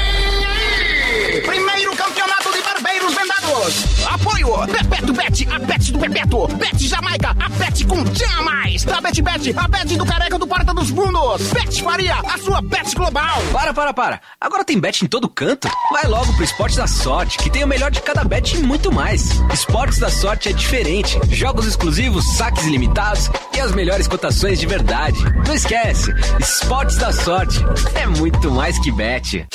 [4.40, 4.66] Apoio!
[4.66, 6.48] Bebeto Bet, a Bet do Bebeto.
[6.56, 8.84] Bet Jamaica, a Bet com jamais.
[8.84, 11.52] Da Bet Bet, a Bet do Careca do Porta dos Fundos.
[11.52, 13.42] Bet Faria, a sua Bet global.
[13.52, 14.20] Para, para, para.
[14.40, 15.68] Agora tem bet em todo canto?
[15.92, 18.92] Vai logo pro Esportes da Sorte, que tem o melhor de cada bet e muito
[18.92, 19.30] mais.
[19.52, 21.18] Esportes da Sorte é diferente.
[21.30, 25.18] Jogos exclusivos, saques ilimitados e as melhores cotações de verdade.
[25.46, 27.58] Não esquece, Esportes da Sorte
[27.94, 29.46] é muito mais que bet.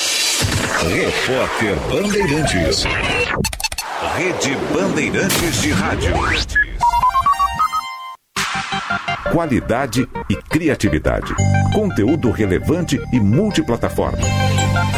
[0.82, 2.84] Repórter Bandeirantes.
[4.14, 6.14] Rede Bandeirantes de Rádio.
[9.30, 11.34] Qualidade e criatividade.
[11.74, 14.18] Conteúdo relevante e multiplataforma.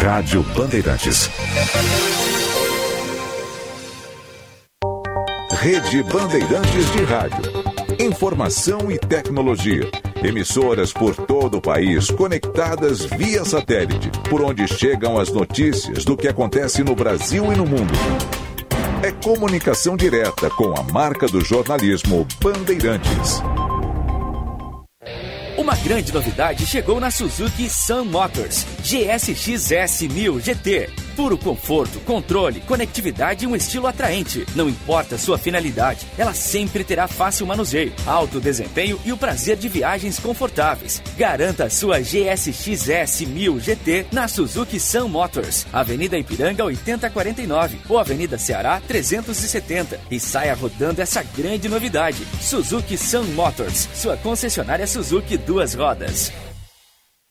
[0.00, 1.28] Rádio Bandeirantes.
[5.52, 7.42] Rede Bandeirantes de Rádio.
[7.98, 9.90] Informação e tecnologia.
[10.22, 16.28] Emissoras por todo o país conectadas via satélite, por onde chegam as notícias do que
[16.28, 17.94] acontece no Brasil e no mundo.
[19.00, 23.40] É comunicação direta com a marca do jornalismo Bandeirantes.
[25.56, 31.07] Uma grande novidade chegou na Suzuki Sun Motors GSX-S 1000 GT.
[31.18, 34.46] Puro conforto, controle, conectividade e um estilo atraente.
[34.54, 39.68] Não importa sua finalidade, ela sempre terá fácil manuseio, alto desempenho e o prazer de
[39.68, 41.02] viagens confortáveis.
[41.16, 48.38] Garanta a sua GSX-S 1000 GT na Suzuki Sun Motors, Avenida Ipiranga 8049 ou Avenida
[48.38, 52.24] Ceará 370 e saia rodando essa grande novidade.
[52.40, 56.30] Suzuki Sun Motors, sua concessionária Suzuki duas rodas.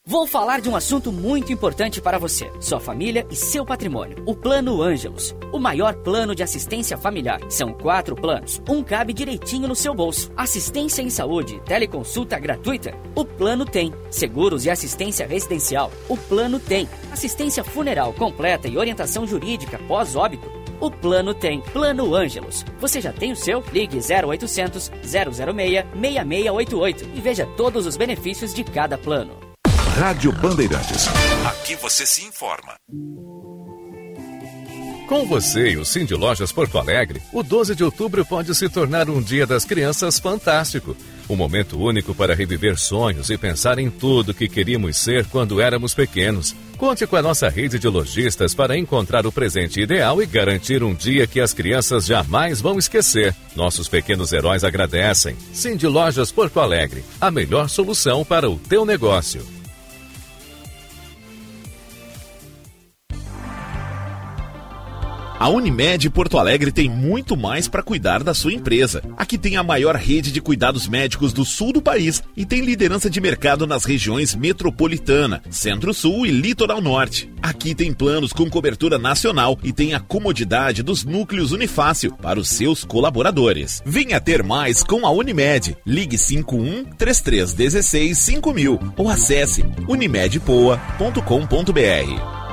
[0.09, 4.23] Vou falar de um assunto muito importante para você, sua família e seu patrimônio.
[4.25, 7.41] O Plano Ângelos, o maior plano de assistência familiar.
[7.49, 10.31] São quatro planos, um cabe direitinho no seu bolso.
[10.37, 12.95] Assistência em saúde, teleconsulta gratuita.
[13.13, 13.93] O plano tem.
[14.09, 15.91] Seguros e assistência residencial.
[16.07, 16.87] O plano tem.
[17.11, 20.49] Assistência funeral completa e orientação jurídica pós-óbito.
[20.79, 21.59] O plano tem.
[21.59, 22.63] Plano Ângelos.
[22.79, 23.61] Você já tem o seu?
[23.73, 29.46] Ligue 0800 006 6688 e veja todos os benefícios de cada plano.
[29.97, 31.07] Rádio Bandeirantes.
[31.43, 32.75] Aqui você se informa.
[35.07, 39.09] Com você e o Cindy Lojas Porto Alegre, o 12 de outubro pode se tornar
[39.09, 40.95] um dia das crianças fantástico.
[41.27, 45.95] Um momento único para reviver sonhos e pensar em tudo que queríamos ser quando éramos
[45.95, 46.55] pequenos.
[46.77, 50.93] Conte com a nossa rede de lojistas para encontrar o presente ideal e garantir um
[50.93, 53.33] dia que as crianças jamais vão esquecer.
[53.55, 55.35] Nossos pequenos heróis agradecem.
[55.51, 59.56] Cindy Lojas Porto Alegre, a melhor solução para o teu negócio.
[65.39, 69.03] A Unimed Porto Alegre tem muito mais para cuidar da sua empresa.
[69.15, 73.07] Aqui tem a maior rede de cuidados médicos do sul do país e tem liderança
[73.07, 77.31] de mercado nas regiões metropolitana, Centro-Sul e Litoral Norte.
[77.39, 82.49] Aqui tem planos com cobertura nacional e tem a comodidade dos núcleos Unifácil para os
[82.49, 83.83] seus colaboradores.
[83.85, 85.77] Venha ter mais com a Unimed.
[85.85, 92.46] Ligue 51 3316 5000 ou acesse unimedpoa.com.br.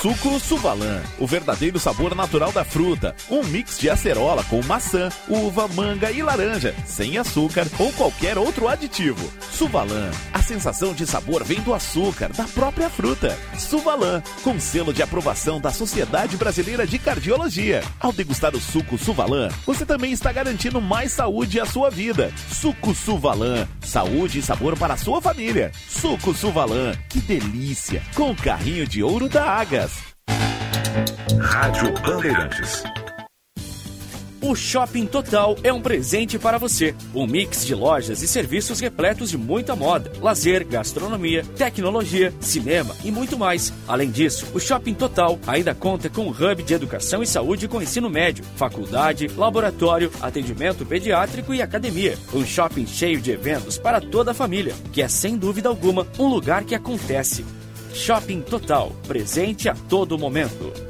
[0.00, 3.14] Suco Suvalan, o verdadeiro sabor natural da fruta.
[3.28, 8.66] Um mix de acerola com maçã, uva, manga e laranja, sem açúcar ou qualquer outro
[8.66, 9.30] aditivo.
[9.52, 13.38] Suvalan, a sensação de sabor vem do açúcar, da própria fruta.
[13.58, 17.82] Suvalan, com selo de aprovação da Sociedade Brasileira de Cardiologia.
[18.00, 22.32] Ao degustar o suco Suvalan, você também está garantindo mais saúde à sua vida.
[22.50, 25.70] Suco Suvalan, saúde e sabor para a sua família.
[25.86, 28.02] Suco Suvalan, que delícia!
[28.14, 29.89] Com o carrinho de ouro da Agas.
[31.40, 32.82] Rádio Bandeirantes.
[34.42, 36.94] O Shopping Total é um presente para você.
[37.14, 43.10] Um mix de lojas e serviços repletos de muita moda, lazer, gastronomia, tecnologia, cinema e
[43.12, 43.72] muito mais.
[43.86, 47.82] Além disso, o Shopping Total ainda conta com um hub de educação e saúde com
[47.82, 52.18] ensino médio, faculdade, laboratório, atendimento pediátrico e academia.
[52.34, 56.26] Um shopping cheio de eventos para toda a família, que é sem dúvida alguma um
[56.26, 57.44] lugar que acontece.
[57.92, 60.89] Shopping Total, presente a todo momento.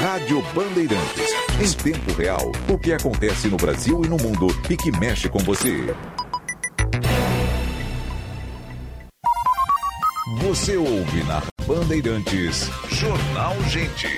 [0.00, 1.30] Rádio Bandeirantes.
[1.60, 5.38] Em tempo real, o que acontece no Brasil e no mundo e que mexe com
[5.40, 5.94] você.
[10.42, 12.68] Você ouve na Bandeirantes.
[12.88, 14.08] Jornal Gente.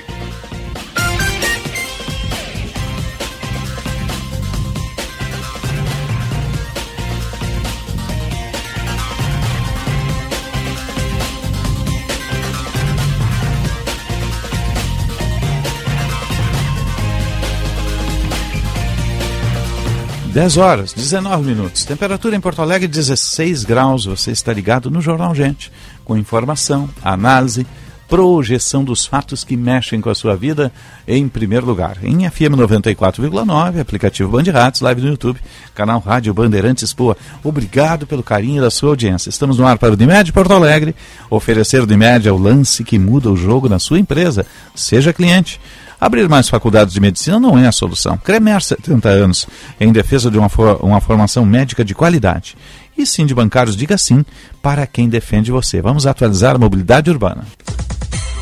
[20.35, 21.85] Dez horas, 19 minutos.
[21.85, 24.05] Temperatura em Porto Alegre 16 graus.
[24.05, 25.71] Você está ligado no Jornal Gente,
[26.05, 27.65] com informação, análise,
[28.09, 30.73] projeção dos fatos que mexem com a sua vida
[31.07, 31.99] em primeiro lugar.
[32.03, 35.39] Em FM 94,9, aplicativo Band Rádios, live no YouTube,
[35.73, 37.17] canal Rádio Bandeirantes Poa.
[37.45, 39.31] Obrigado pelo carinho da sua audiência.
[39.31, 40.97] Estamos no ar para o Unimed Porto Alegre.
[41.31, 44.45] Oferecer o Unimed é o lance que muda o jogo na sua empresa.
[44.75, 45.61] Seja cliente.
[46.05, 48.19] Abrir mais faculdades de medicina não é a solução.
[48.19, 49.47] Cremer 70 anos
[49.81, 52.59] em defesa de uma, for uma formação médica de qualidade.
[52.95, 54.23] E sim de bancários, diga sim
[54.61, 55.81] para quem defende você.
[55.81, 57.47] Vamos atualizar a mobilidade urbana.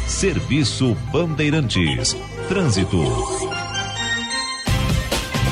[0.09, 2.17] Serviço Bandeirantes.
[2.49, 3.01] Trânsito.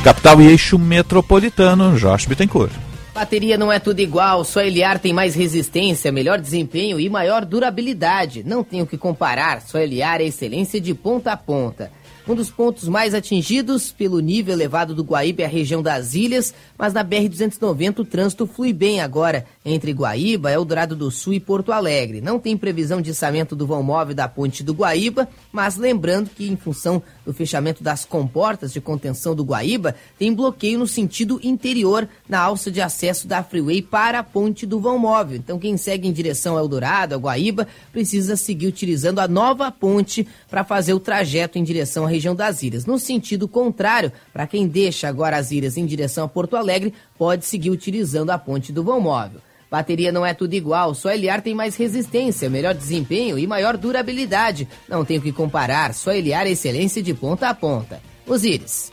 [0.02, 2.89] Capital e eixo metropolitano, Josh Bittencourt.
[3.12, 8.44] Bateria não é tudo igual, só Eliar tem mais resistência, melhor desempenho e maior durabilidade.
[8.44, 11.90] Não tenho que comparar, só Eliar é excelência de ponta a ponta.
[12.28, 16.54] Um dos pontos mais atingidos pelo nível elevado do Guaíba é a região das ilhas,
[16.78, 21.70] mas na BR-290 o trânsito flui bem agora entre Guaíba, Eldorado do Sul e Porto
[21.70, 22.20] Alegre.
[22.20, 26.48] Não tem previsão de içamento do vão móvel da ponte do Guaíba, mas lembrando que
[26.48, 32.08] em função do fechamento das comportas de contenção do Guaíba, tem bloqueio no sentido interior
[32.26, 35.36] na alça de acesso da Freeway para a ponte do vão móvel.
[35.36, 40.26] Então quem segue em direção ao Eldorado, ao Guaíba, precisa seguir utilizando a nova ponte
[40.48, 42.86] para fazer o trajeto em direção à região das ilhas.
[42.86, 47.44] No sentido contrário, para quem deixa agora as ilhas em direção a Porto Alegre, pode
[47.44, 49.40] seguir utilizando a ponte do vão móvel.
[49.70, 54.66] Bateria não é tudo igual, só Eliar tem mais resistência, melhor desempenho e maior durabilidade.
[54.88, 58.02] Não tenho que comparar, só Eliar é excelência de ponta a ponta.
[58.26, 58.90] Osíris.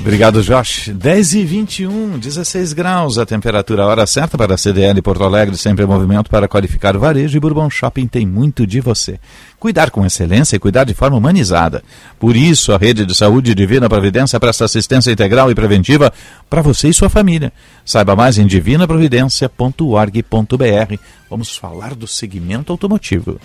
[0.00, 0.88] Obrigado, Josh.
[0.88, 3.82] 10 e 21, 16 graus a temperatura.
[3.82, 7.36] A hora certa para a CDL Porto Alegre, sempre em movimento para qualificar o varejo.
[7.36, 9.20] E Bourbon Shopping tem muito de você.
[9.58, 11.82] Cuidar com excelência e cuidar de forma humanizada.
[12.18, 16.10] Por isso, a Rede de Saúde Divina Providência presta assistência integral e preventiva
[16.48, 17.52] para você e sua família.
[17.84, 20.94] Saiba mais em divinaprovidência.org.br.
[21.28, 23.38] Vamos falar do segmento automotivo.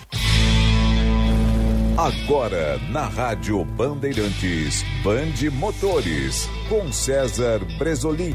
[1.98, 8.34] Agora, na Rádio Bandeirantes, Bande Motores, com César Bresolim.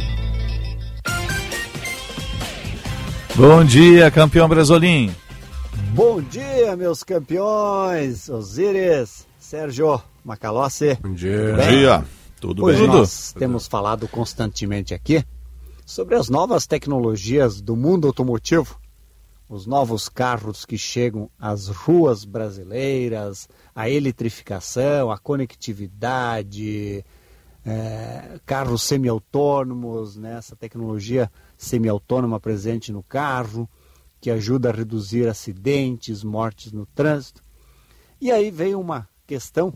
[3.35, 5.15] Bom dia, campeão Bresolim.
[5.93, 8.27] Bom dia, meus campeões.
[8.29, 10.97] Osíris, Sérgio Macalossi.
[10.99, 11.55] Bom dia.
[11.55, 12.05] Bom dia.
[12.39, 12.87] Tudo pois bem?
[12.87, 15.23] Nós temos falado constantemente aqui
[15.85, 18.80] sobre as novas tecnologias do mundo automotivo
[19.51, 27.03] os novos carros que chegam às ruas brasileiras, a eletrificação, a conectividade,
[27.65, 33.69] é, carros semi-autônomos, né, essa tecnologia semi-autônoma presente no carro,
[34.21, 37.43] que ajuda a reduzir acidentes, mortes no trânsito.
[38.21, 39.73] E aí veio uma questão: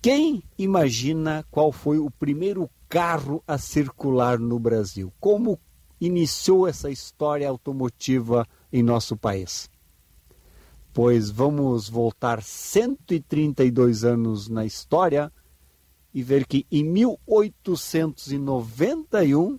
[0.00, 5.12] quem imagina qual foi o primeiro carro a circular no Brasil?
[5.18, 5.58] Como
[6.00, 9.70] iniciou essa história automotiva em nosso país.
[10.92, 15.32] Pois vamos voltar 132 anos na história
[16.12, 19.58] e ver que em 1891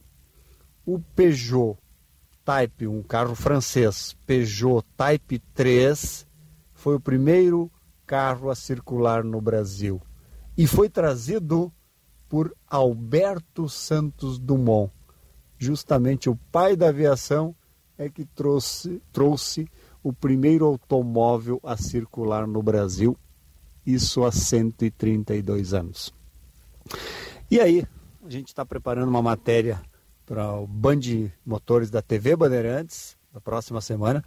[0.86, 1.78] o Peugeot
[2.44, 6.26] Type, um carro francês, Peugeot Type 3,
[6.74, 7.72] foi o primeiro
[8.06, 10.02] carro a circular no Brasil
[10.58, 11.72] e foi trazido
[12.28, 14.92] por Alberto Santos Dumont
[15.58, 17.56] justamente o pai da aviação
[17.98, 19.68] é que trouxe, trouxe
[20.04, 23.18] o primeiro automóvel a circular no Brasil,
[23.86, 26.14] isso há 132 anos.
[27.50, 27.86] E aí,
[28.24, 29.82] a gente está preparando uma matéria
[30.26, 31.00] para o Band
[31.46, 34.24] Motores da TV Bandeirantes, na próxima semana,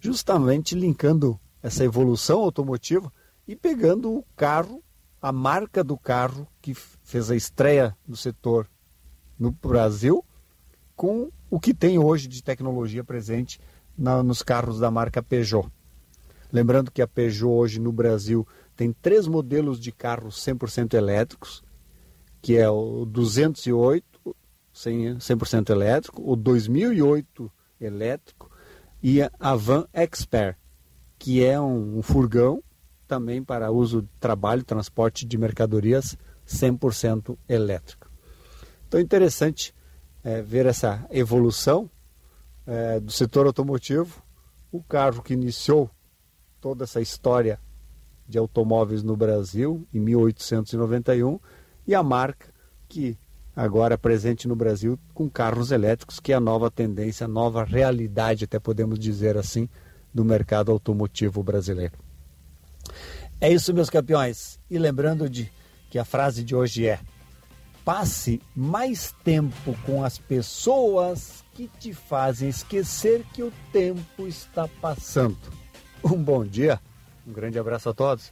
[0.00, 3.12] justamente linkando essa evolução automotiva
[3.46, 4.82] e pegando o carro,
[5.20, 8.68] a marca do carro que fez a estreia do setor
[9.38, 10.24] no Brasil
[10.98, 13.60] com o que tem hoje de tecnologia presente
[13.96, 15.70] na, nos carros da marca Peugeot.
[16.52, 18.44] Lembrando que a Peugeot hoje no Brasil
[18.74, 21.62] tem três modelos de carros 100% elétricos,
[22.42, 24.36] que é o 208
[24.74, 27.50] 100% elétrico, o 2008
[27.80, 28.50] elétrico
[29.00, 30.56] e a Van Expert,
[31.16, 32.62] que é um, um furgão
[33.06, 36.16] também para uso de trabalho, transporte de mercadorias
[36.46, 38.10] 100% elétrico.
[38.86, 39.72] Então interessante
[40.28, 41.90] é, ver essa evolução
[42.66, 44.22] é, do setor automotivo.
[44.70, 45.90] O carro que iniciou
[46.60, 47.58] toda essa história
[48.28, 51.40] de automóveis no Brasil em 1891
[51.86, 52.52] e a marca
[52.86, 53.16] que
[53.56, 57.64] agora é presente no Brasil com carros elétricos, que é a nova tendência, a nova
[57.64, 59.66] realidade, até podemos dizer assim,
[60.12, 61.94] do mercado automotivo brasileiro.
[63.40, 64.60] É isso, meus campeões.
[64.68, 65.50] E lembrando de
[65.90, 67.00] que a frase de hoje é:
[67.88, 75.38] passe mais tempo com as pessoas que te fazem esquecer que o tempo está passando.
[76.04, 76.78] Um bom dia,
[77.26, 78.30] um grande abraço a todos.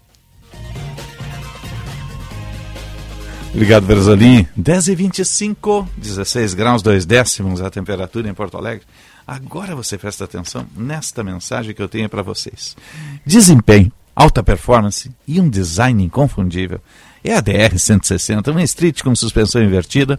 [3.55, 4.47] Obrigado, Berzolim.
[4.55, 8.85] 10 e 25 16 graus, 2 décimos a temperatura em Porto Alegre.
[9.27, 12.77] Agora você presta atenção nesta mensagem que eu tenho para vocês.
[13.25, 16.79] Desempenho, alta performance e um design inconfundível
[17.31, 20.19] é a DR-160, uma street com suspensão invertida,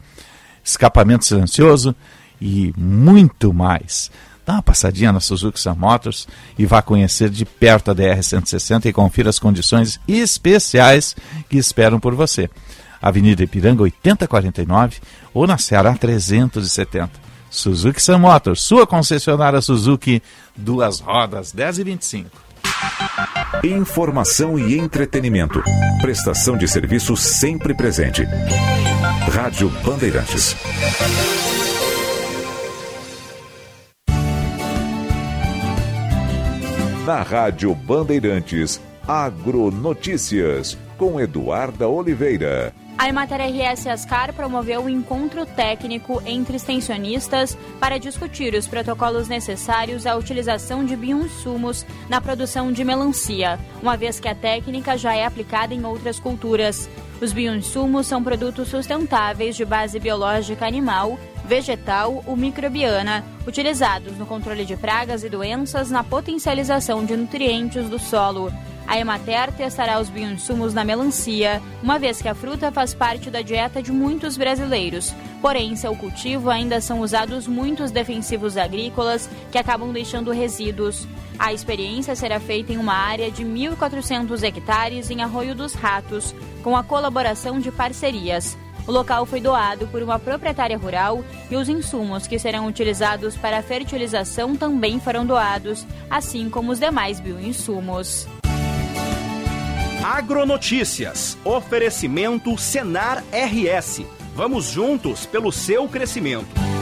[0.64, 1.96] escapamento silencioso
[2.40, 4.12] e muito mais.
[4.46, 6.28] Dá uma passadinha na Suzuki Sun Motors
[6.58, 11.16] e vá conhecer de perto a DR-160 e confira as condições especiais
[11.50, 12.50] que esperam por você.
[13.02, 15.00] Avenida Ipiranga 8049
[15.34, 17.12] ou na Ceará 370.
[17.50, 20.22] Suzuki Sun Motors, sua concessionária Suzuki,
[20.56, 22.47] duas rodas 10 e 25.
[23.64, 25.62] Informação e entretenimento.
[26.02, 28.24] Prestação de serviço sempre presente.
[29.32, 30.56] Rádio Bandeirantes.
[37.06, 42.74] Na Rádio Bandeirantes, Agronotícias, com Eduarda Oliveira.
[42.98, 50.08] A Emater RS Ascar promoveu um encontro técnico entre extensionistas para discutir os protocolos necessários
[50.08, 55.26] à utilização de bioinsumos na produção de melancia, uma vez que a técnica já é
[55.26, 56.90] aplicada em outras culturas.
[57.22, 64.66] Os bioinsumos são produtos sustentáveis de base biológica animal, vegetal ou microbiana, utilizados no controle
[64.66, 68.52] de pragas e doenças na potencialização de nutrientes do solo.
[68.88, 73.42] A Emater testará os bioinsumos na melancia, uma vez que a fruta faz parte da
[73.42, 75.14] dieta de muitos brasileiros.
[75.42, 81.06] Porém, em seu cultivo ainda são usados muitos defensivos agrícolas que acabam deixando resíduos.
[81.38, 86.34] A experiência será feita em uma área de 1.400 hectares em Arroio dos Ratos,
[86.64, 88.58] com a colaboração de parcerias.
[88.88, 93.58] O local foi doado por uma proprietária rural e os insumos que serão utilizados para
[93.58, 98.26] a fertilização também foram doados, assim como os demais bioinsumos.
[100.04, 101.38] Agronotícias.
[101.44, 104.06] Oferecimento Senar RS.
[104.36, 106.77] Vamos juntos pelo seu crescimento.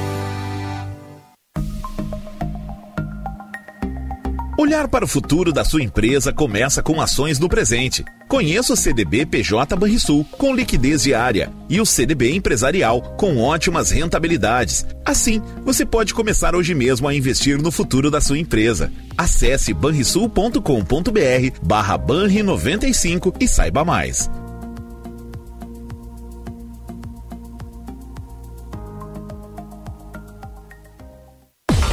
[4.58, 8.06] Olhar para o futuro da sua empresa começa com ações no presente.
[8.26, 14.86] Conheça o CDB PJ Banrisul, com liquidez diária, e o CDB Empresarial, com ótimas rentabilidades.
[15.04, 18.90] Assim, você pode começar hoje mesmo a investir no futuro da sua empresa.
[19.18, 20.60] Acesse banrisul.com.br
[21.62, 24.30] barra Banri95 e saiba mais.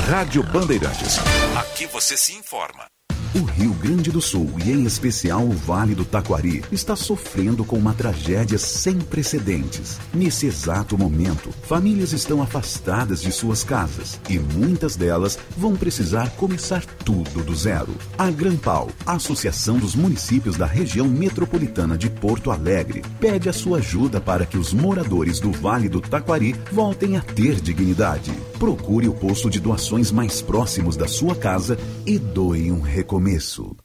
[0.08, 1.18] Rádio Bandeirantes.
[1.56, 2.86] Aqui você se informa.
[3.34, 7.78] O Rio Grande do Sul, e em especial o Vale do Taquari, está sofrendo com
[7.78, 9.98] uma tragédia sem precedentes.
[10.12, 16.84] Nesse exato momento, famílias estão afastadas de suas casas e muitas delas vão precisar começar
[16.84, 17.94] tudo do zero.
[18.18, 24.20] A Grampal, Associação dos Municípios da Região Metropolitana de Porto Alegre, pede a sua ajuda
[24.20, 28.30] para que os moradores do Vale do Taquari voltem a ter dignidade.
[28.58, 32.80] Procure o posto de doações mais próximos da sua casa e doe um
[33.22, 33.76] recomeço.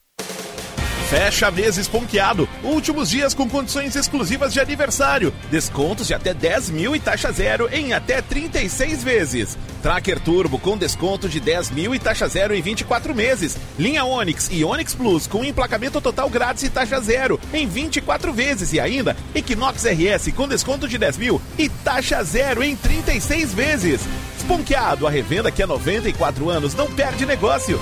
[1.10, 2.50] Fecha mês esponqueado.
[2.62, 5.34] Últimos dias com condições exclusivas de aniversário.
[5.50, 9.58] Descontos de até 10 mil e taxa zero em até 36 vezes.
[9.82, 13.58] Tracker Turbo com desconto de 10 mil e taxa zero em 24 meses.
[13.80, 18.74] Linha Onix e Onix Plus com emplacamento total grátis e taxa zero em 24 vezes.
[18.74, 24.02] E ainda Equinox RS com desconto de 10 mil e taxa zero em 36 vezes.
[24.36, 27.80] Esponqueado, a revenda que há 94 anos não perde negócio.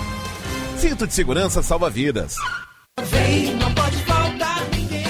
[0.87, 2.35] Cinto de segurança salva vidas.
[3.59, 5.03] não pode faltar ninguém.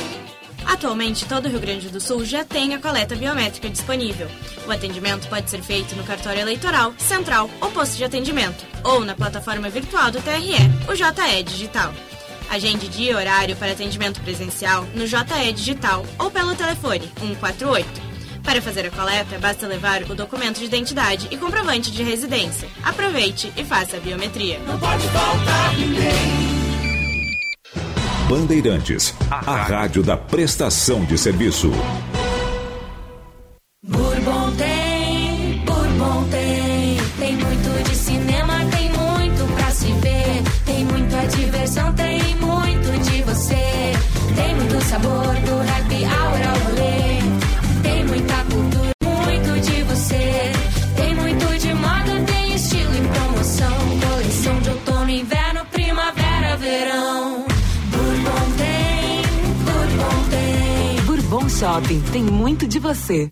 [0.65, 4.29] Atualmente, todo o Rio Grande do Sul já tem a coleta biométrica disponível.
[4.65, 9.15] O atendimento pode ser feito no cartório eleitoral, central ou posto de atendimento, ou na
[9.15, 10.55] plataforma virtual do TRE,
[10.89, 11.93] o JE Digital.
[12.49, 18.14] Agende dia e horário para atendimento presencial no JE Digital ou pelo telefone 148.
[18.45, 22.69] Para fazer a coleta, basta levar o documento de identidade e comprovante de residência.
[22.83, 24.59] Aproveite e faça a biometria.
[24.59, 26.55] Não pode faltar ninguém.
[28.29, 31.71] Bandeirantes, a rádio da prestação de serviço.
[61.75, 63.29] Shopping tem muito de você.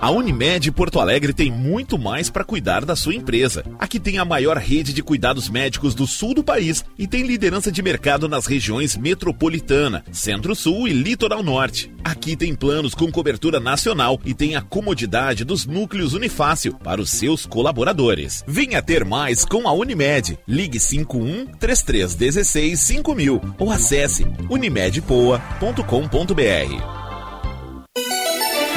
[0.00, 3.64] A Unimed Porto Alegre tem muito mais para cuidar da sua empresa.
[3.80, 7.72] Aqui tem a maior rede de cuidados médicos do sul do país e tem liderança
[7.72, 11.92] de mercado nas regiões metropolitana, Centro-Sul e Litoral Norte.
[12.04, 17.10] Aqui tem planos com cobertura nacional e tem a comodidade dos núcleos Unifácil para os
[17.10, 18.44] seus colaboradores.
[18.46, 20.38] Venha ter mais com a Unimed.
[20.46, 27.07] Ligue 51 3316 5000 ou acesse unimedpoa.com.br.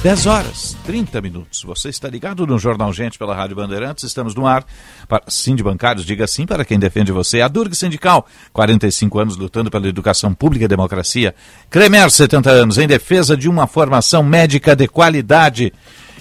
[0.00, 1.64] Dez horas, 30 minutos.
[1.64, 4.04] Você está ligado no Jornal Gente pela Rádio Bandeirantes.
[4.04, 4.64] Estamos no ar.
[5.08, 7.40] Para, sim de bancários, diga sim para quem defende você.
[7.40, 11.34] A Durg Sindical, 45 anos lutando pela educação pública e democracia.
[11.68, 15.72] Cremer, 70 anos, em defesa de uma formação médica de qualidade.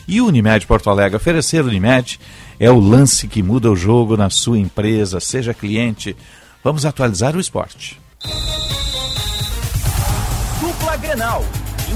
[0.08, 1.18] E Unimed Porto Alegre.
[1.18, 2.20] Oferecer Unimed
[2.60, 5.20] é o lance que muda o jogo na sua empresa.
[5.20, 6.18] Seja cliente.
[6.64, 8.02] Vamos atualizar o esporte.
[10.60, 11.46] Dupla Grenal.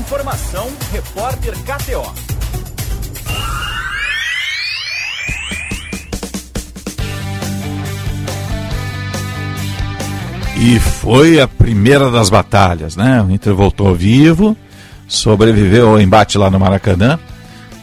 [0.01, 2.11] Informação, repórter KTO.
[10.59, 13.21] E foi a primeira das batalhas, né?
[13.21, 14.57] O Inter voltou vivo,
[15.07, 17.19] sobreviveu ao embate lá no Maracanã.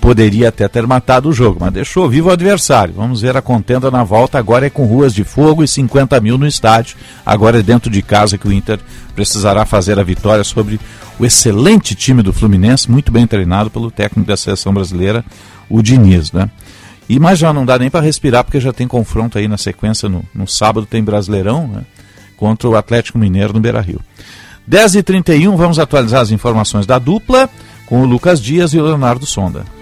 [0.09, 2.95] Poderia até ter matado o jogo, mas deixou vivo o adversário.
[2.97, 4.39] Vamos ver a contenda na volta.
[4.39, 6.97] Agora é com ruas de fogo e 50 mil no estádio.
[7.27, 8.81] Agora é dentro de casa que o Inter
[9.15, 10.81] precisará fazer a vitória sobre
[11.19, 15.23] o excelente time do Fluminense, muito bem treinado pelo técnico da seleção brasileira,
[15.69, 16.49] o Diniz, né?
[17.07, 20.09] E mas já não dá nem para respirar porque já tem confronto aí na sequência
[20.09, 21.83] no, no sábado tem Brasileirão, né?
[22.35, 24.01] Contra o Atlético Mineiro no Beira-Rio.
[24.71, 27.51] 10h31, vamos atualizar as informações da dupla
[27.85, 29.77] com o Lucas Dias e o Leonardo Sonda.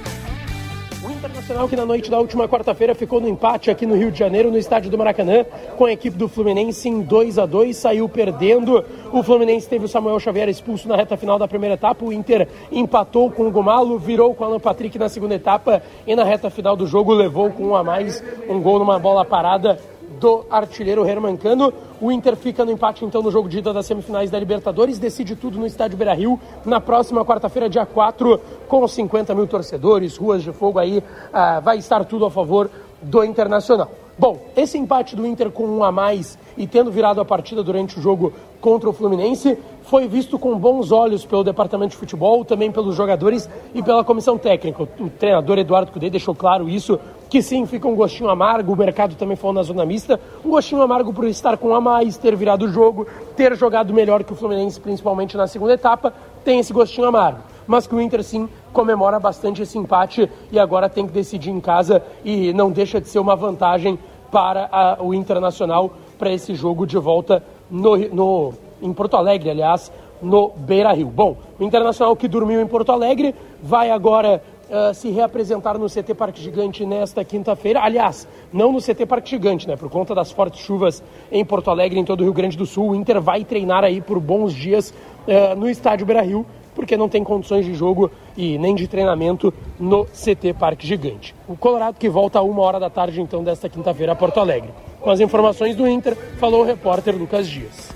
[1.57, 4.51] Internacional que na noite da última quarta-feira ficou no empate aqui no Rio de Janeiro,
[4.51, 5.43] no estádio do Maracanã,
[5.79, 8.85] com a equipe do Fluminense em 2 a 2 saiu perdendo.
[9.11, 12.47] O Fluminense teve o Samuel Xavier expulso na reta final da primeira etapa, o Inter
[12.71, 16.51] empatou com o Gomalo, virou com o Alan Patrick na segunda etapa e na reta
[16.51, 19.79] final do jogo levou com um a mais um gol numa bola parada
[20.21, 21.73] do artilheiro Herman Cano.
[22.01, 25.35] O Inter fica no empate então no jogo de ida das semifinais da Libertadores, decide
[25.35, 30.53] tudo no estádio Beira-Rio na próxima quarta-feira, dia 4, com 50 mil torcedores, ruas de
[30.53, 32.71] fogo aí, uh, vai estar tudo a favor
[33.01, 33.91] do Internacional.
[34.19, 37.99] Bom, esse empate do Inter com um a mais e tendo virado a partida durante
[37.99, 38.33] o jogo
[38.63, 43.49] contra o Fluminense foi visto com bons olhos pelo departamento de futebol, também pelos jogadores
[43.75, 44.83] e pela comissão técnica.
[44.83, 46.99] O treinador Eduardo Cudê deixou claro isso,
[47.29, 50.83] que sim, fica um gostinho amargo, o mercado também falou na zona mista, um gostinho
[50.83, 54.37] amargo por estar com a mais, ter virado o jogo, ter jogado melhor que o
[54.37, 56.13] Fluminense, principalmente na segunda etapa,
[56.45, 57.41] tem esse gostinho amargo.
[57.67, 61.61] Mas que o Inter sim comemora bastante esse empate e agora tem que decidir em
[61.61, 63.99] casa e não deixa de ser uma vantagem
[64.31, 69.91] para a, o Internacional para esse jogo de volta no, no, em Porto Alegre, aliás,
[70.23, 71.09] no Beira Rio.
[71.09, 76.15] Bom, o Internacional que dormiu em Porto Alegre vai agora uh, se reapresentar no CT
[76.15, 77.81] Parque Gigante nesta quinta-feira.
[77.81, 79.77] Aliás, não no CT Parque Gigante, né?
[79.77, 82.91] Por conta das fortes chuvas em Porto Alegre, em todo o Rio Grande do Sul.
[82.91, 84.91] O Inter vai treinar aí por bons dias
[85.27, 86.45] uh, no estádio Beira Rio,
[86.75, 91.35] porque não tem condições de jogo e nem de treinamento no CT Parque Gigante.
[91.49, 94.71] O Colorado que volta a uma hora da tarde, então, desta quinta-feira a Porto Alegre.
[95.01, 97.95] Com as informações do Inter, falou o repórter Lucas Dias.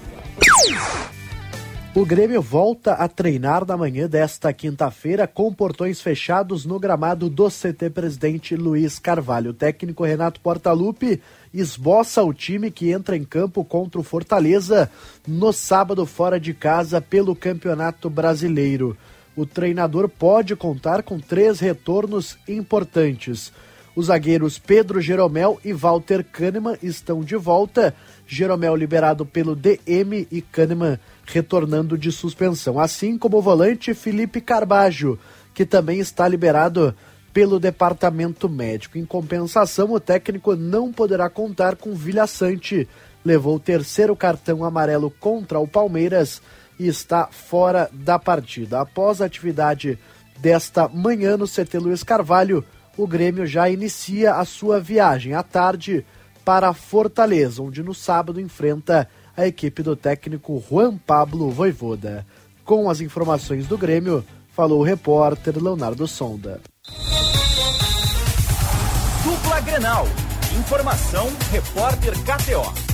[1.92, 7.48] O Grêmio volta a treinar na manhã desta quinta-feira com portões fechados no gramado do
[7.48, 9.50] CT Presidente Luiz Carvalho.
[9.50, 11.20] O técnico Renato Portaluppi
[11.52, 14.88] esboça o time que entra em campo contra o Fortaleza
[15.26, 18.96] no sábado fora de casa pelo Campeonato Brasileiro.
[19.34, 23.52] O treinador pode contar com três retornos importantes.
[23.96, 27.92] Os zagueiros Pedro Jeromel e Walter Kahneman estão de volta.
[28.28, 35.18] Jeromel liberado pelo DM e Kahneman retornando de suspensão, assim como o volante Felipe Carbajo,
[35.54, 36.94] que também está liberado
[37.32, 38.98] pelo departamento médico.
[38.98, 42.88] Em compensação, o técnico não poderá contar com Vilha Sante.
[43.24, 46.42] Levou o terceiro cartão amarelo contra o Palmeiras
[46.78, 48.80] e está fora da partida.
[48.80, 49.98] Após a atividade
[50.38, 52.64] desta manhã no CT Luiz Carvalho,
[52.96, 56.04] o Grêmio já inicia a sua viagem à tarde
[56.44, 62.26] para Fortaleza, onde no sábado enfrenta a equipe do técnico Juan Pablo Voivoda.
[62.64, 66.60] Com as informações do Grêmio, falou o repórter Leonardo Sonda.
[69.24, 70.06] Dupla Grenal.
[70.58, 72.89] Informação, repórter KTO.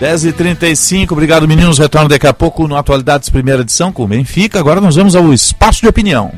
[0.00, 3.92] Dez e trinta e cinco, obrigado meninos, retorno daqui a pouco no Atualidades primeira edição
[3.92, 6.32] com o Benfica, agora nós vamos ao Espaço de Opinião.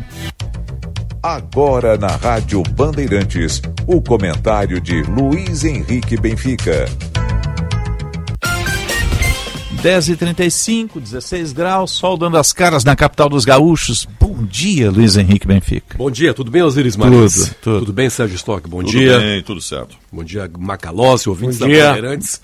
[1.22, 6.86] Agora na Rádio Bandeirantes, o comentário de Luiz Henrique Benfica.
[9.82, 14.06] 10h35, 16 graus, sol dando as caras na capital dos gaúchos.
[14.20, 15.98] Bom dia, Luiz Henrique Benfica.
[15.98, 17.34] Bom dia, tudo bem, Osiris Marins?
[17.34, 17.78] Tudo, tudo.
[17.80, 18.68] Tudo bem, Sérgio Stock?
[18.68, 19.14] Bom tudo dia.
[19.14, 19.96] Tudo bem, tudo certo.
[20.12, 21.86] Bom dia, Macalossi, ouvintes Bom da dia.
[21.88, 22.40] Bandeirantes.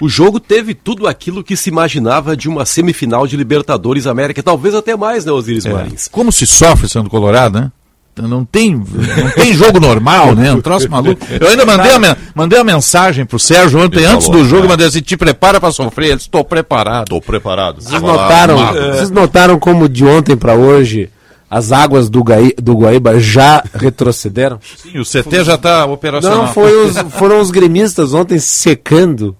[0.00, 4.74] O jogo teve tudo aquilo que se imaginava de uma semifinal de Libertadores América, talvez
[4.74, 5.72] até mais, né, Osiris É.
[5.72, 6.08] Marins?
[6.08, 7.72] Como se sofre sendo colorado, né?
[8.22, 10.52] Não tem, não tem jogo normal, né?
[10.52, 11.24] Um troço maluco.
[11.40, 14.48] Eu ainda mandei a, men- mandei a mensagem pro Sérgio ontem, Ele antes falou, do
[14.48, 14.68] jogo, é.
[14.68, 16.06] mandei assim, te prepara pra sofrer.
[16.06, 17.04] Ele disse, estou preparado.
[17.04, 17.80] Estou preparado.
[17.82, 18.56] Vocês notaram,
[18.92, 21.10] vocês notaram como de ontem para hoje
[21.50, 24.58] as águas do, Gai, do Guaíba já retrocederam?
[24.76, 26.38] Sim, o CT já está operacional.
[26.42, 29.34] Não, foi os, foram os gremistas ontem secando.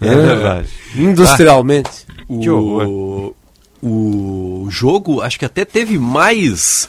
[0.00, 0.68] É né, verdade.
[0.96, 1.90] Industrialmente.
[2.40, 3.34] Que O,
[3.82, 6.88] o jogo, acho que até teve mais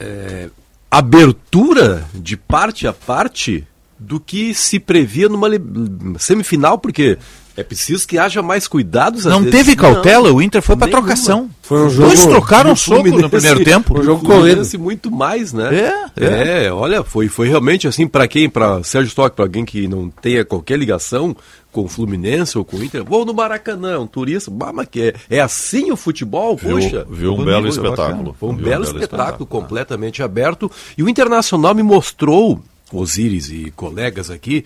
[0.00, 0.48] é,
[0.90, 3.66] abertura de parte a parte
[3.98, 5.48] do que se previa numa
[6.18, 7.18] semifinal, porque
[7.56, 9.24] É preciso que haja mais cuidados.
[9.26, 9.50] Não vezes.
[9.58, 11.02] teve cautela, Não, o Inter foi pra nenhuma.
[11.02, 11.50] trocação.
[11.60, 12.06] Foi um Os jogo.
[12.08, 13.98] Dois trocaram o soco no primeiro tempo.
[14.00, 14.44] Um jogo O corrido.
[14.46, 15.68] Fluminense muito mais, né?
[16.16, 16.66] É, é.
[16.66, 20.08] É, olha, foi, foi realmente assim, pra quem, pra Sérgio Stock, pra alguém que não
[20.08, 21.36] tenha qualquer ligação
[21.72, 25.14] com o Fluminense ou com o Inter, vou no Maracanã, um turista, mas que é,
[25.36, 27.06] é assim o futebol, Viu- puxa.
[27.10, 27.68] viu um belo bacana.
[27.68, 28.36] espetáculo.
[28.38, 30.70] Foi um um belo belo espetáculo, espetáculo, completamente aberto.
[30.98, 32.60] E o Internacional me mostrou,
[32.92, 34.64] Osíris e colegas aqui,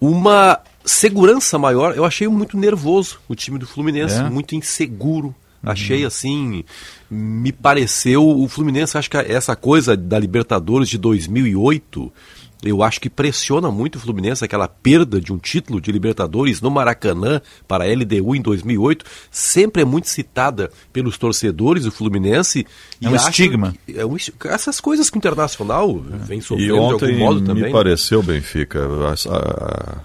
[0.00, 1.96] uma segurança maior.
[1.96, 4.28] Eu achei muito nervoso o time do Fluminense, É?
[4.28, 5.34] muito inseguro.
[5.64, 6.64] Achei assim,
[7.08, 12.12] me pareceu o Fluminense, acho que essa coisa da Libertadores de 2008,
[12.64, 16.70] eu acho que pressiona muito o Fluminense, aquela perda de um título de Libertadores no
[16.70, 22.64] Maracanã para a LDU em 2008, sempre é muito citada pelos torcedores do Fluminense.
[23.02, 23.74] É um estigma.
[23.92, 25.92] É um, essas coisas que o Internacional
[26.24, 27.62] vem E sofrendo de ontem algum modo me também.
[27.64, 27.70] né?
[27.70, 30.00] pareceu, Benfica, a- a-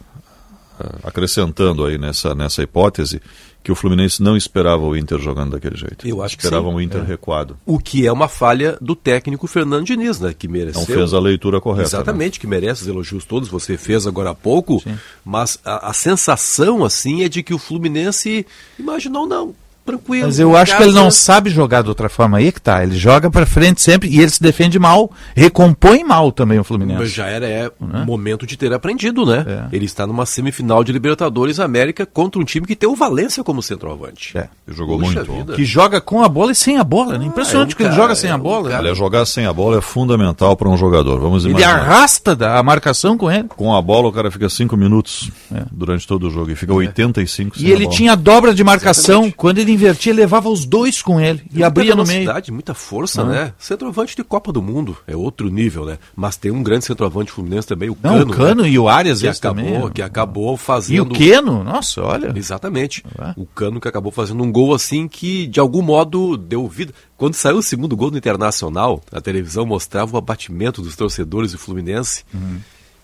[0.79, 3.21] a- acrescentando aí nessa, nessa hipótese,
[3.68, 6.07] que o Fluminense não esperava o Inter jogando daquele jeito.
[6.07, 6.77] Eu acho que Esperavam sim.
[6.77, 7.03] o Inter É.
[7.03, 7.57] recuado.
[7.65, 10.34] O que é uma falha do técnico Fernando Diniz, né?
[10.34, 10.80] Que mereceu.
[10.80, 11.81] Não fez a leitura correta.
[11.81, 11.88] né?
[11.88, 14.81] Exatamente, que merece os elogios todos, você fez agora há pouco,
[15.26, 18.48] mas a, a sensação, assim, é de que o Fluminense
[18.80, 19.53] imaginou, não,
[19.88, 20.26] tranquilo.
[20.27, 22.38] Mas eu acho que ele não sabe jogar de outra forma.
[22.38, 22.84] Aí que tá.
[22.84, 26.99] Ele joga pra frente sempre e ele se defende mal, recompõe mal também o Fluminense.
[26.99, 27.72] Mas já era é,
[28.05, 29.68] momento de ter aprendido, né?
[29.72, 33.61] Ele está numa semifinal de Libertadores América contra um time que tem o Valência como
[33.61, 34.38] centroavante.
[34.38, 34.47] É.
[34.68, 35.31] Jogou Puxa muito.
[35.34, 35.53] vida.
[35.53, 37.18] Que joga com a bola e sem a bola.
[37.18, 37.26] né?
[37.26, 38.77] Impressionante é um que ele cara- joga sem é a um bola.
[38.77, 41.19] Olha, jogar sem a bola é fundamental para um jogador.
[41.19, 41.80] Vamos Ele imaginar.
[41.80, 43.45] arrasta da- a marcação com ele.
[43.49, 45.31] Com a bola, o cara fica cinco minutos
[45.72, 47.61] durante todo o jogo e fica 85 É.
[47.61, 47.95] E ele bola.
[47.95, 49.31] tinha dobra de marcação.
[49.31, 52.19] Quando ele invertia, levava os dois com ele e Muita abria no meio.
[52.21, 53.53] velocidade, muita força, né?
[53.57, 55.97] Centroavante de Copa do Mundo, é outro nível, né?
[56.15, 58.31] Mas tem um grande centroavante fluminense também, o Não, Cano.
[58.31, 58.69] o Cano né?
[58.69, 59.89] e o Arias, que acabou, também.
[59.91, 62.33] que acabou fazendo E o Queno, nossa, olha.
[62.35, 63.03] Exatamente.
[63.35, 66.93] O Cano que acabou fazendo um gol assim que de algum modo deu vida.
[67.15, 71.57] Quando saiu o segundo gol do Internacional, a televisão mostrava o abatimento dos torcedores do
[71.57, 72.23] Fluminense.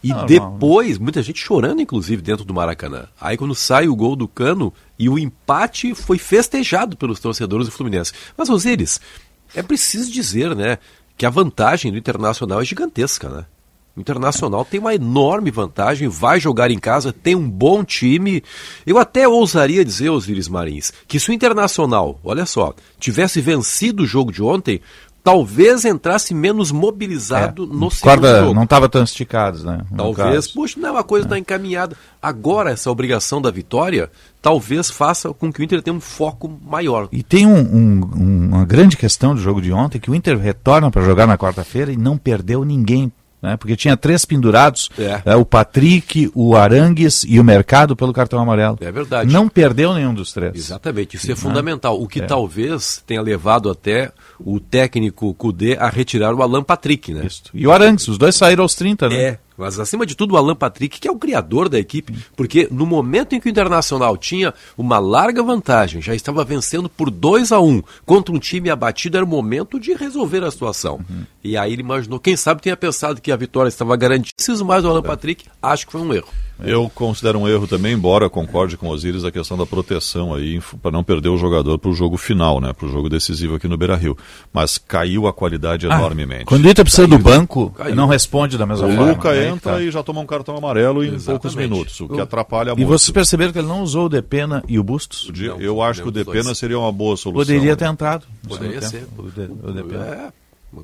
[0.03, 3.07] E Normal, depois, muita gente chorando, inclusive, dentro do Maracanã.
[3.19, 7.71] Aí quando sai o gol do Cano e o empate foi festejado pelos torcedores do
[7.71, 8.11] Fluminense.
[8.35, 8.99] Mas, Osíris,
[9.55, 10.77] é preciso dizer, né,
[11.17, 13.45] que a vantagem do Internacional é gigantesca, né?
[13.95, 18.43] O Internacional tem uma enorme vantagem, vai jogar em casa, tem um bom time.
[18.87, 24.07] Eu até ousaria dizer, Osíris Marins, que se o Internacional, olha só, tivesse vencido o
[24.07, 24.81] jogo de ontem,
[25.23, 28.53] talvez entrasse menos mobilizado no segundo Corda jogo.
[28.53, 29.81] não estava tão esticados, né?
[29.95, 31.95] Talvez, puxa, não, a coisa está encaminhada.
[32.21, 37.07] Agora, essa obrigação da vitória, talvez faça com que o Inter tenha um foco maior.
[37.11, 40.91] E tem um- um- uma grande questão do jogo de ontem, que o Inter retorna
[40.91, 43.11] para jogar na quarta-feira e não perdeu ninguém.
[43.43, 43.57] Né?
[43.57, 45.21] Porque tinha três pendurados, É.
[45.25, 48.77] é, o Patrick, o Arangues e o Mercado pelo cartão amarelo.
[48.79, 49.29] É verdade.
[49.33, 50.55] Não perdeu nenhum dos três.
[50.55, 51.35] Exatamente, isso é Né?
[51.35, 52.01] fundamental.
[52.01, 52.25] O que É.
[52.25, 57.27] talvez tenha levado até o técnico Cudê a retirar o Alan Patrick, né?
[57.53, 59.15] E o Arangues, os dois saíram aos 30, né?
[59.15, 62.67] É, mas acima de tudo o Alan Patrick, que é o criador da equipe, porque
[62.71, 67.51] no momento em que o Internacional tinha uma larga vantagem, já estava vencendo por 2
[67.51, 70.99] a 1 contra um time abatido, era o momento de resolver a situação.
[71.43, 74.33] E aí ele imaginou, quem sabe tenha pensado que a vitória estava garantida,
[74.65, 76.27] mais do Alan Patrick, acho que foi um erro.
[76.63, 80.91] Eu considero um erro também, embora concorde com Osiris a questão da proteção aí, para
[80.91, 82.71] não perder o jogador para o jogo final, né?
[82.73, 84.17] Para o jogo decisivo aqui no Beira Rio.
[84.53, 86.45] Mas caiu a qualidade Ah, enormemente.
[86.45, 87.95] Quando o Inter precisa do banco, Caiu.
[87.95, 89.11] não responde da mesma O forma.
[89.11, 89.49] Luca né?
[89.49, 89.81] entra Tá.
[89.81, 91.25] e já toma um cartão amarelo em Exatamente.
[91.41, 92.87] poucos minutos, o que O- atrapalha E muito.
[92.87, 95.25] vocês perceberam que ele não usou o Depena e o Bustos?
[95.25, 97.45] Podia- eu acho que o Depena seria uma boa solução.
[97.45, 98.25] Poderia ter entrado.
[98.43, 99.05] no Poderia ser.
[99.17, 100.05] o De- o Depena.
[100.05, 100.33] É,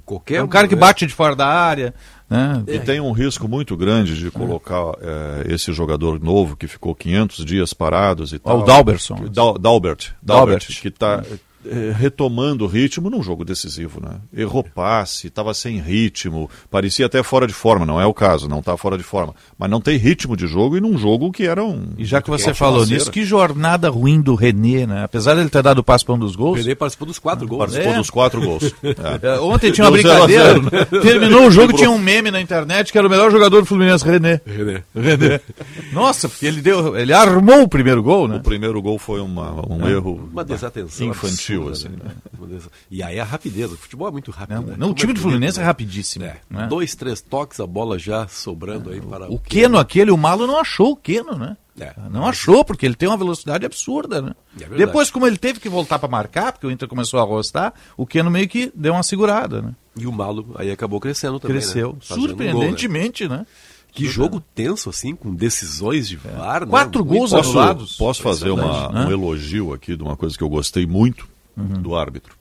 [0.05, 0.77] qualquer É um cara que é.
[0.77, 1.93] bate de fora da área.
[2.29, 2.63] Né?
[2.67, 7.43] E tem um risco muito grande de colocar eh, esse jogador novo que ficou 500
[7.43, 8.59] dias parados e tal.
[8.59, 9.15] o Dalberson.
[9.31, 10.81] Dal- Dalbert, Dalbert, Dalbert.
[10.81, 11.23] que está
[11.97, 14.17] retomando o ritmo num jogo decisivo, né?
[14.35, 18.59] Errou passe, estava sem ritmo, parecia até fora de forma, não é o caso, não
[18.59, 21.63] está fora de forma, mas não tem ritmo de jogo e num jogo que era
[21.63, 25.03] um E já que você falou nisso, que jornada ruim do René, né?
[25.03, 26.59] Apesar dele ter dado o passe para um dos O gols.
[26.59, 27.59] René participou dos quatro gols.
[27.59, 27.97] Participou É.
[27.97, 28.73] dos quatro gols.
[28.83, 29.27] É.
[29.35, 30.43] É, Ontem tinha uma brincadeira.
[30.43, 30.85] zero, né?
[31.01, 34.03] Terminou o jogo, tinha um meme na internet que era o melhor jogador do Fluminense,
[34.05, 34.41] René.
[34.45, 34.83] René.
[34.95, 35.39] René.
[35.91, 38.37] Nossa, porque ele deu, ele armou o primeiro gol, né?
[38.37, 39.91] O primeiro gol foi uma- um É.
[39.91, 42.03] erro Uma desatenção infantil, absurda, assim.
[42.03, 42.47] né?
[42.47, 44.55] Desa- E aí a rapidez, o futebol é muito rápido.
[44.61, 44.75] Não, né?
[44.77, 45.67] não, o time é do Fluminense é né?
[45.67, 46.25] rapidíssimo.
[46.25, 46.37] É.
[46.49, 46.67] né?
[46.67, 50.59] Dois, três toques, a bola já sobrando aí para O Keno aquele, o Malo não
[50.59, 51.55] achou o Keno, né?
[51.79, 51.93] É.
[52.11, 54.33] Não achou, porque ele tem uma velocidade absurda, né?
[54.59, 54.65] É.
[54.75, 58.05] Depois, como ele teve que voltar para marcar, porque o Inter começou a arrostar, o
[58.05, 59.73] Keno meio que deu uma segurada, né?
[59.97, 61.57] E o Malo aí acabou crescendo também.
[61.57, 61.93] Cresceu.
[61.93, 61.97] né?
[62.01, 62.47] Fazendo gol, né?
[62.49, 63.45] Surpreendentemente, né?
[63.91, 66.67] Que jogo tenso, assim, com decisões de VAR, né?
[66.67, 67.95] Quatro gols Posso, anulados.
[67.97, 69.05] posso fazer uma- né?
[69.07, 71.27] um elogio aqui de uma coisa que eu gostei muito
[71.63, 72.37] do árbitro.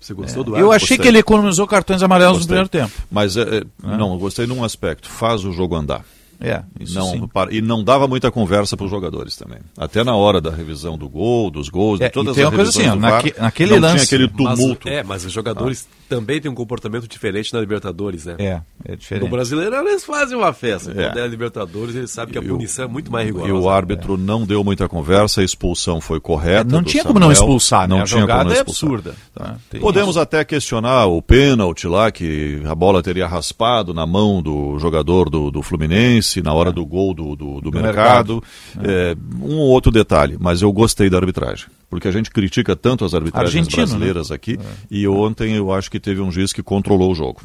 [0.00, 0.62] Você gostou do É.
[0.62, 0.98] Eu achei Gostei.
[0.98, 2.58] que ele economizou cartões amarelos Gostei.
[2.58, 3.06] no primeiro tempo.
[3.10, 5.08] Mas é, é, não, eu gostei num aspecto.
[5.10, 6.04] Faz o jogo andar.
[6.40, 7.28] É, isso não, sim.
[7.28, 9.58] para- e não dava muita conversa para os jogadores também.
[9.76, 12.50] Até na hora da revisão do gol, dos gols, É, de todas e tem as
[12.50, 14.88] uma coisa assim, ó, VAR, naque- naquele não lance- tinha aquele Mas, tumulto.
[14.88, 18.36] é, mas os jogadores também têm um comportamento diferente na Libertadores, né?
[18.38, 19.24] É, é diferente.
[19.24, 20.90] No brasileiro eles fazem uma festa.
[20.90, 20.94] É.
[21.06, 23.32] Quando é a Libertadores, eles sabem que a E o- punição é muito mais E
[23.32, 23.54] rigorosa.
[23.54, 26.62] o árbitro não deu muita conversa, a expulsão foi correta.
[26.68, 27.94] É, não tinha como não Samuel, expulsar, né?
[27.96, 28.88] Não A tinha como não é expulsar.
[28.90, 29.14] absurda.
[29.34, 29.56] Tá.
[29.70, 34.78] Tem Podemos até questionar o pênalti lá, que a bola teria raspado na mão do
[34.78, 38.42] jogador do, do Fluminense, na hora do gol do, do, do mercado.
[38.74, 38.88] mercado.
[38.88, 41.66] É, um ou outro detalhe, mas eu gostei da arbitragem.
[41.88, 44.36] Porque a gente critica tanto as arbitragens Argentino, brasileiras né?
[44.36, 44.58] aqui,
[44.90, 47.42] e ontem eu acho que teve um juiz que controlou o jogo.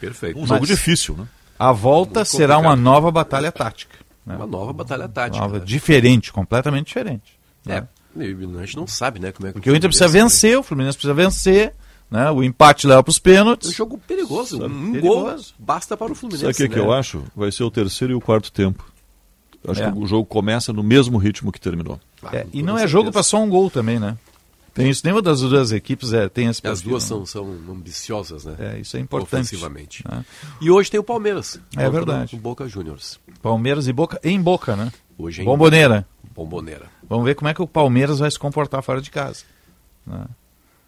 [0.00, 0.38] Perfeito.
[0.38, 1.26] Um jogo Mas- difícil, né?
[1.58, 2.84] A volta Muito será uma complicado.
[2.84, 3.96] nova batalha tática.
[4.26, 4.36] né?
[4.36, 5.40] Uma nova batalha tática.
[5.40, 5.64] Nova, né?
[5.64, 7.38] Diferente, completamente diferente.
[7.66, 7.88] É, né?
[8.60, 9.32] a gente não sabe, né?
[9.32, 11.72] Como é que Porque o Inter precisa vencer, o Fluminense precisa vencer,
[12.10, 12.30] né?
[12.30, 13.68] o empate leva para os pênaltis.
[13.70, 14.62] É um jogo perigoso.
[14.62, 15.54] Um, um Perigoso.
[15.58, 16.42] gol basta para o Fluminense.
[16.44, 16.86] Sabe o que, que né?
[16.86, 17.24] eu acho?
[17.34, 18.84] Vai ser o terceiro e o quarto tempo.
[19.66, 19.90] Acho É.
[19.92, 21.98] que o jogo começa no mesmo ritmo que terminou.
[22.32, 24.16] É, e não é jogo para só um gol também, né?
[24.74, 27.08] Tem isso, nenhuma das duas equipes é, tem esse E As perfil, duas né?
[27.08, 28.56] são, são ambiciosas, né?
[28.58, 29.44] É, isso é importante.
[29.44, 30.04] Ofensivamente.
[30.06, 30.24] né?
[30.60, 31.60] E hoje tem o Palmeiras.
[31.76, 32.34] É verdade.
[32.34, 33.20] O Boca Juniors.
[33.40, 34.92] Palmeiras e Boca em Boca, né?
[35.16, 36.06] Hoje em Bomboneira.
[36.34, 36.86] Bomboneira.
[37.08, 39.44] Vamos ver como é que o Palmeiras vai se comportar fora de casa.
[40.04, 40.24] né?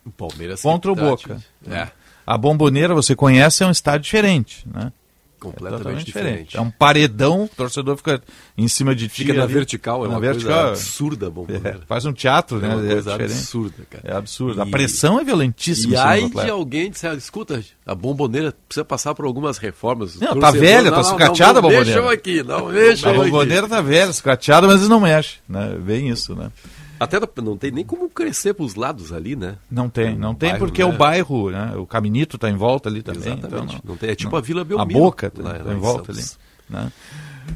[0.06, 1.38] O Palmeiras Contra o Boca.
[1.68, 1.88] É.
[2.26, 4.92] A Bomboneira, você conhece, é um estádio diferente, né?
[5.38, 6.56] Completamente totalmente diferente.
[6.56, 8.22] É um paredão, o torcedor fica
[8.56, 9.16] em cima de ti.
[9.22, 9.52] Fica na ali.
[9.52, 11.80] vertical, é Na uma vertical, coisa absurda a Bomboneira.
[11.82, 12.68] É, faz um teatro, né?
[12.68, 13.32] É uma coisa diferente.
[13.32, 14.04] absurda, cara.
[14.08, 14.62] É absurdo.
[14.62, 15.94] A E- pressão é violentíssima.
[15.94, 20.16] E aí de alguém disser, escuta, a bomboneira precisa passar por algumas reformas.
[20.18, 21.84] Não, tá velha, tá não, sucateada a bomboneira.
[21.84, 23.20] Deixa eu aqui, não, deixa A aqui.
[23.20, 25.76] bomboneira tá velha, escrateada, mas não mexe, né?
[25.78, 26.50] Bem isso, né?
[26.98, 29.56] Até não- não tem nem como crescer pros lados ali, né?
[29.70, 30.88] Não tem, não tem, bairro, porque né?
[30.88, 31.74] o bairro, né?
[31.76, 33.20] O Caminito tá em volta ali também.
[33.20, 33.46] Exatamente.
[33.46, 35.78] então não- Não tem- é tipo a Vila A Belmiro, Boca tá, lá- tá em
[35.78, 36.22] volta ali.
[36.68, 36.90] Né?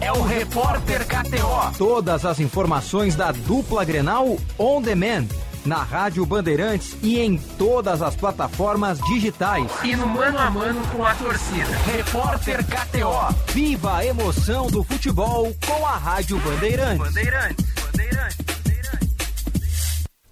[0.00, 1.76] É o Repórter KTO.
[1.76, 5.26] Todas as informações da dupla Grenal on demand.
[5.64, 9.70] Na Rádio Bandeirantes e em todas as plataformas digitais.
[9.84, 11.76] E no mano a mano com a torcida.
[11.84, 13.52] Repórter KTO.
[13.52, 16.98] Viva a emoção do futebol com a Rádio Bandeirantes.
[16.98, 18.59] Bandeirantes, Bandeirantes.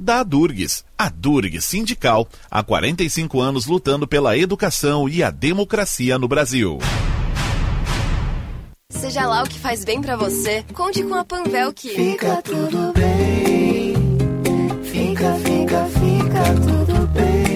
[0.00, 0.84] da Adurgs.
[0.96, 6.78] A Durg Sindical, há 45 anos lutando pela educação e a democracia no Brasil.
[8.90, 12.92] Seja lá o que faz bem pra você, conte com a Panvel que Fica tudo
[12.92, 13.94] bem.
[14.82, 17.49] Fica, fica, fica tudo bem.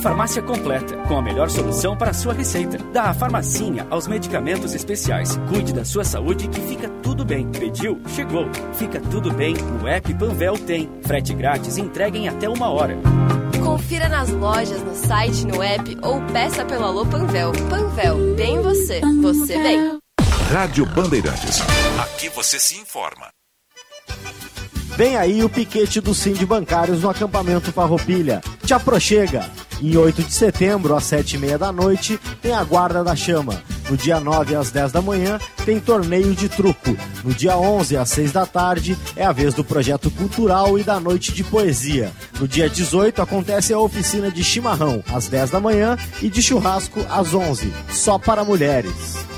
[0.00, 2.78] Farmácia completa, com a melhor solução para a sua receita.
[2.90, 5.38] Da farmacinha aos medicamentos especiais.
[5.50, 7.46] Cuide da sua saúde que fica tudo bem.
[7.50, 8.00] Pediu?
[8.14, 8.48] Chegou.
[8.72, 9.54] Fica tudo bem.
[9.54, 10.88] No app Panvel tem.
[11.02, 12.96] Frete grátis e entrega em até uma hora.
[13.62, 17.52] Confira nas lojas, no site, no app ou peça pelo Alô Panvel.
[17.68, 19.00] Panvel, bem você.
[19.20, 19.98] Você bem.
[20.50, 21.60] Rádio Bandeirantes.
[22.00, 23.28] Aqui você se informa.
[24.96, 28.40] Vem aí o piquete do Cindy Bancários no acampamento Farroupilha.
[28.64, 29.48] Te aproxega!
[29.82, 33.62] Em 8 de setembro, às 7h30 da noite, tem a Guarda da Chama.
[33.88, 36.96] No dia 9 às 10 da manhã, tem torneio de truco.
[37.24, 41.00] No dia 11 às 6 da tarde, é a vez do projeto cultural e da
[41.00, 42.12] noite de poesia.
[42.38, 47.00] No dia 18 acontece a oficina de chimarrão, às 10 da manhã, e de churrasco
[47.08, 49.29] às 11, só para mulheres.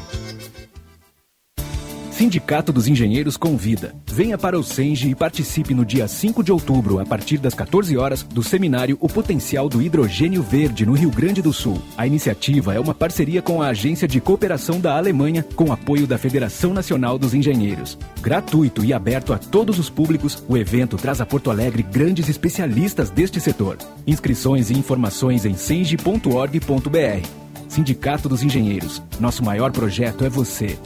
[2.23, 3.97] Sindicato dos Engenheiros convida.
[4.07, 7.97] Venha para o Senge e participe no dia 5 de outubro, a partir das 14
[7.97, 11.83] horas, do seminário O Potencial do Hidrogênio Verde no Rio Grande do Sul.
[11.97, 16.17] A iniciativa é uma parceria com a Agência de Cooperação da Alemanha, com apoio da
[16.17, 17.99] Federação Nacional dos Engenheiros.
[18.21, 23.11] Gratuito e aberto a todos os públicos, o evento traz a Porto Alegre grandes especialistas
[23.11, 23.79] deste setor.
[24.07, 27.27] Inscrições e informações em senge.org.br.
[27.67, 29.03] Sindicato dos Engenheiros.
[29.19, 30.79] Nosso maior projeto é você.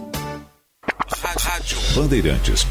[1.94, 2.66] Bandeirantes.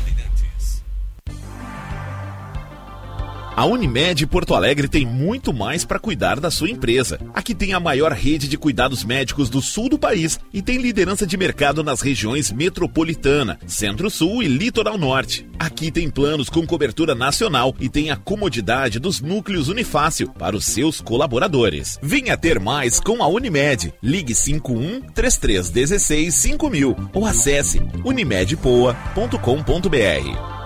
[3.56, 7.18] A Unimed Porto Alegre tem muito mais para cuidar da sua empresa.
[7.34, 11.26] Aqui tem a maior rede de cuidados médicos do sul do país e tem liderança
[11.26, 15.48] de mercado nas regiões metropolitana, Centro-Sul e Litoral Norte.
[15.58, 20.66] Aqui tem planos com cobertura nacional e tem a comodidade dos núcleos Unifácil para os
[20.66, 21.98] seus colaboradores.
[22.04, 23.94] Venha ter mais com a Unimed.
[24.04, 30.65] Ligue 51 3316 5000 ou acesse unimedpoa.com.br.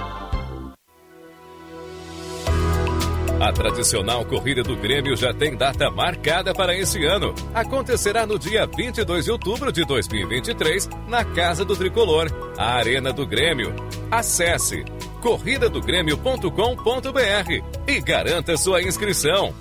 [3.40, 7.34] A tradicional corrida do Grêmio já tem data marcada para esse ano.
[7.54, 13.26] Acontecerá no dia 22 de outubro de 2023, na Casa do Tricolor, a Arena do
[13.26, 13.74] Grêmio.
[14.12, 14.84] Acesse
[15.22, 19.56] corridadogrêmio.com.br e garanta sua inscrição.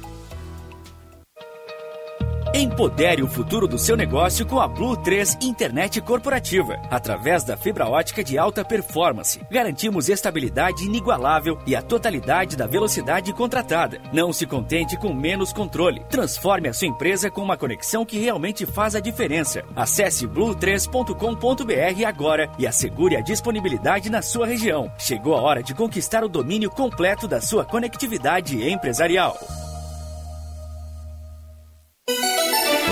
[2.54, 6.80] Empodere o futuro do seu negócio com a Blue 3 Internet Corporativa.
[6.90, 13.34] Através da fibra ótica de alta performance, garantimos estabilidade inigualável e a totalidade da velocidade
[13.34, 14.00] contratada.
[14.14, 16.02] Não se contente com menos controle.
[16.08, 19.62] Transforme a sua empresa com uma conexão que realmente faz a diferença.
[19.76, 24.90] Acesse blue3.com.br agora e assegure a disponibilidade na sua região.
[24.98, 29.36] Chegou a hora de conquistar o domínio completo da sua conectividade empresarial.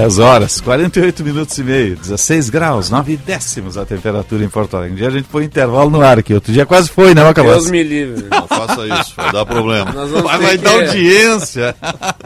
[0.00, 4.94] Dez horas, 48 minutos e meio, 16 graus, 9 décimos a temperatura em Porto Alegre.
[4.94, 7.56] Um dia a gente põe intervalo no ar aqui, outro dia quase foi, né, Macalós?
[7.56, 8.24] Deus me livre.
[8.76, 9.90] Não faça isso, vai dar problema.
[9.92, 11.76] Vai- vai dar que- audiência.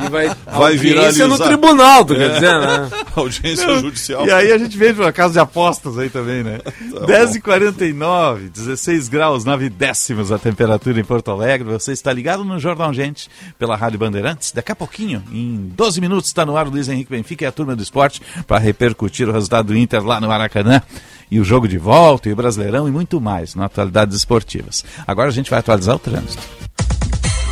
[0.05, 1.27] E vai, Vai viralizar.
[1.29, 2.35] no tribunal, tu quer É.
[2.35, 2.91] dizer, né?
[3.17, 4.27] Audiência Não, judicial.
[4.27, 6.59] E aí a gente veio para casa de apostas aí também, né?
[6.59, 11.69] Tá 10h49, 16 graus, 9 décimos a temperatura em Porto Alegre.
[11.73, 14.53] Você está ligado no Jornal Gente pela Rádio Bandeirantes.
[14.53, 17.53] Daqui a pouquinho, em 12 minutos, está no ar o Luiz Henrique Benfica e a
[17.53, 20.83] turma do esporte para repercutir o resultado do Inter lá no Maracanã.
[21.31, 24.85] E o jogo de volta, e o Brasileirão e muito mais na atualidades esportivas.
[25.07, 26.43] Agora a gente vai atualizar o trânsito.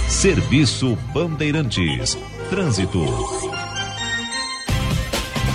[0.08, 2.16] Serviço Bandeirantes.
[2.50, 3.02] Trânsito.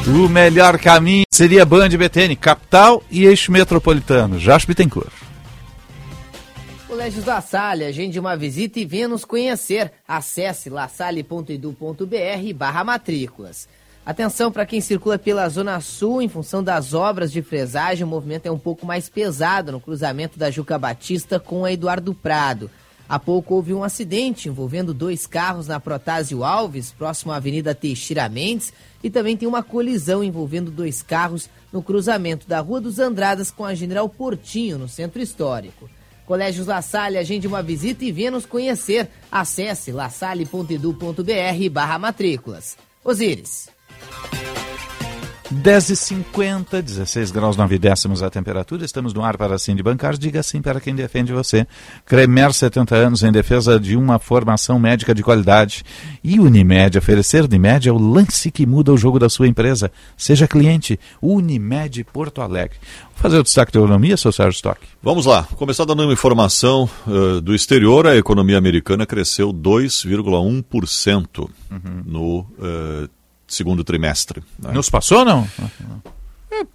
[0.07, 4.39] O melhor caminho seria Band BTN, capital e eixo metropolitano.
[4.39, 5.11] Josh Bittencourt.
[6.87, 9.91] Colégios La Salle, agende uma visita e venha nos conhecer.
[10.07, 13.67] Acesse lasalle.edu.br barra matrículas.
[14.07, 18.45] Atenção para quem circula pela Zona Sul, em função das obras de fresagem, o movimento
[18.45, 22.71] é um pouco mais pesado no cruzamento da Juca Batista com a Eduardo Prado.
[23.09, 28.29] Há pouco houve um acidente envolvendo dois carros na Protásio Alves, próximo à Avenida Teixeira
[28.29, 28.71] Mendes,
[29.03, 33.65] e também tem uma colisão envolvendo dois carros no cruzamento da Rua dos Andradas com
[33.65, 35.89] a General Portinho, no Centro Histórico.
[36.25, 39.09] Colégios La Salle, agende uma visita e venha nos conhecer.
[39.29, 42.77] Acesse lasalle.edu.br barra matrículas.
[43.03, 43.75] Osíris.
[45.53, 48.83] 10h50, 16 graus 9 décimos a temperatura.
[48.83, 50.17] Estamos no ar para Sim de Bancar.
[50.17, 51.65] Diga sim para quem defende você.
[52.05, 55.85] Cremer 70 anos em defesa de uma formação médica de qualidade.
[56.21, 59.89] E Unimed, oferecer Unimed é o lance que muda o jogo da sua empresa.
[60.17, 60.99] Seja cliente.
[61.21, 62.77] Unimed Porto Alegre.
[63.13, 64.79] Vou fazer o destaque da economia, seu Sérgio Stock.
[65.01, 68.05] Vamos lá, começar dando uma informação eh, do exterior.
[68.05, 72.01] A economia americana cresceu 2,1% Uhum.
[72.05, 73.09] no eh,
[73.47, 74.43] segundo trimestre.
[74.59, 74.71] né?
[74.73, 75.47] Nos passou, não?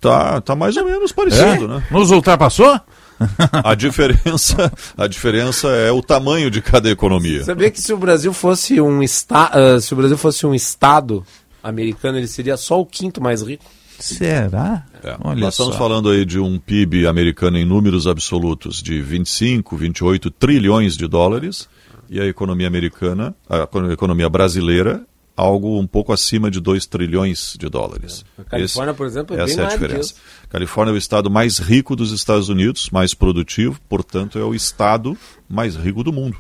[0.01, 1.69] Tá, tá mais ou menos parecido, É?
[1.69, 1.86] né?
[1.90, 2.78] Nos ultrapassou?
[3.62, 7.44] A diferença, a diferença é o tamanho de cada economia.
[7.44, 11.24] Sabia que se o Brasil fosse um estado, se o Brasil fosse um estado
[11.62, 13.65] americano, ele seria só o quinto mais rico?
[14.01, 14.85] Será?
[15.05, 15.78] É, Olha Nós estamos só.
[15.78, 21.69] falando aí de um PIB americano em números absolutos de 25, 28 trilhões de dólares
[22.11, 25.01] e a economia americana, a economia brasileira,
[25.43, 28.24] algo um pouco acima de 2 trilhões de dólares.
[28.39, 30.14] A Califórnia, por exemplo, é essa bem é a diferença.
[30.48, 35.16] Califórnia é o estado mais rico dos Estados Unidos, mais produtivo, portanto é o estado
[35.48, 36.36] mais rico do mundo,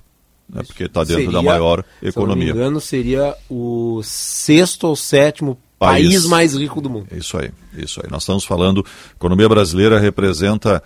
[0.48, 2.50] né, porque está dentro da Seria, maior Se eu não me economia.
[2.50, 6.26] engano, seria o sexto ou sétimo país, País.
[6.26, 7.08] mais rico do mundo.
[7.10, 8.10] É Isso aí, isso aí.
[8.10, 10.80] Nós estamos falando, a economia brasileira representa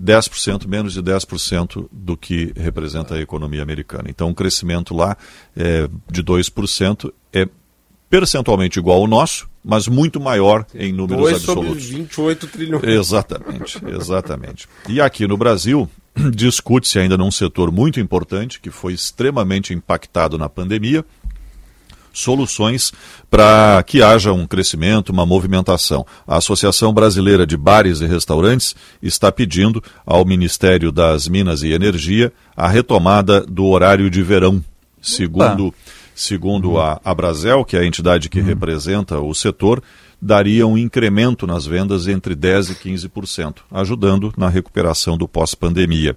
[0.00, 4.04] 10%, menos de 10% do que representa a economia americana.
[4.08, 5.16] Então, o crescimento lá
[5.54, 7.48] é de 2% é
[8.08, 11.88] percentualmente igual ao nosso, mas muito maior em números 2 sobre absolutos.
[11.88, 12.84] 28 trilhões.
[12.84, 14.68] Exatamente, exatamente.
[14.88, 15.88] E aqui no Brasil,
[16.34, 21.04] discute-se ainda num setor muito importante, que foi extremamente impactado na pandemia,
[22.12, 22.92] soluções
[23.30, 26.06] para que haja um crescimento, uma movimentação.
[26.26, 32.32] A Associação Brasileira de Bares e Restaurantes está pedindo ao Ministério das Minas e Energia
[32.54, 34.62] a retomada do horário de verão,
[35.00, 35.72] segundo
[36.14, 39.82] segundo a Abrazel, que é a entidade que representa o setor,
[40.20, 46.16] daria um incremento nas vendas entre 10% e 15%, ajudando na recuperação do pós-pandemia.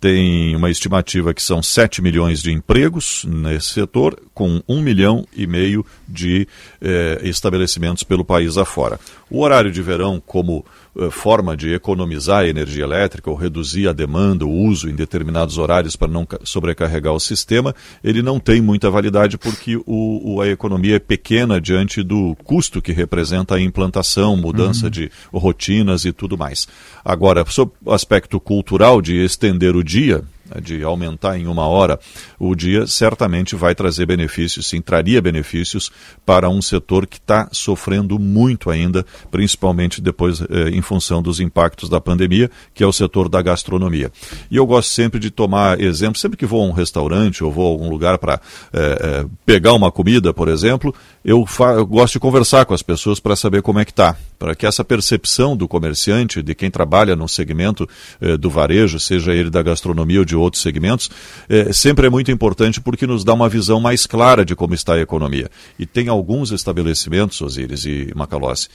[0.00, 5.46] Tem uma estimativa que são 7 milhões de empregos nesse setor, com 1 milhão e
[5.46, 6.48] meio de
[6.80, 8.98] eh, estabelecimentos pelo país afora.
[9.30, 10.66] O horário de verão, como
[11.10, 15.96] forma de economizar a energia elétrica ou reduzir a demanda, o uso em determinados horários
[15.96, 17.74] para não ca- sobrecarregar o sistema,
[18.04, 22.92] ele não tem muita validade porque o, a economia é pequena diante do custo que
[22.92, 24.90] representa a implantação, mudança Uhum.
[24.90, 26.68] de rotinas e tudo mais.
[27.04, 30.22] Agora, sob o aspecto cultural de estender o dia,
[30.60, 31.98] de aumentar em uma hora
[32.38, 35.90] o dia, certamente vai trazer benefícios, sim, traria benefícios
[36.26, 41.88] para um setor que está sofrendo muito ainda, principalmente depois eh, em função dos impactos
[41.88, 44.10] da pandemia, que é o setor da gastronomia.
[44.50, 47.66] E eu gosto sempre de tomar exemplo, sempre que vou a um restaurante ou vou
[47.66, 48.40] a algum lugar para
[48.72, 51.44] eh, eh, pegar uma comida, por exemplo, eu,
[51.76, 54.66] eu gosto de conversar com as pessoas para saber como é que está, para que
[54.66, 57.88] essa percepção do comerciante, de quem trabalha no segmento
[58.20, 61.08] eh, do varejo, seja ele da gastronomia ou de outros segmentos,
[61.48, 64.94] eh, sempre é muito importante porque nos dá uma visão mais clara de como está
[64.94, 65.48] a economia.
[65.78, 68.68] E tem alguns estabelecimentos, Osíris e Macalossi,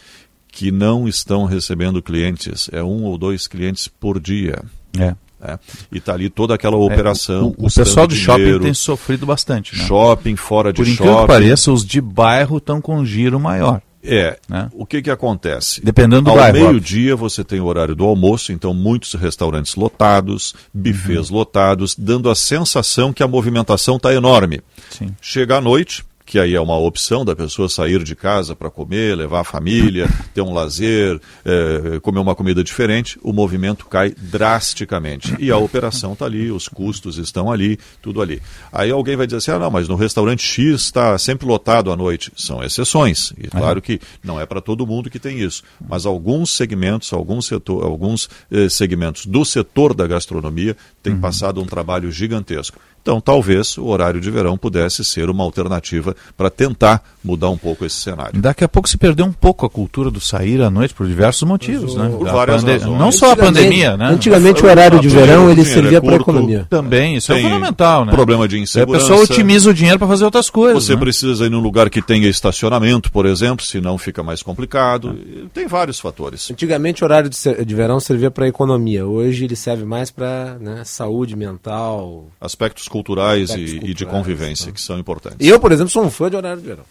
[0.48, 4.64] que não estão recebendo clientes, é um ou dois clientes por dia.
[4.98, 5.16] É.
[5.42, 5.60] né?
[5.92, 7.48] E está ali toda aquela operação.
[7.48, 8.64] o, o custando pessoal do shopping dinheiro.
[8.64, 9.86] tem sofrido bastante, né?
[9.86, 11.22] Shopping, fora de Por incrível shopping.
[11.24, 13.82] que pareça, os de bairro estão com giro maior.
[14.08, 14.38] É.
[14.48, 14.70] Né?
[14.74, 15.82] O que que acontece?
[15.84, 20.54] Dependendo do Ao bairro, meio-dia você tem o horário do almoço, então muitos restaurantes lotados,
[20.74, 20.82] Uhum.
[20.84, 24.62] bufês lotados, dando a sensação que a movimentação está enorme.
[24.90, 25.16] Sim.
[25.22, 29.16] Chega à noite, que aí é uma opção da pessoa sair de casa para comer,
[29.16, 35.34] levar a família, ter um lazer, eh, comer uma comida diferente, o movimento cai drasticamente.
[35.40, 38.42] E a operação está ali, os custos estão ali, tudo ali.
[38.74, 41.96] Aí alguém vai dizer assim: ah, não, mas no restaurante X está sempre lotado à
[41.96, 42.30] noite.
[42.36, 43.32] São exceções.
[43.38, 45.64] E claro que não é para todo mundo que tem isso.
[45.88, 51.66] Mas alguns segmentos, alguns, setor, alguns eh, segmentos do setor da gastronomia têm passado um
[51.66, 52.78] trabalho gigantesco.
[53.08, 57.86] Então, talvez o horário de verão pudesse ser uma alternativa para tentar mudar um pouco
[57.86, 58.38] esse cenário.
[58.42, 61.44] Daqui a pouco se perdeu um pouco a cultura do sair à noite por diversos
[61.48, 62.10] motivos, né?
[62.10, 63.00] Por A várias pande- razões.
[63.00, 64.10] Não só a Antigamente- pandemia, né?
[64.10, 66.68] antigamente o horário de verão, ele dinheiro servia é para curto, economia.
[66.70, 68.12] Também, isso é fundamental, né?
[68.12, 69.06] problema de A insegurança.
[69.08, 70.84] pessoa otimiza o dinheiro para fazer outras coisas.
[70.84, 71.00] Você né?
[71.00, 75.18] precisa ir num lugar que tenha estacionamento, por exemplo, senão fica mais complicado.
[75.54, 76.52] Tem vários fatores.
[76.52, 79.06] Antigamente o horário de, ser- de verão servia para economia.
[79.06, 82.26] Hoje ele serve mais para né, saúde mental.
[82.42, 85.48] Aspectos culturais, Aspectos e, e de culturais, convivência que são importantes.
[85.48, 86.84] Eu, por exemplo, sou um fã de horário de verão.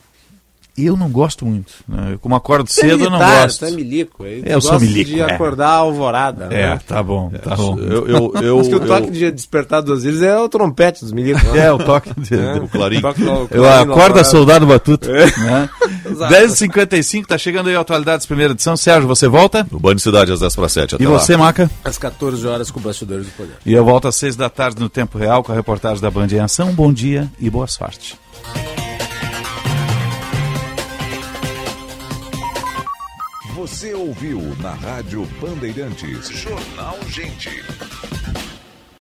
[0.78, 1.72] Eu não gosto muito.
[1.88, 2.10] Né?
[2.12, 3.58] Eu, como acordo é cedo, eu não militar, gosto.
[3.60, 4.24] você é milico.
[4.26, 5.32] É, eu sou milico, de é.
[5.32, 6.44] acordar a alvorada.
[6.50, 6.80] É, né?
[6.86, 7.78] tá bom, tá bom.
[7.78, 11.00] Eu, eu, eu, Diz que o toque eu- de despertar duas vezes é o trompete
[11.02, 11.42] dos milicos.
[11.44, 11.56] né?
[11.66, 13.00] É, o toque de- É, do clarim.
[13.00, 14.24] toque do- Eu clarim na acordo alvorada.
[14.24, 15.10] soldado batuta.
[15.10, 15.24] É.
[15.38, 15.70] Né?
[16.10, 16.34] Exato.
[16.34, 18.76] 10h55, tá chegando aí a atualidades, primeira edição.
[18.76, 19.66] Sérgio, você volta?
[19.72, 20.94] O Band Cidade às 10 para 7.
[20.96, 21.18] Até E lá.
[21.18, 21.70] você, Maca?
[21.84, 23.54] Às 14 horas com Bastidores do Poder.
[23.64, 26.28] E eu volto às 6 da tarde no Tempo Real com a reportagem da Band
[26.30, 26.72] em Ação.
[26.72, 28.16] Bom dia e boa sorte.
[33.66, 36.28] Você ouviu na Rádio Bandeirantes.
[36.28, 37.50] Jornal Gente.